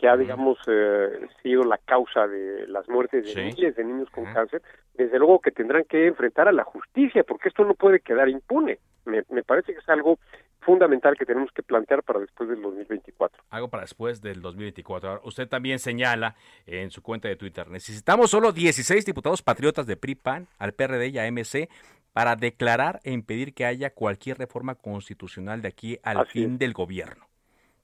que 0.00 0.08
ha, 0.08 0.16
digamos, 0.16 0.56
eh, 0.66 1.28
sido 1.42 1.62
la 1.62 1.76
causa 1.76 2.26
de 2.26 2.66
las 2.68 2.88
muertes 2.88 3.34
de 3.34 3.44
miles 3.44 3.76
de 3.76 3.84
niños 3.84 4.08
con 4.08 4.24
cáncer, 4.32 4.62
desde 4.94 5.18
luego 5.18 5.40
que 5.40 5.50
tendrán 5.50 5.84
que 5.84 6.06
enfrentar 6.06 6.48
a 6.48 6.52
la 6.52 6.64
justicia, 6.64 7.22
porque 7.22 7.50
esto 7.50 7.66
no 7.66 7.74
puede 7.74 8.00
quedar 8.00 8.30
impune. 8.30 8.78
Me, 9.04 9.24
me 9.28 9.42
parece 9.42 9.74
que 9.74 9.78
es 9.78 9.88
algo 9.90 10.18
fundamental 10.60 11.18
que 11.18 11.26
tenemos 11.26 11.50
que 11.52 11.62
plantear 11.62 12.02
para 12.02 12.18
después 12.18 12.48
del 12.48 12.62
2024. 12.62 13.44
Algo 13.50 13.68
para 13.68 13.82
después 13.82 14.22
del 14.22 14.40
2024. 14.40 15.20
usted 15.24 15.46
también 15.46 15.78
señala 15.78 16.34
en 16.64 16.90
su 16.90 17.02
cuenta 17.02 17.28
de 17.28 17.36
Twitter, 17.36 17.68
necesitamos 17.68 18.30
solo 18.30 18.52
16 18.52 19.04
diputados 19.04 19.42
patriotas 19.42 19.86
de 19.86 19.98
PRI, 19.98 20.14
PAN, 20.14 20.48
al 20.58 20.72
PRD 20.72 21.08
y 21.08 21.18
a 21.18 21.30
MC 21.30 21.68
para 22.14 22.36
declarar 22.36 23.00
e 23.04 23.12
impedir 23.12 23.52
que 23.52 23.66
haya 23.66 23.90
cualquier 23.92 24.38
reforma 24.38 24.76
constitucional 24.76 25.60
de 25.60 25.68
aquí 25.68 25.98
al 26.02 26.26
fin 26.26 26.56
del 26.56 26.72
gobierno. 26.72 27.29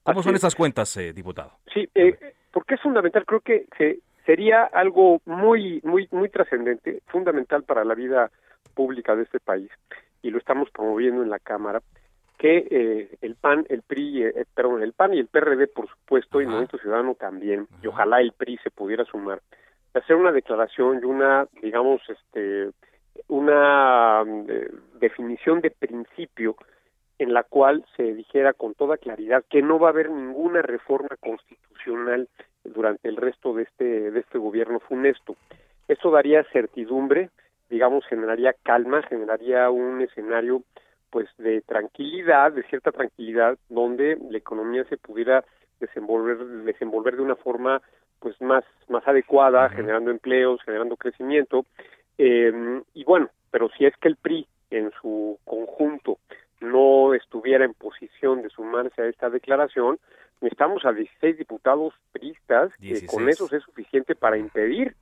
¿Cómo 0.07 0.23
son 0.23 0.35
esas 0.35 0.55
cuentas, 0.55 0.95
eh, 0.97 1.11
diputado? 1.13 1.51
Sí, 1.73 1.87
eh, 1.93 2.17
porque 2.51 2.75
es 2.75 2.81
fundamental, 2.81 3.25
creo 3.25 3.41
que 3.41 3.65
sería 4.25 4.63
algo 4.63 5.21
muy, 5.25 5.81
muy, 5.83 6.07
muy 6.11 6.29
trascendente, 6.29 7.01
fundamental 7.07 7.63
para 7.63 7.83
la 7.83 7.93
vida 7.93 8.31
pública 8.73 9.15
de 9.15 9.23
este 9.23 9.39
país, 9.39 9.69
y 10.21 10.29
lo 10.29 10.37
estamos 10.37 10.69
promoviendo 10.71 11.23
en 11.23 11.29
la 11.29 11.39
Cámara, 11.39 11.81
que 12.37 12.67
eh, 12.69 13.17
el 13.21 13.35
PAN, 13.35 13.65
el 13.69 13.81
PRI, 13.81 14.23
eh, 14.23 14.45
perdón, 14.53 14.81
el 14.81 14.93
PAN 14.93 15.13
y 15.13 15.19
el 15.19 15.27
PRD, 15.27 15.67
por 15.67 15.89
supuesto, 15.89 16.39
y 16.39 16.43
el 16.43 16.49
Movimiento 16.49 16.77
Ciudadano 16.77 17.15
también, 17.15 17.67
y 17.81 17.87
ojalá 17.87 18.21
el 18.21 18.31
PRI 18.31 18.57
se 18.63 18.69
pudiera 18.69 19.03
sumar, 19.05 19.41
hacer 19.93 20.15
una 20.15 20.31
declaración 20.31 20.99
y 21.01 21.05
una, 21.05 21.47
digamos, 21.61 22.01
este, 22.07 22.69
una 23.27 24.23
definición 24.99 25.61
de 25.61 25.71
principio 25.71 26.55
en 27.19 27.33
la 27.33 27.43
cual 27.43 27.85
se 27.95 28.13
dijera 28.13 28.53
con 28.53 28.73
toda 28.73 28.97
claridad 28.97 29.43
que 29.49 29.61
no 29.61 29.79
va 29.79 29.87
a 29.87 29.91
haber 29.91 30.09
ninguna 30.09 30.61
reforma 30.61 31.09
constitucional 31.19 32.27
durante 32.63 33.07
el 33.07 33.17
resto 33.17 33.53
de 33.53 33.63
este 33.63 34.11
de 34.11 34.19
este 34.19 34.37
gobierno 34.37 34.79
funesto. 34.79 35.35
Eso 35.87 36.11
daría 36.11 36.43
certidumbre, 36.51 37.29
digamos, 37.69 38.05
generaría 38.05 38.53
calma, 38.63 39.01
generaría 39.03 39.69
un 39.69 40.01
escenario 40.01 40.63
pues 41.09 41.29
de 41.37 41.61
tranquilidad, 41.61 42.51
de 42.51 42.63
cierta 42.63 42.91
tranquilidad, 42.91 43.57
donde 43.69 44.17
la 44.29 44.37
economía 44.37 44.83
se 44.85 44.97
pudiera 44.97 45.43
desenvolver 45.79 46.37
desenvolver 46.65 47.15
de 47.15 47.21
una 47.21 47.35
forma 47.35 47.81
pues 48.19 48.39
más 48.41 48.63
más 48.89 49.07
adecuada, 49.07 49.69
generando 49.69 50.11
empleos, 50.11 50.61
generando 50.63 50.97
crecimiento. 50.97 51.65
Eh, 52.17 52.81
y 52.93 53.03
bueno, 53.05 53.29
pero 53.51 53.69
si 53.77 53.85
es 53.85 53.95
que 53.97 54.09
el 54.09 54.17
PRI 54.17 54.47
en 54.69 54.91
su 55.01 55.39
conjunto 55.45 56.17
no 56.59 57.13
estuviera 57.13 57.65
en 57.65 57.73
posición 57.73 58.41
de 58.41 58.49
sumarse 58.49 59.01
a 59.01 59.07
esta 59.07 59.29
declaración, 59.29 59.99
estamos 60.41 60.85
a 60.85 60.91
16 60.91 61.37
diputados 61.37 61.93
priistas, 62.11 62.71
que 62.79 63.05
con 63.05 63.29
eso 63.29 63.47
es 63.51 63.63
suficiente 63.63 64.15
para 64.15 64.37
impedir 64.37 64.95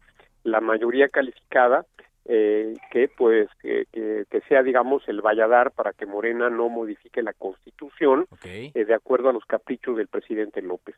la 0.43 0.61
mayoría 0.61 1.09
calificada 1.09 1.85
eh, 2.27 2.73
que 2.91 3.07
pues 3.07 3.47
que, 3.61 3.85
que, 3.91 4.41
sea 4.47 4.63
digamos 4.63 5.07
el 5.07 5.21
valladar 5.21 5.71
para 5.71 5.93
que 5.93 6.07
Morena 6.07 6.49
no 6.49 6.69
modifique 6.69 7.21
la 7.21 7.33
constitución 7.33 8.25
eh, 8.43 8.71
de 8.73 8.93
acuerdo 8.95 9.29
a 9.29 9.33
los 9.33 9.45
caprichos 9.45 9.95
del 9.95 10.07
presidente 10.07 10.63
López. 10.63 10.95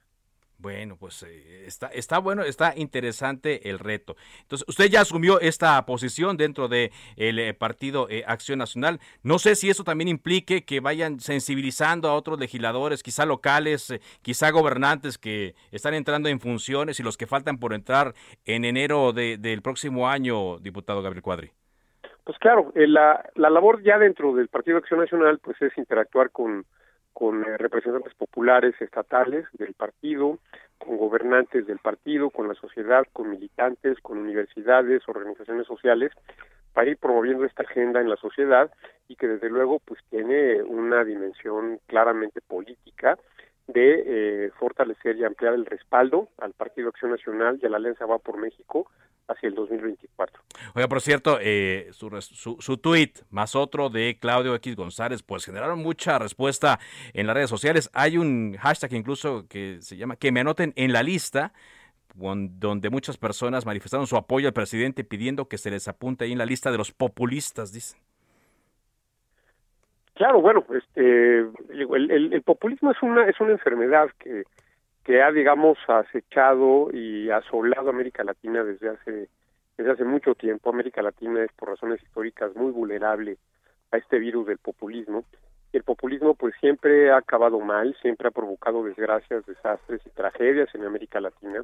Bueno, 0.60 0.98
pues 1.00 1.22
eh, 1.22 1.66
está, 1.68 1.88
está 1.88 2.18
bueno, 2.18 2.42
está 2.42 2.74
interesante 2.76 3.70
el 3.70 3.78
reto. 3.78 4.16
Entonces, 4.42 4.68
usted 4.68 4.86
ya 4.86 5.02
asumió 5.02 5.40
esta 5.40 5.86
posición 5.86 6.36
dentro 6.36 6.68
del 6.68 6.92
de 7.16 7.50
eh, 7.50 7.54
Partido 7.54 8.08
eh, 8.10 8.24
Acción 8.26 8.58
Nacional. 8.58 9.00
No 9.22 9.38
sé 9.38 9.56
si 9.56 9.70
eso 9.70 9.84
también 9.84 10.08
implique 10.08 10.66
que 10.66 10.80
vayan 10.80 11.20
sensibilizando 11.20 12.10
a 12.10 12.16
otros 12.16 12.40
legisladores, 12.40 13.04
quizá 13.04 13.28
locales, 13.28 13.94
quizá 14.24 14.50
gobernantes 14.50 15.20
que 15.20 15.54
están 15.72 15.94
entrando 15.94 16.28
en 16.28 16.40
funciones 16.40 17.00
y 17.00 17.04
los 17.04 17.18
que 17.18 17.28
faltan 17.28 17.60
por 17.60 17.74
entrar 17.74 18.16
en 18.46 18.66
enero 18.66 19.14
del 19.14 19.62
próximo 19.62 20.10
año, 20.10 20.58
diputado 20.58 21.04
Gabriel 21.04 21.22
Cuadri. 21.22 21.52
Pues 22.24 22.40
claro, 22.40 22.72
la, 22.76 23.24
la 23.36 23.50
labor 23.50 23.84
ya 23.84 24.00
dentro 24.00 24.34
del 24.34 24.48
Partido 24.48 24.78
Acción 24.78 25.00
Nacional 25.00 25.40
pues 25.40 25.62
es 25.62 25.78
interactuar 25.78 26.32
con 26.32 26.66
con 27.18 27.44
eh, 27.44 27.58
representantes 27.58 28.14
populares 28.14 28.80
estatales 28.80 29.48
del 29.54 29.74
partido, 29.74 30.38
con 30.78 30.98
gobernantes 30.98 31.66
del 31.66 31.80
partido, 31.80 32.30
con 32.30 32.48
la 32.48 32.54
sociedad, 32.54 33.06
con 33.12 33.32
militantes, 33.32 33.98
con 34.04 34.20
universidades, 34.20 35.02
organizaciones 35.08 35.66
sociales, 35.66 36.12
para 36.74 36.92
ir 36.92 36.98
promoviendo 36.98 37.44
esta 37.44 37.64
agenda 37.64 38.02
en 38.02 38.10
la 38.12 38.18
sociedad 38.18 38.70
y 39.08 39.16
que 39.16 39.28
desde 39.28 39.50
luego 39.50 39.80
pues 39.80 40.00
tiene 40.12 40.62
una 40.62 41.04
dimensión 41.04 41.80
claramente 41.88 42.40
política 42.40 43.18
de 43.68 44.46
eh, 44.46 44.52
fortalecer 44.60 45.18
y 45.18 45.26
ampliar 45.26 45.54
el 45.54 45.66
respaldo 45.66 46.30
al 46.38 46.54
Partido 46.54 46.90
Acción 46.90 47.12
Nacional 47.12 47.60
y 47.62 47.66
a 47.66 47.70
la 47.70 47.78
Alianza 47.78 48.06
Va 48.06 48.18
por 48.20 48.38
México 48.38 48.90
hacia 49.28 49.50
el 49.50 49.56
2024. 49.56 50.42
Oiga, 50.74 50.88
por 50.88 51.02
cierto, 51.02 51.38
eh, 51.42 51.90
su, 51.92 52.10
su, 52.22 52.58
su 52.60 52.78
tweet 52.78 53.12
más 53.30 53.56
otro 53.56 53.90
de 53.90 54.18
Claudio 54.20 54.56
X 54.56 54.76
González, 54.76 55.22
pues 55.22 55.46
generaron 55.46 55.80
mucha 55.80 56.18
respuesta 56.18 56.80
en 57.14 57.28
las 57.28 57.36
redes 57.36 57.50
sociales. 57.50 57.90
Hay 57.94 58.18
un 58.18 58.56
hashtag 58.58 58.94
incluso 58.94 59.46
que 59.50 59.80
se 59.82 59.98
llama 59.98 60.16
que 60.16 60.32
me 60.32 60.40
anoten 60.40 60.74
en 60.76 60.94
la 60.94 61.04
lista 61.04 61.52
donde 62.18 62.90
muchas 62.90 63.18
personas 63.18 63.66
manifestaron 63.66 64.08
su 64.08 64.18
apoyo 64.18 64.48
al 64.48 64.54
presidente 64.54 65.04
pidiendo 65.04 65.48
que 65.48 65.58
se 65.58 65.70
les 65.70 65.88
apunte 65.88 66.26
ahí 66.26 66.32
en 66.32 66.40
la 66.40 66.46
lista 66.46 66.72
de 66.72 66.78
los 66.78 66.92
populistas, 66.92 67.72
dicen. 67.72 68.00
Claro, 70.18 70.42
bueno, 70.42 70.66
este, 70.74 71.40
el, 71.40 72.32
el, 72.34 72.42
populismo 72.42 72.90
es 72.90 73.02
una 73.04 73.28
es 73.30 73.40
una 73.40 73.52
enfermedad 73.52 74.10
que 74.18 74.44
que 75.04 75.22
ha, 75.22 75.32
digamos, 75.32 75.78
acechado 75.88 76.90
y 76.92 77.30
asolado 77.30 77.92
América 77.92 78.26
Latina 78.26 78.64
desde 78.64 78.90
hace 78.90 79.30
desde 79.78 79.92
hace 79.92 80.04
mucho 80.04 80.34
tiempo. 80.34 80.72
América 80.72 81.04
Latina 81.04 81.44
es, 81.44 81.52
por 81.54 81.70
razones 81.70 82.02
históricas, 82.02 82.56
muy 82.56 82.72
vulnerable 82.72 83.38
a 83.92 83.98
este 83.98 84.18
virus 84.18 84.48
del 84.48 84.58
populismo. 84.58 85.24
Y 85.72 85.78
el 85.78 85.84
populismo, 85.84 86.34
pues, 86.34 86.56
siempre 86.60 87.12
ha 87.12 87.18
acabado 87.18 87.60
mal, 87.60 87.96
siempre 88.02 88.30
ha 88.30 88.32
provocado 88.32 88.84
desgracias, 88.84 89.46
desastres 89.46 90.02
y 90.04 90.10
tragedias 90.10 90.74
en 90.74 90.84
América 90.84 91.22
Latina. 91.22 91.64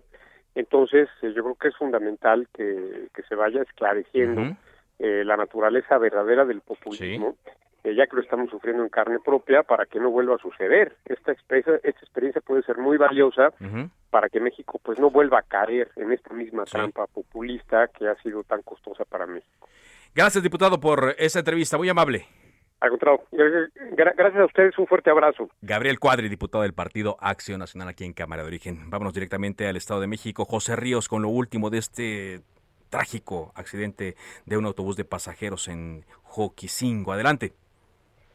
Entonces, 0.54 1.10
eh, 1.24 1.34
yo 1.36 1.42
creo 1.42 1.56
que 1.56 1.70
es 1.70 1.76
fundamental 1.76 2.48
que, 2.54 3.08
que 3.16 3.24
se 3.24 3.34
vaya 3.34 3.64
esclareciendo 3.64 4.56
eh, 5.00 5.24
la 5.26 5.38
naturaleza 5.38 5.98
verdadera 5.98 6.46
del 6.46 6.62
populismo 6.62 7.36
eh, 7.84 7.96
ya 7.96 8.08
que 8.08 8.16
lo 8.16 8.22
estamos 8.22 8.50
sufriendo 8.50 8.84
en 8.84 8.90
carne 8.90 9.20
propia, 9.20 9.64
para 9.64 9.86
que 9.86 10.00
no 10.00 10.10
vuelva 10.10 10.36
a 10.36 10.40
suceder. 10.40 10.96
Esta 11.06 11.32
experiencia, 11.32 11.76
esta 11.84 12.00
experiencia 12.02 12.42
puede 12.42 12.64
ser 12.64 12.78
muy 12.78 12.98
valiosa 12.98 13.54
para 14.10 14.30
que 14.30 14.40
México 14.40 14.80
pues 14.84 15.00
no 15.00 15.10
vuelva 15.10 15.40
a 15.40 15.42
caer 15.42 15.90
en 15.96 16.12
esta 16.12 16.34
misma 16.34 16.64
trampa 16.66 17.08
populista 17.08 17.88
que 17.88 18.08
ha 18.08 18.16
sido 18.22 18.44
tan 18.44 18.62
costosa 18.62 19.04
para 19.06 19.26
México. 19.26 19.68
Gracias, 20.16 20.44
diputado, 20.44 20.80
por 20.80 21.16
esa 21.18 21.40
entrevista, 21.40 21.78
muy 21.78 21.90
amable. 21.90 22.26
Al 22.80 22.90
contrario, 22.90 23.22
gracias 23.32 24.42
a 24.42 24.46
ustedes, 24.46 24.78
un 24.78 24.88
fuerte 24.88 25.10
abrazo. 25.10 25.50
Gabriel 25.62 26.00
Cuadri, 26.00 26.28
diputado 26.28 26.64
del 26.64 26.74
Partido 26.74 27.16
Acción 27.22 27.60
Nacional 27.60 27.88
aquí 27.88 28.04
en 28.04 28.12
Cámara 28.12 28.42
de 28.42 28.50
Origen. 28.50 28.90
Vámonos 28.90 29.14
directamente 29.14 29.68
al 29.68 29.78
Estado 29.78 30.02
de 30.02 30.08
México. 30.08 30.44
José 30.44 30.76
Ríos 30.76 31.08
con 31.08 31.22
lo 31.22 31.30
último 31.30 31.70
de 31.70 31.78
este 31.78 32.42
trágico 32.90 33.54
accidente 33.56 34.16
de 34.46 34.58
un 34.58 34.66
autobús 34.66 34.98
de 34.98 35.06
pasajeros 35.06 35.70
en 35.70 36.06
Joquicingo. 36.24 37.14
Adelante. 37.14 37.54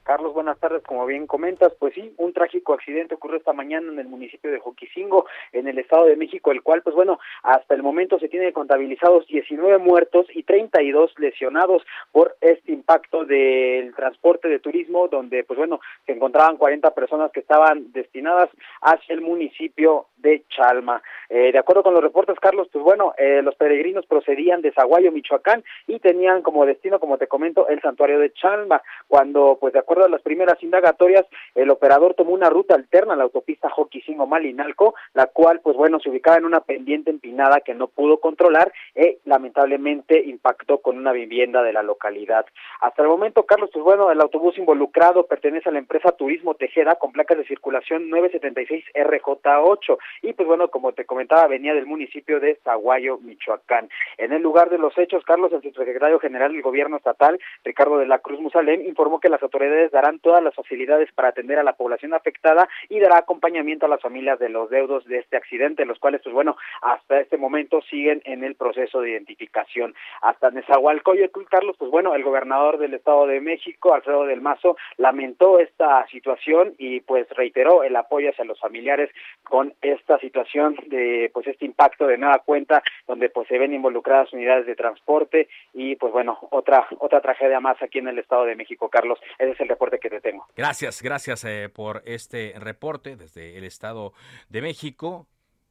Carlos, 0.09 0.32
buenas 0.32 0.59
tardes. 0.59 0.82
Como 0.84 1.04
bien 1.04 1.26
comentas, 1.26 1.74
pues 1.78 1.92
sí, 1.92 2.14
un 2.16 2.32
trágico 2.32 2.72
accidente 2.72 3.16
ocurrió 3.16 3.36
esta 3.36 3.52
mañana 3.52 3.92
en 3.92 3.98
el 3.98 4.09
municipio 4.09 4.50
de 4.50 4.59
Joquicingo, 4.59 5.26
en 5.52 5.68
el 5.68 5.78
Estado 5.78 6.06
de 6.06 6.16
México, 6.16 6.50
el 6.50 6.62
cual, 6.62 6.80
pues 6.80 6.96
bueno, 6.96 7.20
hasta 7.42 7.74
el 7.74 7.82
momento 7.82 8.18
se 8.18 8.30
tiene 8.30 8.54
contabilizados 8.54 9.26
19 9.26 9.76
muertos 9.76 10.24
y 10.32 10.44
32 10.44 11.12
lesionados 11.18 11.82
por 12.11 12.38
este 12.40 12.72
impacto 12.72 13.26
del 13.26 13.94
transporte 13.94 14.48
de 14.48 14.61
turismo, 14.61 15.09
donde, 15.09 15.44
pues 15.44 15.59
bueno, 15.59 15.78
se 16.06 16.12
encontraban 16.12 16.56
40 16.56 16.94
personas 16.94 17.30
que 17.30 17.40
estaban 17.40 17.92
destinadas 17.92 18.48
hacia 18.80 19.14
el 19.14 19.20
municipio 19.20 20.06
de 20.18 20.44
Chalma. 20.48 21.02
Eh, 21.28 21.52
de 21.52 21.58
acuerdo 21.58 21.82
con 21.82 21.94
los 21.94 22.02
reportes, 22.02 22.38
Carlos, 22.40 22.68
pues 22.72 22.82
bueno, 22.84 23.14
eh, 23.18 23.42
los 23.42 23.54
peregrinos 23.54 24.06
procedían 24.06 24.62
de 24.62 24.72
Zaguayo, 24.72 25.12
Michoacán, 25.12 25.62
y 25.86 25.98
tenían 25.98 26.42
como 26.42 26.66
destino, 26.66 26.98
como 26.98 27.18
te 27.18 27.26
comento, 27.26 27.68
el 27.68 27.80
santuario 27.80 28.18
de 28.18 28.32
Chalma, 28.32 28.82
cuando, 29.06 29.58
pues 29.60 29.72
de 29.72 29.78
acuerdo 29.78 30.04
a 30.04 30.08
las 30.08 30.22
primeras 30.22 30.62
indagatorias, 30.62 31.26
el 31.54 31.70
operador 31.70 32.14
tomó 32.14 32.32
una 32.32 32.50
ruta 32.50 32.74
alterna 32.74 33.14
a 33.14 33.16
la 33.16 33.24
autopista 33.24 33.68
Joquisingo-Malinalco, 33.70 34.94
la 35.14 35.26
cual, 35.26 35.60
pues 35.60 35.76
bueno, 35.76 36.00
se 36.00 36.10
ubicaba 36.10 36.38
en 36.38 36.44
una 36.44 36.60
pendiente 36.60 37.10
empinada 37.10 37.60
que 37.60 37.74
no 37.74 37.88
pudo 37.88 38.20
controlar 38.20 38.72
y 38.94 39.18
lamentablemente 39.24 40.22
impactó 40.24 40.78
con 40.78 40.96
una 40.98 41.12
vivienda 41.12 41.62
de 41.62 41.72
la 41.72 41.82
localidad. 41.82 42.46
Hasta 42.80 43.02
el 43.02 43.08
momento, 43.08 43.44
Carlos, 43.44 43.70
pues 43.72 43.84
bueno, 43.84 44.10
el 44.10 44.20
autobús 44.20 44.58
involucrado 44.58 45.26
pertenece 45.26 45.68
a 45.68 45.72
la 45.72 45.78
empresa 45.78 46.12
Turismo 46.12 46.54
Tejeda 46.54 46.96
con 46.96 47.12
placas 47.12 47.38
de 47.38 47.46
circulación 47.46 48.10
976RJ8 48.10 49.98
y 50.22 50.32
pues 50.32 50.46
bueno, 50.46 50.68
como 50.68 50.92
te 50.92 51.04
comentaba, 51.04 51.46
venía 51.46 51.74
del 51.74 51.86
municipio 51.86 52.40
de 52.40 52.56
Zaguayo, 52.64 53.18
Michoacán. 53.18 53.88
En 54.16 54.32
el 54.32 54.42
lugar 54.42 54.70
de 54.70 54.78
los 54.78 54.96
hechos, 54.98 55.24
Carlos, 55.24 55.52
el 55.52 55.62
subsecretario 55.62 56.18
general 56.18 56.52
del 56.52 56.62
gobierno 56.62 56.96
estatal, 56.96 57.38
Ricardo 57.64 57.98
de 57.98 58.06
la 58.06 58.18
Cruz 58.18 58.40
Musalem, 58.40 58.82
informó 58.82 59.20
que 59.20 59.28
las 59.28 59.42
autoridades 59.42 59.90
darán 59.90 60.18
todas 60.18 60.42
las 60.42 60.54
facilidades 60.54 61.11
para 61.12 61.28
atender 61.28 61.59
a 61.59 61.62
la 61.62 61.74
población 61.74 62.14
afectada 62.14 62.68
y 62.88 63.00
dará 63.00 63.18
acompañamiento 63.18 63.86
a 63.86 63.88
las 63.88 64.00
familias 64.00 64.38
de 64.38 64.48
los 64.48 64.70
deudos 64.70 65.04
de 65.06 65.18
este 65.18 65.36
accidente, 65.36 65.84
los 65.84 65.98
cuales, 65.98 66.20
pues 66.22 66.34
bueno, 66.34 66.56
hasta 66.82 67.20
este 67.20 67.36
momento 67.36 67.80
siguen 67.82 68.22
en 68.24 68.44
el 68.44 68.54
proceso 68.54 69.00
de 69.00 69.11
identificación. 69.11 69.94
Hasta 70.22 70.50
Nezahualcóyotl, 70.50 71.44
Carlos, 71.50 71.76
pues 71.78 71.90
bueno, 71.90 72.14
el 72.14 72.22
gobernador 72.22 72.78
del 72.78 72.94
Estado 72.94 73.26
de 73.26 73.40
México, 73.40 73.94
Alfredo 73.94 74.24
del 74.24 74.40
Mazo, 74.40 74.76
lamentó 74.96 75.59
esta 75.59 76.06
situación 76.09 76.74
y 76.78 77.00
pues 77.00 77.28
reiteró 77.30 77.82
el 77.82 77.96
apoyo 77.96 78.30
hacia 78.30 78.44
los 78.44 78.61
familiares 78.61 79.11
con 79.42 79.74
esta 79.99 80.18
situación 80.18 80.76
de 80.86 81.30
pues 81.32 81.46
este 81.46 81.64
impacto 81.64 82.07
de 82.07 82.18
nueva 82.18 82.38
cuenta 82.44 82.82
donde 83.07 83.30
pues 83.30 83.49
se 83.49 83.59
ven 83.59 83.74
involucradas 83.74 84.32
unidades 84.32 84.66
de 84.66 84.74
transporte 84.74 85.49
y 85.72 85.96
pues 85.96 86.12
bueno, 86.12 86.38
otra 86.51 86.86
otra 86.99 87.20
tragedia 87.20 87.61
más 87.61 87.80
aquí 87.82 87.99
en 87.99 88.09
el 88.09 88.18
Estado 88.18 88.44
de 88.44 88.57
México, 88.57 88.88
Carlos. 88.88 89.18
Ese 89.38 89.53
es 89.53 89.61
el 89.61 89.68
reporte 89.68 89.99
que 89.99 90.11
te 90.11 90.20
tengo. 90.20 90.46
Gracias, 90.57 91.03
gracias 91.03 91.44
eh, 91.44 91.68
por 91.68 92.03
este 92.05 92.55
reporte 92.59 93.16
desde 93.16 93.59
el 93.59 93.64
Estado 93.64 94.12
de 94.49 94.62
México. 94.62 95.26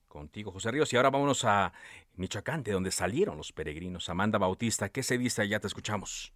Contigo, 0.07 0.51
José 0.51 0.71
Ríos. 0.71 0.91
Y 0.93 0.97
ahora 0.97 1.09
vámonos 1.09 1.45
a 1.45 1.73
Michoacán, 2.15 2.63
de 2.63 2.71
donde 2.71 2.91
salieron 2.91 3.38
los 3.38 3.51
peregrinos. 3.51 4.09
Amanda 4.09 4.39
Bautista, 4.39 4.89
¿qué 4.89 5.03
se 5.03 5.17
dice 5.17 5.41
allá? 5.41 5.59
Te 5.59 5.67
escuchamos. 5.67 6.34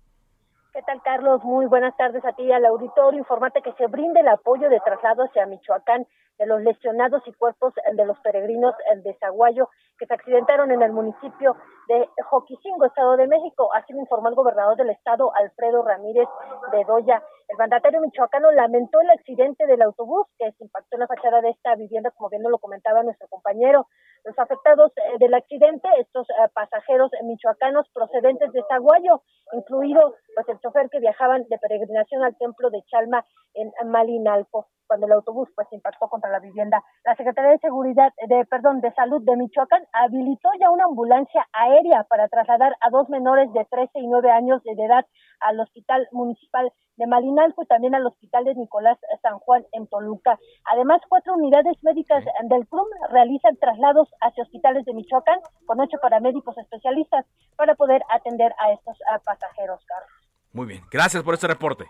¿Qué 0.73 0.81
tal, 0.83 1.01
Carlos? 1.01 1.43
Muy 1.43 1.65
buenas 1.65 1.95
tardes 1.97 2.23
a 2.23 2.31
ti 2.33 2.43
y 2.43 2.51
al 2.51 2.63
auditorio. 2.65 3.19
Informate 3.19 3.61
que 3.61 3.73
se 3.73 3.87
brinde 3.87 4.21
el 4.21 4.27
apoyo 4.27 4.69
de 4.69 4.79
traslado 4.79 5.23
hacia 5.23 5.45
Michoacán 5.45 6.07
de 6.41 6.47
los 6.47 6.61
lesionados 6.63 7.21
y 7.27 7.33
cuerpos 7.33 7.71
de 7.93 8.03
los 8.03 8.17
peregrinos 8.21 8.73
de 9.03 9.13
Zaguayo 9.19 9.69
que 9.99 10.07
se 10.07 10.13
accidentaron 10.15 10.71
en 10.71 10.81
el 10.81 10.91
municipio 10.91 11.55
de 11.87 12.09
Joquicingo, 12.23 12.85
Estado 12.85 13.15
de 13.15 13.27
México. 13.27 13.69
Así 13.75 13.93
lo 13.93 13.99
informó 13.99 14.29
el 14.29 14.33
gobernador 14.33 14.75
del 14.75 14.89
estado, 14.89 15.31
Alfredo 15.35 15.83
Ramírez 15.83 16.27
Bedoya. 16.71 17.21
El 17.51 17.57
mandatario 17.57 17.99
michoacano 17.99 18.49
lamentó 18.51 19.01
el 19.01 19.09
accidente 19.09 19.67
del 19.67 19.81
autobús 19.81 20.25
que 20.39 20.53
se 20.53 20.63
impactó 20.63 20.95
en 20.95 21.01
la 21.01 21.07
fachada 21.07 21.41
de 21.41 21.49
esta 21.49 21.75
vivienda, 21.75 22.09
como 22.11 22.29
bien 22.29 22.43
lo 22.43 22.57
comentaba 22.59 23.03
nuestro 23.03 23.27
compañero. 23.27 23.87
Los 24.23 24.39
afectados 24.39 24.93
eh, 24.95 25.17
del 25.19 25.33
accidente, 25.33 25.89
estos 25.99 26.29
eh, 26.29 26.47
pasajeros 26.53 27.11
michoacanos 27.23 27.89
procedentes 27.93 28.53
de 28.53 28.63
Zaguayo, 28.69 29.23
incluido 29.51 30.15
pues 30.33 30.47
el 30.47 30.61
chofer 30.61 30.89
que 30.89 31.01
viajaban 31.01 31.43
de 31.49 31.57
peregrinación 31.57 32.23
al 32.23 32.37
templo 32.37 32.69
de 32.69 32.83
Chalma 32.83 33.25
en 33.53 33.73
Malinalco 33.89 34.67
cuando 34.91 35.07
el 35.07 35.13
autobús 35.13 35.47
pues 35.55 35.69
impactó 35.71 36.09
contra 36.09 36.29
la 36.29 36.39
vivienda. 36.39 36.83
La 37.05 37.15
Secretaría 37.15 37.51
de 37.51 37.59
Seguridad, 37.59 38.11
de 38.27 38.43
perdón, 38.43 38.81
de 38.81 38.91
Salud 38.91 39.21
de 39.23 39.37
Michoacán 39.37 39.83
habilitó 39.93 40.49
ya 40.59 40.69
una 40.69 40.83
ambulancia 40.83 41.47
aérea 41.53 42.03
para 42.09 42.27
trasladar 42.27 42.75
a 42.81 42.89
dos 42.89 43.07
menores 43.07 43.47
de 43.53 43.63
13 43.71 43.99
y 43.99 44.07
9 44.07 44.29
años 44.31 44.61
de 44.63 44.73
edad 44.73 45.05
al 45.39 45.61
Hospital 45.61 46.09
Municipal 46.11 46.73
de 46.97 47.07
Malinalco 47.07 47.40
y 47.49 47.65
también 47.65 47.95
al 47.95 48.05
Hospital 48.05 48.45
de 48.45 48.55
Nicolás 48.55 48.97
San 49.21 49.39
Juan 49.39 49.65
en 49.71 49.87
Toluca. 49.87 50.39
Además, 50.65 51.01
cuatro 51.09 51.33
unidades 51.33 51.77
médicas 51.83 52.23
del 52.43 52.67
CRUM 52.67 52.87
realizan 53.11 53.57
traslados 53.57 54.09
hacia 54.21 54.43
hospitales 54.43 54.85
de 54.85 54.93
Michoacán 54.93 55.39
con 55.65 55.79
ocho 55.79 55.97
paramédicos 56.01 56.57
especialistas 56.57 57.25
para 57.55 57.75
poder 57.75 58.01
atender 58.09 58.53
a 58.59 58.71
estos 58.73 58.97
pasajeros, 59.23 59.83
Carlos. 59.85 60.09
Muy 60.53 60.67
bien, 60.67 60.81
gracias 60.91 61.23
por 61.23 61.33
este 61.33 61.47
reporte. 61.47 61.85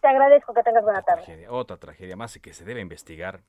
Te 0.00 0.08
agradezco 0.08 0.52
que 0.52 0.62
tengas 0.62 0.82
buena 0.82 1.02
tarde. 1.02 1.46
otra 1.48 1.76
tragedia 1.76 2.16
más 2.16 2.36
y 2.36 2.40
que 2.40 2.52
se 2.52 2.64
debe 2.64 2.80
investigar 2.80 3.40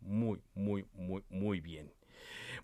muy, 0.00 0.42
muy, 0.54 0.86
muy, 0.94 1.24
muy 1.28 1.60
bien. 1.60 1.92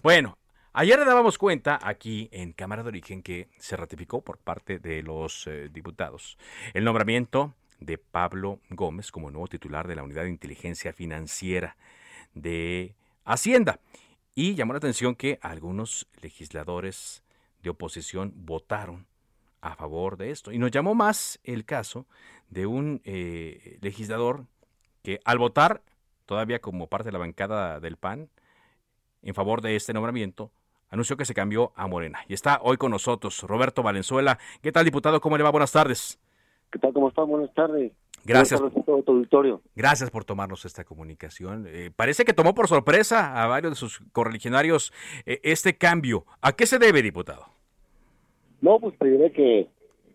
Bueno, 0.03 0.39
ayer 0.73 0.99
le 0.99 1.05
dábamos 1.05 1.37
cuenta 1.37 1.79
aquí 1.83 2.29
en 2.33 2.53
Cámara 2.53 2.83
de 2.83 2.89
Origen 2.89 3.23
que 3.23 3.49
se 3.59 3.77
ratificó 3.77 4.23
por 4.23 4.39
parte 4.39 4.79
de 4.79 5.03
los 5.03 5.47
eh, 5.47 5.69
diputados 5.71 6.39
el 6.75 6.85
nombramiento 6.85 7.55
de 7.81 7.99
Pablo 7.99 8.61
Gómez 8.71 9.11
como 9.11 9.31
nuevo 9.31 9.49
titular 9.49 9.89
de 9.89 9.97
la 9.97 10.03
Unidad 10.03 10.23
de 10.23 10.31
Inteligencia 10.31 10.93
Financiera 10.93 11.77
de 12.35 12.95
Hacienda. 13.25 13.81
Y 14.35 14.55
llamó 14.55 14.73
la 14.73 14.79
atención 14.79 15.15
que 15.15 15.39
algunos 15.43 16.07
legisladores 16.21 17.23
de 17.63 17.71
oposición 17.71 18.33
votaron 18.37 19.07
a 19.61 19.75
favor 19.75 20.17
de 20.17 20.31
esto. 20.31 20.53
Y 20.53 20.59
nos 20.59 20.71
llamó 20.71 20.95
más 20.95 21.41
el 21.43 21.65
caso 21.65 22.07
de 22.49 22.67
un 22.67 23.01
eh, 23.05 23.79
legislador 23.81 24.47
que 25.03 25.21
al 25.25 25.39
votar, 25.39 25.83
todavía 26.27 26.61
como 26.61 26.89
parte 26.89 27.07
de 27.09 27.13
la 27.13 27.19
bancada 27.19 27.81
del 27.81 27.97
PAN, 27.97 28.29
en 29.23 29.35
favor 29.35 29.63
de 29.63 29.77
este 29.77 29.93
nombramiento, 29.93 30.53
anunció 30.91 31.17
que 31.17 31.25
se 31.25 31.35
cambió 31.35 31.73
a 31.75 31.87
Morena. 31.87 32.21
Y 32.29 32.35
está 32.35 32.61
hoy 32.63 32.77
con 32.77 32.91
nosotros 32.91 33.43
Roberto 33.43 33.83
Valenzuela. 33.83 34.39
¿Qué 34.63 34.71
tal, 34.71 34.85
diputado? 34.85 35.21
¿Cómo 35.21 35.37
le 35.37 35.43
va? 35.43 35.51
Buenas 35.51 35.73
tardes. 35.73 36.19
¿Qué 36.71 36.79
tal? 36.79 36.93
¿Cómo 36.93 37.09
están? 37.09 37.29
Buenas 37.29 37.53
tardes. 37.55 37.93
Gracias. 38.25 38.61
Auditorio. 38.61 39.63
Gracias 39.77 40.11
por 40.11 40.25
tomarnos 40.25 40.65
esta 40.65 40.85
comunicación. 40.85 41.67
Eh, 41.69 41.91
parece 41.95 42.25
que 42.25 42.33
tomó 42.33 42.55
por 42.55 42.67
sorpresa 42.67 43.41
a 43.41 43.47
varios 43.47 43.73
de 43.73 43.77
sus 43.77 44.01
correligionarios 44.13 44.93
eh, 45.27 45.41
este 45.45 45.77
cambio. 45.77 46.25
¿A 46.41 46.53
qué 46.53 46.67
se 46.67 46.79
debe, 46.79 47.03
diputado? 47.03 47.47
No, 48.61 48.81
pues 48.81 48.99
te 48.99 49.09
diré 49.09 49.31
que 49.33 49.69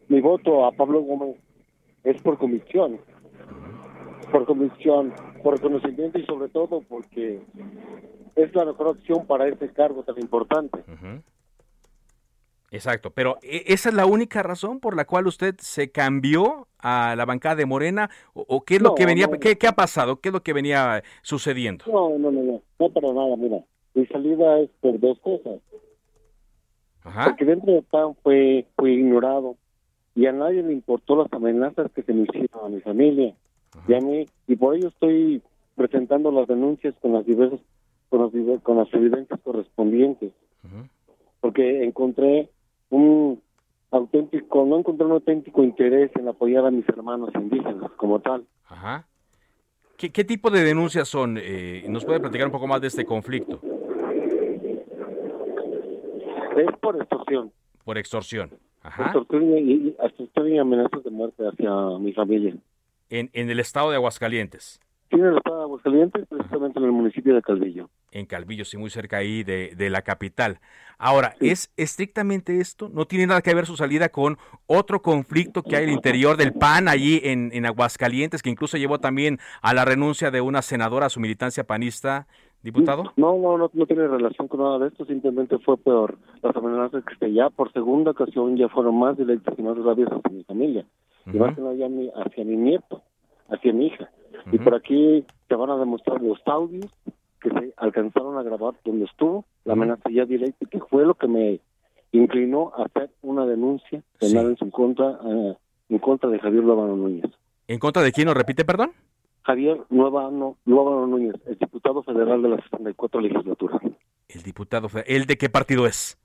mi 0.09 0.19
voto 0.19 0.65
a 0.65 0.71
Pablo 0.73 1.01
Gómez 1.01 1.37
es 2.03 2.21
por 2.21 2.37
convicción. 2.37 2.99
Por 4.29 4.45
convicción, 4.45 5.13
por 5.41 5.55
reconocimiento 5.55 6.19
y 6.19 6.25
sobre 6.25 6.49
todo 6.49 6.81
porque 6.81 7.41
es 8.35 8.55
la 8.55 8.65
mejor 8.65 8.89
opción 8.89 9.25
para 9.25 9.47
este 9.47 9.69
cargo 9.69 10.03
tan 10.03 10.17
importante. 10.19 10.83
Exacto, 12.71 13.11
pero 13.11 13.37
¿e- 13.41 13.65
¿esa 13.67 13.89
es 13.89 13.95
la 13.95 14.05
única 14.05 14.41
razón 14.41 14.79
por 14.79 14.95
la 14.95 15.05
cual 15.05 15.27
usted 15.27 15.55
se 15.59 15.91
cambió 15.91 16.67
a 16.79 17.15
la 17.17 17.25
bancada 17.25 17.55
de 17.55 17.65
Morena? 17.65 18.09
¿O, 18.33 18.45
o 18.47 18.61
qué 18.63 18.75
es 18.77 18.81
lo 18.81 18.95
que 18.95 19.05
venía, 19.05 19.27
no. 19.27 19.39
qué, 19.39 19.57
qué 19.57 19.67
ha 19.67 19.73
pasado? 19.73 20.21
¿Qué 20.21 20.29
es 20.29 20.33
lo 20.33 20.41
que 20.41 20.53
venía 20.53 21.03
sucediendo? 21.21 21.85
No, 21.87 22.17
no, 22.17 22.31
no, 22.31 22.41
no, 22.41 22.61
no 22.79 22.89
para 22.89 23.13
nada, 23.13 23.35
mira. 23.35 23.59
Mi 23.93 24.05
salida 24.07 24.59
es 24.59 24.69
por 24.79 24.97
dos 24.99 25.19
cosas. 25.19 25.59
Porque 27.03 27.45
dentro 27.45 27.73
del 27.73 27.83
PAN 27.83 28.15
fue, 28.23 28.65
fue 28.75 28.91
ignorado 28.91 29.57
y 30.15 30.27
a 30.27 30.31
nadie 30.31 30.61
le 30.61 30.71
importó 30.71 31.15
las 31.15 31.33
amenazas 31.33 31.91
que 31.91 32.03
se 32.03 32.13
me 32.13 32.23
hicieron 32.23 32.65
a 32.65 32.69
mi 32.69 32.79
familia 32.81 33.35
y 33.87 33.93
a 33.93 33.99
mí, 33.99 34.27
y 34.47 34.55
por 34.55 34.75
ello 34.75 34.89
estoy 34.89 35.41
presentando 35.75 36.31
las 36.31 36.47
denuncias 36.47 36.93
con 37.01 37.13
las 37.13 37.25
diversas, 37.25 37.59
con 38.09 38.21
las, 38.21 38.61
con 38.61 38.77
las 38.77 38.93
evidencias 38.93 39.39
correspondientes. 39.41 40.31
Porque 41.39 41.83
encontré 41.83 42.49
un 42.91 43.41
auténtico, 43.89 44.65
no 44.65 44.77
encontré 44.77 45.05
un 45.05 45.13
auténtico 45.13 45.63
interés 45.63 46.11
en 46.15 46.27
apoyar 46.27 46.65
a 46.65 46.71
mis 46.71 46.87
hermanos 46.87 47.29
indígenas 47.33 47.91
como 47.97 48.19
tal. 48.19 48.45
Ajá. 48.67 49.07
¿Qué, 49.97 50.11
qué 50.11 50.23
tipo 50.23 50.49
de 50.49 50.63
denuncias 50.63 51.07
son? 51.07 51.37
Eh, 51.41 51.85
¿Nos 51.89 52.05
puede 52.05 52.19
platicar 52.19 52.47
un 52.47 52.53
poco 52.53 52.67
más 52.67 52.81
de 52.81 52.87
este 52.87 53.05
conflicto? 53.05 53.59
Es 56.57 56.77
por 56.79 56.95
extorsión. 56.97 57.51
Por 57.83 57.97
extorsión. 57.97 58.51
Ajá. 58.81 59.05
Extorsión 59.05 59.57
y, 59.57 59.71
y 59.71 59.95
extorsión 60.01 60.49
y 60.49 60.59
amenazas 60.59 61.03
de 61.03 61.09
muerte 61.11 61.43
hacia 61.47 61.99
mi 61.99 62.13
familia. 62.13 62.55
En, 63.09 63.29
en 63.33 63.49
el 63.49 63.59
estado 63.59 63.89
de 63.89 63.97
Aguascalientes. 63.97 64.79
Tiene 65.09 65.29
el 65.29 65.37
estado 65.37 65.57
de 65.57 65.63
Aguascalientes, 65.63 66.25
precisamente 66.27 66.79
en 66.79 66.85
el 66.85 66.91
municipio 66.91 67.35
de 67.35 67.41
Calvillo. 67.41 67.89
En 68.11 68.25
Calvillo, 68.25 68.65
sí, 68.65 68.75
muy 68.77 68.89
cerca 68.89 69.17
ahí 69.17 69.43
de, 69.43 69.73
de 69.75 69.89
la 69.89 70.01
capital. 70.01 70.59
Ahora, 70.97 71.33
¿es 71.39 71.71
estrictamente 71.77 72.59
esto? 72.59 72.89
¿No 72.89 73.05
tiene 73.05 73.25
nada 73.25 73.41
que 73.41 73.55
ver 73.55 73.65
su 73.65 73.77
salida 73.77 74.09
con 74.09 74.37
otro 74.67 75.01
conflicto 75.01 75.63
que 75.63 75.77
hay 75.77 75.85
al 75.85 75.91
interior 75.91 76.35
del 76.35 76.51
PAN 76.53 76.89
allí 76.89 77.21
en, 77.23 77.51
en 77.53 77.65
Aguascalientes, 77.65 78.43
que 78.43 78.49
incluso 78.49 78.77
llevó 78.77 78.99
también 78.99 79.39
a 79.61 79.73
la 79.73 79.85
renuncia 79.85 80.29
de 80.29 80.41
una 80.41 80.61
senadora 80.61 81.05
a 81.05 81.09
su 81.09 81.21
militancia 81.21 81.63
panista, 81.63 82.27
diputado? 82.61 83.13
No, 83.15 83.37
no, 83.37 83.57
no, 83.57 83.71
no 83.73 83.85
tiene 83.87 84.07
relación 84.07 84.49
con 84.49 84.59
nada 84.59 84.77
de 84.79 84.89
esto, 84.89 85.05
simplemente 85.05 85.57
fue 85.59 85.77
por 85.77 86.17
las 86.43 86.55
amenazas 86.55 87.03
que 87.17 87.33
ya 87.33 87.49
por 87.49 87.71
segunda 87.71 88.11
ocasión 88.11 88.57
ya 88.57 88.67
fueron 88.67 88.99
más 88.99 89.17
directas 89.17 89.57
y 89.57 89.61
más 89.63 89.77
graves 89.79 90.07
hacia 90.07 90.31
mi 90.31 90.43
familia, 90.43 90.85
y 91.25 91.37
más 91.37 91.55
que 91.55 91.61
nada 91.61 91.73
hacia 92.25 92.43
mi 92.43 92.57
nieto, 92.57 93.01
hacia 93.49 93.71
mi 93.73 93.87
hija. 93.87 94.11
Y 94.51 94.59
por 94.59 94.75
aquí 94.75 95.25
te 95.47 95.55
van 95.55 95.69
a 95.69 95.77
demostrar 95.77 96.21
los 96.21 96.39
audios 96.45 96.91
que 97.41 97.49
se 97.49 97.73
alcanzaron 97.77 98.37
a 98.37 98.43
grabar 98.43 98.75
donde 98.85 99.05
estuvo, 99.05 99.45
la 99.65 99.73
amenaza 99.73 100.09
ya 100.09 100.25
directa, 100.25 100.65
que 100.69 100.79
fue 100.79 101.05
lo 101.05 101.15
que 101.15 101.27
me 101.27 101.59
inclinó 102.11 102.71
a 102.77 102.83
hacer 102.83 103.09
una 103.21 103.45
denuncia 103.45 104.01
penal 104.19 104.47
en 104.47 104.57
su 104.57 104.69
contra, 104.69 105.19
eh, 105.25 105.57
en 105.89 105.99
contra 105.99 106.29
de 106.29 106.39
Javier 106.39 106.63
Lóbano 106.63 106.95
Núñez. 106.95 107.31
¿En 107.67 107.79
contra 107.79 108.01
de 108.01 108.11
quién 108.11 108.27
nos 108.27 108.35
repite, 108.35 108.65
perdón? 108.65 108.91
Javier 109.43 109.81
Nuevano 109.89 110.55
Núñez, 110.65 111.35
el 111.47 111.57
diputado 111.57 112.03
federal 112.03 112.41
de 112.41 112.49
la 112.49 112.57
64 112.57 113.21
legislatura. 113.21 113.79
El 114.27 114.43
diputado, 114.43 114.87
¿el 115.07 115.25
de 115.25 115.37
qué 115.37 115.49
partido 115.49 115.87
es? 115.87 116.17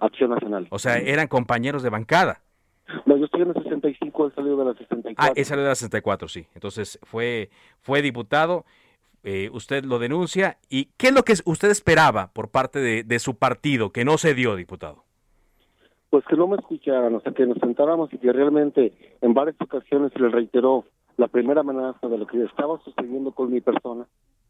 Acción 0.00 0.30
Nacional. 0.30 0.66
O 0.70 0.78
sea, 0.78 0.98
eran 0.98 1.28
compañeros 1.28 1.82
de 1.82 1.90
bancada. 1.90 2.40
No, 3.06 3.16
yo 3.16 3.24
estoy 3.24 3.42
en 3.42 3.48
el 3.48 3.54
65, 3.54 4.26
él 4.26 4.32
salió 4.34 4.56
de 4.56 4.64
la 4.64 4.72
64. 4.74 5.14
Ah, 5.16 5.32
él 5.34 5.44
salió 5.44 5.62
de 5.62 5.70
la 5.70 5.74
64, 5.74 6.28
sí. 6.28 6.46
Entonces 6.54 6.98
fue, 7.02 7.48
fue 7.80 8.02
diputado, 8.02 8.64
eh, 9.24 9.48
usted 9.52 9.84
lo 9.84 9.98
denuncia. 9.98 10.58
¿Y 10.68 10.90
qué 10.96 11.08
es 11.08 11.14
lo 11.14 11.22
que 11.22 11.34
usted 11.46 11.70
esperaba 11.70 12.30
por 12.32 12.50
parte 12.50 12.78
de, 12.78 13.18
su 13.18 13.36
partido 13.36 13.90
que 13.90 14.04
no 14.04 14.18
se 14.18 14.34
dio, 14.34 14.54
diputado? 14.54 15.04
Pues 16.10 16.24
que 16.26 16.36
no 16.36 16.46
me 16.46 16.56
escucharan, 16.56 17.14
o 17.14 17.20
sea, 17.20 17.32
que 17.32 17.46
nos 17.46 17.58
sentáramos 17.58 18.12
y 18.12 18.18
que 18.18 18.32
realmente 18.32 18.92
en 19.20 19.34
varias 19.34 19.56
ocasiones 19.60 20.12
se 20.12 20.20
le 20.20 20.28
reiteró 20.28 20.84
la 21.16 21.28
primera 21.28 21.62
amenaza 21.62 22.06
de 22.06 22.18
lo 22.18 22.26
que 22.26 22.44
estaba 22.44 22.78
sucediendo 22.84 23.32
con 23.32 23.50
mi 23.50 23.60
persona. 23.60 24.06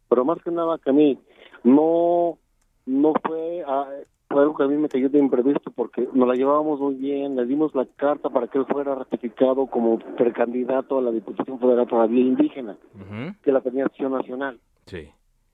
Pero 0.08 0.24
más 0.24 0.42
que 0.42 0.50
nada 0.50 0.78
que 0.78 0.90
a 0.90 0.92
mí 0.92 1.18
no, 1.62 2.36
no 2.84 3.12
fue, 3.24 3.62
ah, 3.66 3.88
fue 4.34 4.42
algo 4.42 4.56
que 4.56 4.64
a 4.64 4.66
mí 4.66 4.76
me 4.76 4.88
cayó 4.88 5.08
de 5.08 5.20
imprevisto 5.20 5.70
porque 5.70 6.08
nos 6.12 6.26
la 6.26 6.34
llevábamos 6.34 6.80
muy 6.80 6.96
bien, 6.96 7.36
le 7.36 7.46
dimos 7.46 7.72
la 7.74 7.86
carta 7.96 8.30
para 8.30 8.48
que 8.48 8.58
él 8.58 8.66
fuera 8.66 8.96
ratificado 8.96 9.66
como 9.66 10.00
precandidato 10.16 10.98
a 10.98 11.02
la 11.02 11.12
Diputación 11.12 11.60
Federal 11.60 11.86
todavía 11.86 12.20
indígena, 12.20 12.76
que 13.42 13.52
la 13.52 13.60
tenía 13.60 13.86
Acción 13.86 14.12
Nacional. 14.12 14.58
Sí. 14.86 15.08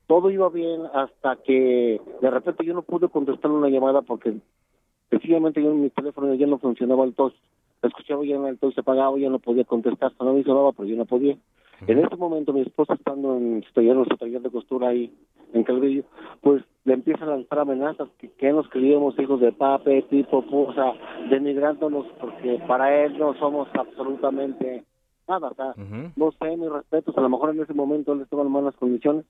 todo 0.06 0.30
iba 0.30 0.48
bien 0.48 0.80
hasta 0.92 1.36
que 1.36 2.00
de 2.20 2.30
repente 2.30 2.64
yo 2.64 2.74
no 2.74 2.82
pude 2.82 3.08
contestar 3.08 3.50
una 3.50 3.68
llamada 3.68 4.02
porque 4.02 4.34
sencillamente 5.10 5.62
yo 5.62 5.70
en 5.70 5.82
mi 5.82 5.90
teléfono 5.90 6.34
ya 6.34 6.46
no 6.46 6.58
funcionaba 6.58 7.04
el 7.04 7.14
tos. 7.14 7.34
Escuchaba 7.82 8.24
ya 8.24 8.36
el 8.36 8.58
tos 8.58 8.74
se 8.74 8.80
apagaba, 8.80 9.18
ya 9.18 9.28
no 9.28 9.38
podía 9.38 9.64
contestar, 9.64 10.12
no 10.20 10.32
me 10.32 10.42
sonaba, 10.42 10.72
pero 10.72 10.88
yo 10.88 10.96
no 10.96 11.04
podía. 11.04 11.36
En 11.86 11.98
ese 11.98 12.16
momento 12.16 12.52
mi 12.52 12.60
esposa 12.62 12.94
estando 12.94 13.36
en 13.36 13.62
su 13.64 13.72
taller, 13.72 14.40
de 14.42 14.50
costura 14.50 14.88
ahí 14.88 15.12
en 15.52 15.64
Calvillo, 15.64 16.04
pues 16.42 16.62
le 16.84 16.94
empieza 16.94 17.24
a 17.24 17.28
lanzar 17.28 17.58
amenazas 17.60 18.08
que, 18.18 18.30
que 18.30 18.52
nos 18.52 18.68
creíamos 18.68 19.18
hijos 19.18 19.40
de 19.40 19.52
pape, 19.52 20.02
tipo, 20.02 20.44
o 20.50 20.72
sea, 20.74 20.92
denigrándonos 21.28 22.06
porque 22.20 22.60
para 22.66 23.04
él 23.04 23.18
no 23.18 23.34
somos 23.34 23.68
absolutamente 23.74 24.84
nada, 25.28 25.48
o 25.48 25.54
sea, 25.54 25.74
no 26.16 26.32
sé, 26.32 26.56
mis 26.56 26.70
respetos, 26.70 27.16
a 27.16 27.20
lo 27.20 27.28
mejor 27.28 27.50
en 27.50 27.60
ese 27.62 27.72
momento 27.74 28.12
él 28.12 28.20
estaba 28.22 28.42
en 28.42 28.50
malas 28.50 28.74
condiciones, 28.76 29.24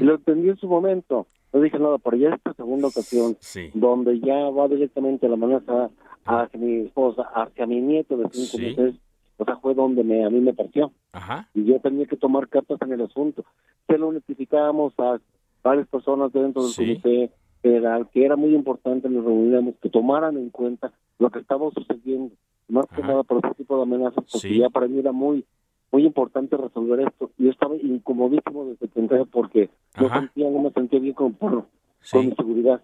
y 0.00 0.04
lo 0.04 0.14
entendí 0.16 0.48
en 0.48 0.56
su 0.56 0.66
momento, 0.68 1.26
no 1.52 1.60
dije 1.60 1.78
nada, 1.78 1.98
pero 1.98 2.16
ya 2.16 2.30
esta 2.34 2.52
segunda 2.54 2.88
ocasión, 2.88 3.36
donde 3.74 4.18
ya 4.20 4.50
va 4.50 4.68
directamente 4.68 5.28
la 5.28 5.34
amenaza 5.34 5.90
hacia 6.24 6.60
mi 6.60 6.80
esposa, 6.86 7.22
hacia 7.34 7.66
mi 7.66 7.80
nieto 7.80 8.16
de 8.16 8.24
cinco 8.30 8.56
Sí. 8.58 8.62
meses, 8.76 8.94
o 9.38 9.44
sea, 9.44 9.56
fue 9.56 9.74
donde 9.74 10.04
me, 10.04 10.24
a 10.24 10.30
mí 10.30 10.40
me 10.40 10.52
partió. 10.52 10.92
Ajá. 11.12 11.48
Y 11.54 11.64
yo 11.64 11.80
tenía 11.80 12.06
que 12.06 12.16
tomar 12.16 12.48
cartas 12.48 12.78
en 12.82 12.92
el 12.92 13.00
asunto. 13.02 13.44
Se 13.86 13.96
lo 13.96 14.12
notificamos 14.12 14.92
a 14.98 15.18
varias 15.62 15.88
personas 15.88 16.32
dentro 16.32 16.62
del 16.62 16.72
Sí. 16.72 16.82
comité 17.00 17.30
federal, 17.62 18.08
que 18.12 18.24
era 18.24 18.36
muy 18.36 18.54
importante, 18.54 19.08
nos 19.08 19.24
reuníamos, 19.24 19.74
que 19.80 19.88
tomaran 19.90 20.36
en 20.36 20.50
cuenta 20.50 20.92
lo 21.18 21.30
que 21.30 21.38
estaba 21.40 21.68
sucediendo, 21.72 22.34
más 22.68 22.86
que 22.94 23.02
nada 23.02 23.22
por 23.24 23.44
ese 23.44 23.54
tipo 23.56 23.76
de 23.76 23.82
amenazas, 23.82 24.24
porque 24.30 24.48
Sí. 24.48 24.58
ya 24.58 24.68
para 24.70 24.86
mí 24.88 24.98
era 24.98 25.12
muy 25.12 25.44
muy 25.90 26.04
importante 26.04 26.54
resolver 26.54 27.00
esto. 27.00 27.30
Yo 27.38 27.48
estaba 27.50 27.74
incomodísimo 27.76 28.66
desde 28.66 28.88
que 28.88 29.00
entré 29.00 29.24
porque 29.24 29.70
no 29.98 30.06
Ajá. 30.08 30.20
sentía, 30.20 30.50
no 30.50 30.58
me 30.60 30.70
sentía 30.70 31.00
bien 31.00 31.14
con, 31.14 31.32
por, 31.32 31.64
con 32.10 32.34
seguridad. 32.34 32.82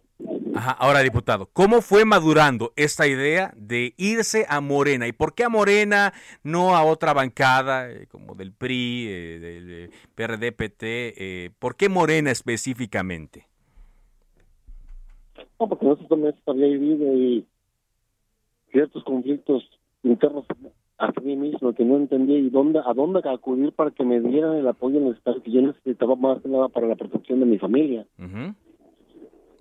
Ajá. 0.55 0.73
Ahora, 0.73 1.01
diputado, 1.01 1.49
¿cómo 1.53 1.81
fue 1.81 2.05
madurando 2.05 2.73
esta 2.77 3.07
idea 3.07 3.53
de 3.57 3.95
irse 3.97 4.47
a 4.49 4.61
Morena? 4.61 5.07
¿Y 5.09 5.12
por 5.12 5.35
qué 5.35 5.45
a 5.45 5.49
Morena, 5.49 6.12
no 6.43 6.77
a 6.77 6.85
otra 6.85 7.12
bancada 7.12 7.91
eh, 7.91 8.07
como 8.07 8.35
del 8.35 8.53
PRI, 8.53 9.07
eh, 9.09 9.39
del 9.41 9.71
eh, 9.71 9.91
PRD, 10.15 10.53
PT? 10.53 11.15
eh, 11.17 11.51
¿Por 11.59 11.77
qué 11.77 11.89
Morena 11.89 12.31
específicamente? 12.31 13.47
No, 15.59 15.69
porque 15.69 15.87
nosotros 15.87 16.09
también 16.09 16.35
había 16.47 16.67
vivido 16.67 17.15
y 17.15 17.47
ciertos 18.71 19.03
conflictos 19.05 19.69
internos 20.03 20.45
hacia 20.99 21.23
mí 21.23 21.37
mismo 21.37 21.73
que 21.75 21.85
no 21.85 21.97
entendía 21.97 22.39
y 22.39 22.51
dónde, 22.51 22.81
a 22.85 22.93
dónde 22.95 23.21
acudir 23.25 23.73
para 23.73 23.91
que 23.91 24.05
me 24.05 24.21
dieran 24.21 24.57
el 24.57 24.69
apoyo 24.69 25.01
necesario 25.01 25.43
que 25.43 25.51
yo 25.51 25.62
necesitaba 25.62 26.15
más 26.15 26.41
que 26.43 26.49
nada 26.49 26.69
para 26.69 26.87
la 26.87 26.97
protección 26.97 27.41
de 27.41 27.47
mi 27.47 27.59
familia. 27.59 28.07
Ujú. 28.19 28.55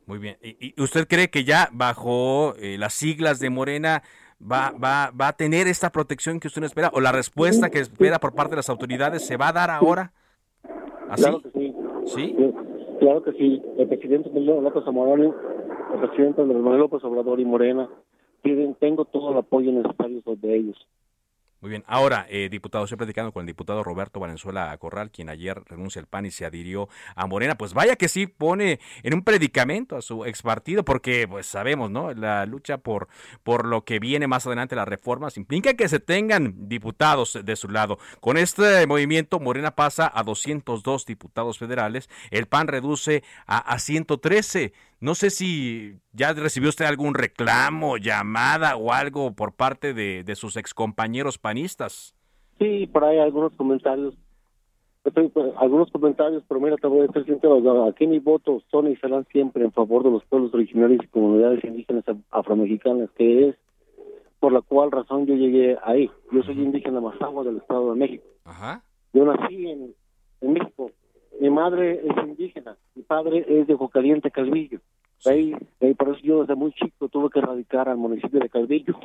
Muy 0.05 0.19
bien. 0.19 0.37
¿Y, 0.41 0.79
usted 0.81 1.07
cree 1.07 1.29
que 1.29 1.43
ya 1.43 1.69
bajo 1.71 2.55
eh, 2.57 2.77
las 2.77 2.93
siglas 2.93 3.39
de 3.39 3.49
Morena 3.49 4.03
va, 4.41 4.71
va, 4.71 5.11
va 5.11 5.29
a 5.29 5.33
tener 5.33 5.67
esta 5.67 5.91
protección 5.91 6.39
que 6.39 6.47
usted 6.47 6.61
no 6.61 6.67
espera? 6.67 6.91
¿O 6.93 7.01
la 7.01 7.11
respuesta 7.11 7.69
que 7.69 7.79
espera 7.79 8.19
por 8.19 8.33
parte 8.33 8.51
de 8.51 8.57
las 8.57 8.69
autoridades 8.69 9.25
se 9.25 9.37
va 9.37 9.49
a 9.49 9.53
dar 9.53 9.69
ahora? 9.69 10.11
¿Así? 11.09 11.23
Claro 11.23 11.41
que 11.41 11.51
sí. 11.51 11.75
¿Sí? 12.05 12.35
Claro 12.99 13.23
que 13.23 13.31
sí. 13.33 13.61
El 13.77 13.87
presidente 13.87 14.29
Manuel 14.29 14.63
López 14.63 14.83
Zamorano, 14.83 15.35
el 15.93 15.99
presidente 15.99 16.43
Manuel 16.43 16.79
López 16.79 17.03
Obrador 17.03 17.39
y 17.39 17.45
Morena, 17.45 17.89
tienen, 18.41 18.75
tengo 18.75 19.05
todo 19.05 19.31
el 19.31 19.37
apoyo 19.37 19.71
necesario 19.71 20.21
de 20.25 20.55
ellos. 20.55 20.87
Muy 21.63 21.69
bien. 21.69 21.85
Ahora, 21.87 22.25
eh, 22.29 22.49
diputado, 22.51 22.83
estoy 22.83 22.97
platicando 22.97 23.31
con 23.31 23.43
el 23.43 23.47
diputado 23.47 23.85
Roberto 23.85 24.19
Valenzuela 24.19 24.77
Corral, 24.79 25.11
quien 25.11 25.29
ayer 25.29 25.63
renuncia 25.65 26.01
al 26.01 26.07
PAN 26.07 26.25
y 26.25 26.31
se 26.31 26.43
adhirió 26.43 26.89
a 27.15 27.25
Morena. 27.25 27.55
Pues 27.55 27.73
vaya 27.73 27.95
que 27.95 28.09
sí 28.09 28.27
pone 28.27 28.81
en 29.01 29.13
un 29.13 29.23
predicamento 29.23 29.95
a 29.95 30.01
su 30.01 30.25
ex 30.25 30.41
partido, 30.41 30.83
porque 30.83 31.25
pues 31.25 31.45
sabemos, 31.45 31.89
¿no? 31.89 32.13
La 32.13 32.45
lucha 32.45 32.79
por, 32.79 33.07
por 33.43 33.65
lo 33.65 33.85
que 33.85 33.99
viene 33.99 34.27
más 34.27 34.45
adelante, 34.45 34.75
las 34.75 34.89
reformas, 34.89 35.37
implica 35.37 35.75
que 35.75 35.87
se 35.87 36.01
tengan 36.01 36.67
diputados 36.67 37.39
de 37.41 37.55
su 37.55 37.69
lado. 37.69 37.97
Con 38.19 38.35
este 38.35 38.85
movimiento, 38.85 39.39
Morena 39.39 39.71
pasa 39.71 40.11
a 40.13 40.23
202 40.23 41.05
diputados 41.05 41.59
federales, 41.59 42.09
el 42.29 42.47
PAN 42.47 42.67
reduce 42.67 43.23
a, 43.47 43.59
a 43.59 43.79
113. 43.79 44.73
No 45.03 45.15
sé 45.15 45.31
si 45.31 45.99
ya 46.13 46.31
recibió 46.31 46.69
usted 46.69 46.85
algún 46.85 47.13
reclamo, 47.13 47.97
llamada 47.97 48.77
o 48.77 48.93
algo 48.93 49.33
por 49.33 49.53
parte 49.53 49.93
de, 49.93 50.23
de 50.23 50.35
sus 50.37 50.55
excompañeros 50.55 51.37
panistas. 51.37 52.15
Sí, 52.57 52.87
por 52.87 53.03
ahí 53.03 53.19
algunos 53.19 53.53
comentarios. 53.57 54.15
Pues, 55.03 55.29
algunos 55.57 55.91
comentarios, 55.91 56.41
pero 56.47 56.61
mira, 56.61 56.77
te 56.77 56.87
voy 56.87 57.01
a 57.01 57.07
decir 57.07 57.25
sincero, 57.25 57.85
aquí 57.85 58.07
mis 58.07 58.23
votos 58.23 58.63
son 58.71 58.89
y 58.89 58.95
serán 58.95 59.25
siempre 59.25 59.65
en 59.65 59.73
favor 59.73 60.05
de 60.05 60.11
los 60.11 60.23
pueblos 60.23 60.53
originarios 60.53 61.03
y 61.03 61.07
comunidades 61.07 61.61
indígenas 61.65 62.05
afromexicanas, 62.31 63.09
que 63.17 63.49
es 63.49 63.55
por 64.39 64.53
la 64.53 64.61
cual 64.61 64.89
razón 64.89 65.25
yo 65.25 65.35
llegué 65.35 65.77
ahí. 65.83 66.09
Yo 66.31 66.43
soy 66.43 66.57
indígena 66.57 67.01
Mazahua 67.01 67.43
del 67.43 67.57
Estado 67.57 67.93
de 67.93 67.99
México. 67.99 68.23
Ajá. 68.45 68.81
Yo 69.11 69.25
nací 69.25 69.69
en, 69.69 69.93
en 70.39 70.53
México. 70.53 70.91
Mi 71.41 71.49
madre 71.49 71.99
es 72.07 72.23
indígena, 72.23 72.77
mi 72.95 73.01
padre 73.01 73.43
es 73.49 73.67
de 73.67 73.75
Jocaliente, 73.75 74.31
Calvillo. 74.31 74.79
Ahí, 75.25 75.55
ahí, 75.81 75.93
por 75.93 76.09
eso 76.09 76.19
yo 76.23 76.41
desde 76.41 76.55
muy 76.55 76.71
chico 76.73 77.07
tuve 77.09 77.29
que 77.29 77.41
radicar 77.41 77.87
al 77.89 77.97
municipio 77.97 78.39
de 78.39 78.49
Calvillo. 78.49 78.99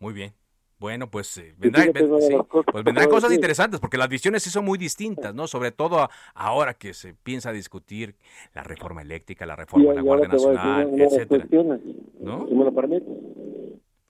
Muy 0.00 0.12
bien. 0.12 0.32
Bueno, 0.78 1.10
pues, 1.10 1.36
eh, 1.38 1.54
vendrá, 1.58 1.84
ven- 1.92 2.20
sí, 2.20 2.36
pues 2.72 2.84
vendrán 2.84 3.08
cosas 3.08 3.32
interesantes, 3.32 3.80
porque 3.80 3.98
las 3.98 4.08
visiones 4.08 4.44
sí 4.44 4.50
son 4.50 4.64
muy 4.64 4.78
distintas, 4.78 5.34
¿no? 5.34 5.48
Sobre 5.48 5.72
todo 5.72 5.98
a- 5.98 6.10
ahora 6.34 6.74
que 6.74 6.94
se 6.94 7.14
piensa 7.14 7.50
discutir 7.50 8.14
la 8.54 8.62
reforma 8.62 9.02
eléctrica, 9.02 9.44
la 9.44 9.56
reforma 9.56 9.88
de 9.90 9.94
la 9.96 10.02
Guardia 10.02 10.28
decir 10.28 10.48
Nacional, 10.52 11.00
etcétera. 11.00 11.46
¿No? 12.20 12.46
si 12.46 12.54
me 12.54 12.64
lo 12.64 12.72
permites. 12.72 13.08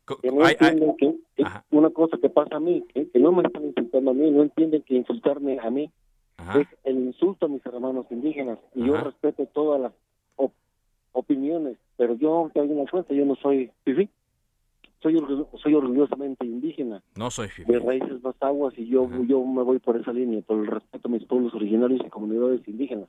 Co- 0.04 0.18
Que 0.18 0.30
no 0.30 0.44
ay, 0.44 0.56
ay, 0.60 0.78
que, 0.98 1.14
una 1.70 1.88
cosa 1.88 2.18
que 2.20 2.28
pasa 2.28 2.56
a 2.56 2.60
mí, 2.60 2.84
que, 2.92 3.08
que 3.08 3.18
no 3.18 3.32
me 3.32 3.42
están 3.44 3.64
insultando 3.64 4.10
a 4.10 4.14
mí, 4.14 4.30
no 4.30 4.42
entienden 4.42 4.82
que 4.82 4.94
insultarme 4.94 5.58
a 5.60 5.70
mí 5.70 5.90
es 6.60 6.66
el 6.84 6.96
insulto 6.98 7.46
a 7.46 7.48
mis 7.48 7.64
hermanos 7.64 8.04
indígenas. 8.10 8.58
Y 8.74 8.86
yo 8.86 8.94
Ajá. 8.94 9.04
respeto 9.04 9.46
todas 9.46 9.80
las 9.80 9.92
opiniones, 11.12 11.78
pero 11.96 12.14
yo 12.14 12.50
te 12.52 12.60
doy 12.60 12.70
una 12.70 12.90
cuenta, 12.90 13.14
yo 13.14 13.24
no 13.24 13.36
soy 13.36 13.70
fifí. 13.84 14.08
Soy, 15.00 15.14
soy 15.62 15.74
orgullosamente 15.74 16.44
indígena, 16.44 17.00
no 17.14 17.30
soy 17.30 17.48
fifí. 17.48 17.70
de 17.70 17.78
raíces 17.78 18.20
más 18.20 18.34
aguas, 18.40 18.74
y 18.76 18.88
yo, 18.88 19.08
yo 19.28 19.44
me 19.44 19.62
voy 19.62 19.78
por 19.78 19.96
esa 19.96 20.12
línea, 20.12 20.40
por 20.42 20.58
el 20.58 20.66
respeto 20.66 21.06
a 21.06 21.10
mis 21.12 21.24
pueblos 21.24 21.54
originarios 21.54 22.00
y 22.04 22.10
comunidades 22.10 22.66
indígenas. 22.66 23.08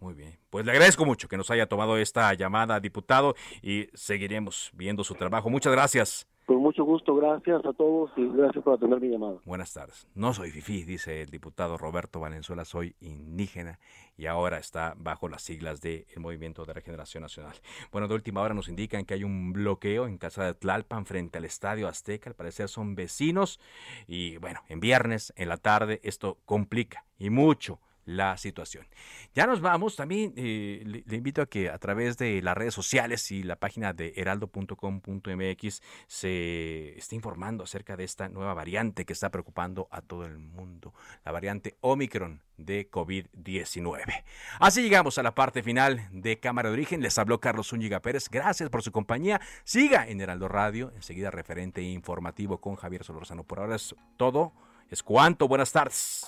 Muy 0.00 0.14
bien. 0.14 0.38
Pues 0.48 0.64
le 0.64 0.72
agradezco 0.72 1.04
mucho 1.04 1.28
que 1.28 1.36
nos 1.36 1.50
haya 1.50 1.66
tomado 1.66 1.98
esta 1.98 2.32
llamada, 2.32 2.80
diputado, 2.80 3.34
y 3.62 3.88
seguiremos 3.92 4.70
viendo 4.72 5.04
su 5.04 5.14
trabajo. 5.14 5.50
Muchas 5.50 5.72
gracias. 5.72 6.29
Con 6.50 6.62
mucho 6.62 6.82
gusto, 6.82 7.14
gracias 7.14 7.64
a 7.64 7.72
todos 7.72 8.10
y 8.16 8.26
gracias 8.26 8.64
por 8.64 8.74
atender 8.74 9.00
mi 9.00 9.08
llamada. 9.08 9.38
Buenas 9.44 9.72
tardes. 9.72 10.08
No 10.16 10.34
soy 10.34 10.50
fifí, 10.50 10.82
dice 10.82 11.22
el 11.22 11.30
diputado 11.30 11.78
Roberto 11.78 12.18
Valenzuela, 12.18 12.64
soy 12.64 12.96
indígena 12.98 13.78
y 14.16 14.26
ahora 14.26 14.58
está 14.58 14.96
bajo 14.98 15.28
las 15.28 15.42
siglas 15.42 15.80
del 15.80 16.04
Movimiento 16.16 16.64
de 16.64 16.72
Regeneración 16.72 17.22
Nacional. 17.22 17.54
Bueno, 17.92 18.08
de 18.08 18.14
última 18.14 18.40
hora 18.40 18.52
nos 18.52 18.68
indican 18.68 19.04
que 19.04 19.14
hay 19.14 19.22
un 19.22 19.52
bloqueo 19.52 20.08
en 20.08 20.18
casa 20.18 20.44
de 20.44 20.54
Tlalpan 20.54 21.06
frente 21.06 21.38
al 21.38 21.44
Estadio 21.44 21.86
Azteca, 21.86 22.30
al 22.30 22.34
parecer 22.34 22.68
son 22.68 22.96
vecinos 22.96 23.60
y 24.08 24.36
bueno, 24.38 24.58
en 24.68 24.80
viernes, 24.80 25.32
en 25.36 25.48
la 25.50 25.56
tarde, 25.56 26.00
esto 26.02 26.36
complica 26.46 27.04
y 27.16 27.30
mucho 27.30 27.78
la 28.04 28.36
situación. 28.36 28.86
Ya 29.34 29.46
nos 29.46 29.60
vamos, 29.60 29.96
también 29.96 30.32
eh, 30.36 30.82
le, 31.06 31.16
invito 31.16 31.42
a 31.42 31.46
que 31.46 31.70
a 31.70 31.78
través 31.78 32.16
de 32.16 32.42
las 32.42 32.56
redes 32.56 32.74
sociales 32.74 33.30
y 33.30 33.42
la 33.42 33.56
página 33.56 33.92
de 33.92 34.12
heraldo.com.mx 34.16 35.82
se 36.06 36.98
esté 36.98 37.16
informando 37.16 37.64
acerca 37.64 37.96
de 37.96 38.04
esta 38.04 38.28
nueva 38.28 38.54
variante 38.54 39.04
que 39.04 39.12
está 39.12 39.30
preocupando 39.30 39.88
a 39.90 40.00
todo 40.02 40.24
el 40.24 40.38
mundo, 40.38 40.94
la 41.24 41.32
variante 41.32 41.76
Omicron 41.80 42.42
de 42.56 42.90
COVID-19. 42.90 44.24
Así 44.60 44.82
llegamos 44.82 45.18
a 45.18 45.22
la 45.22 45.34
parte 45.34 45.62
final 45.62 46.08
de 46.12 46.38
Cámara 46.38 46.68
de 46.68 46.74
Origen. 46.74 47.00
Les 47.00 47.18
habló 47.18 47.40
Carlos 47.40 47.68
Zúñiga 47.68 48.00
Pérez. 48.00 48.28
Gracias 48.28 48.68
por 48.68 48.82
su 48.82 48.92
compañía. 48.92 49.40
Siga 49.64 50.06
en 50.06 50.20
Heraldo 50.20 50.48
Radio, 50.48 50.92
enseguida 50.94 51.30
referente 51.30 51.82
informativo 51.82 52.60
con 52.60 52.76
Javier 52.76 53.04
Solorzano. 53.04 53.44
Por 53.44 53.60
ahora 53.60 53.76
es 53.76 53.94
todo. 54.16 54.52
Es 54.90 55.02
cuanto. 55.02 55.48
Buenas 55.48 55.72
tardes. 55.72 56.26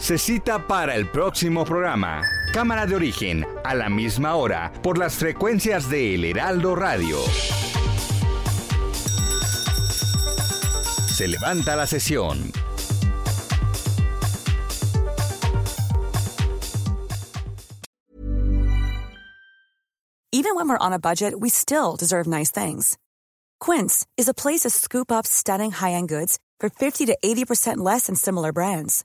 Se 0.00 0.16
cita 0.16 0.66
para 0.66 0.96
el 0.96 1.06
próximo 1.08 1.64
programa. 1.64 2.22
Cámara 2.54 2.86
de 2.86 2.96
origen, 2.96 3.46
a 3.62 3.74
la 3.74 3.90
misma 3.90 4.34
hora, 4.34 4.72
por 4.82 4.96
las 4.96 5.14
frecuencias 5.14 5.90
de 5.90 6.14
El 6.14 6.24
Heraldo 6.24 6.74
Radio. 6.74 7.18
Se 11.06 11.28
levanta 11.28 11.76
la 11.76 11.86
sesión. 11.86 12.50
Even 20.32 20.54
when 20.54 20.68
we're 20.70 20.78
on 20.78 20.94
a 20.94 20.98
budget, 20.98 21.38
we 21.38 21.50
still 21.50 21.96
deserve 21.96 22.26
nice 22.26 22.50
things. 22.50 22.96
Quince 23.60 24.06
is 24.16 24.28
a 24.28 24.34
place 24.34 24.60
to 24.60 24.70
scoop 24.70 25.12
up 25.12 25.26
stunning 25.26 25.70
high-end 25.72 26.08
goods 26.08 26.38
for 26.58 26.70
50 26.70 27.04
to 27.06 27.18
80% 27.22 27.76
less 27.78 28.06
than 28.06 28.16
similar 28.16 28.52
brands. 28.52 29.04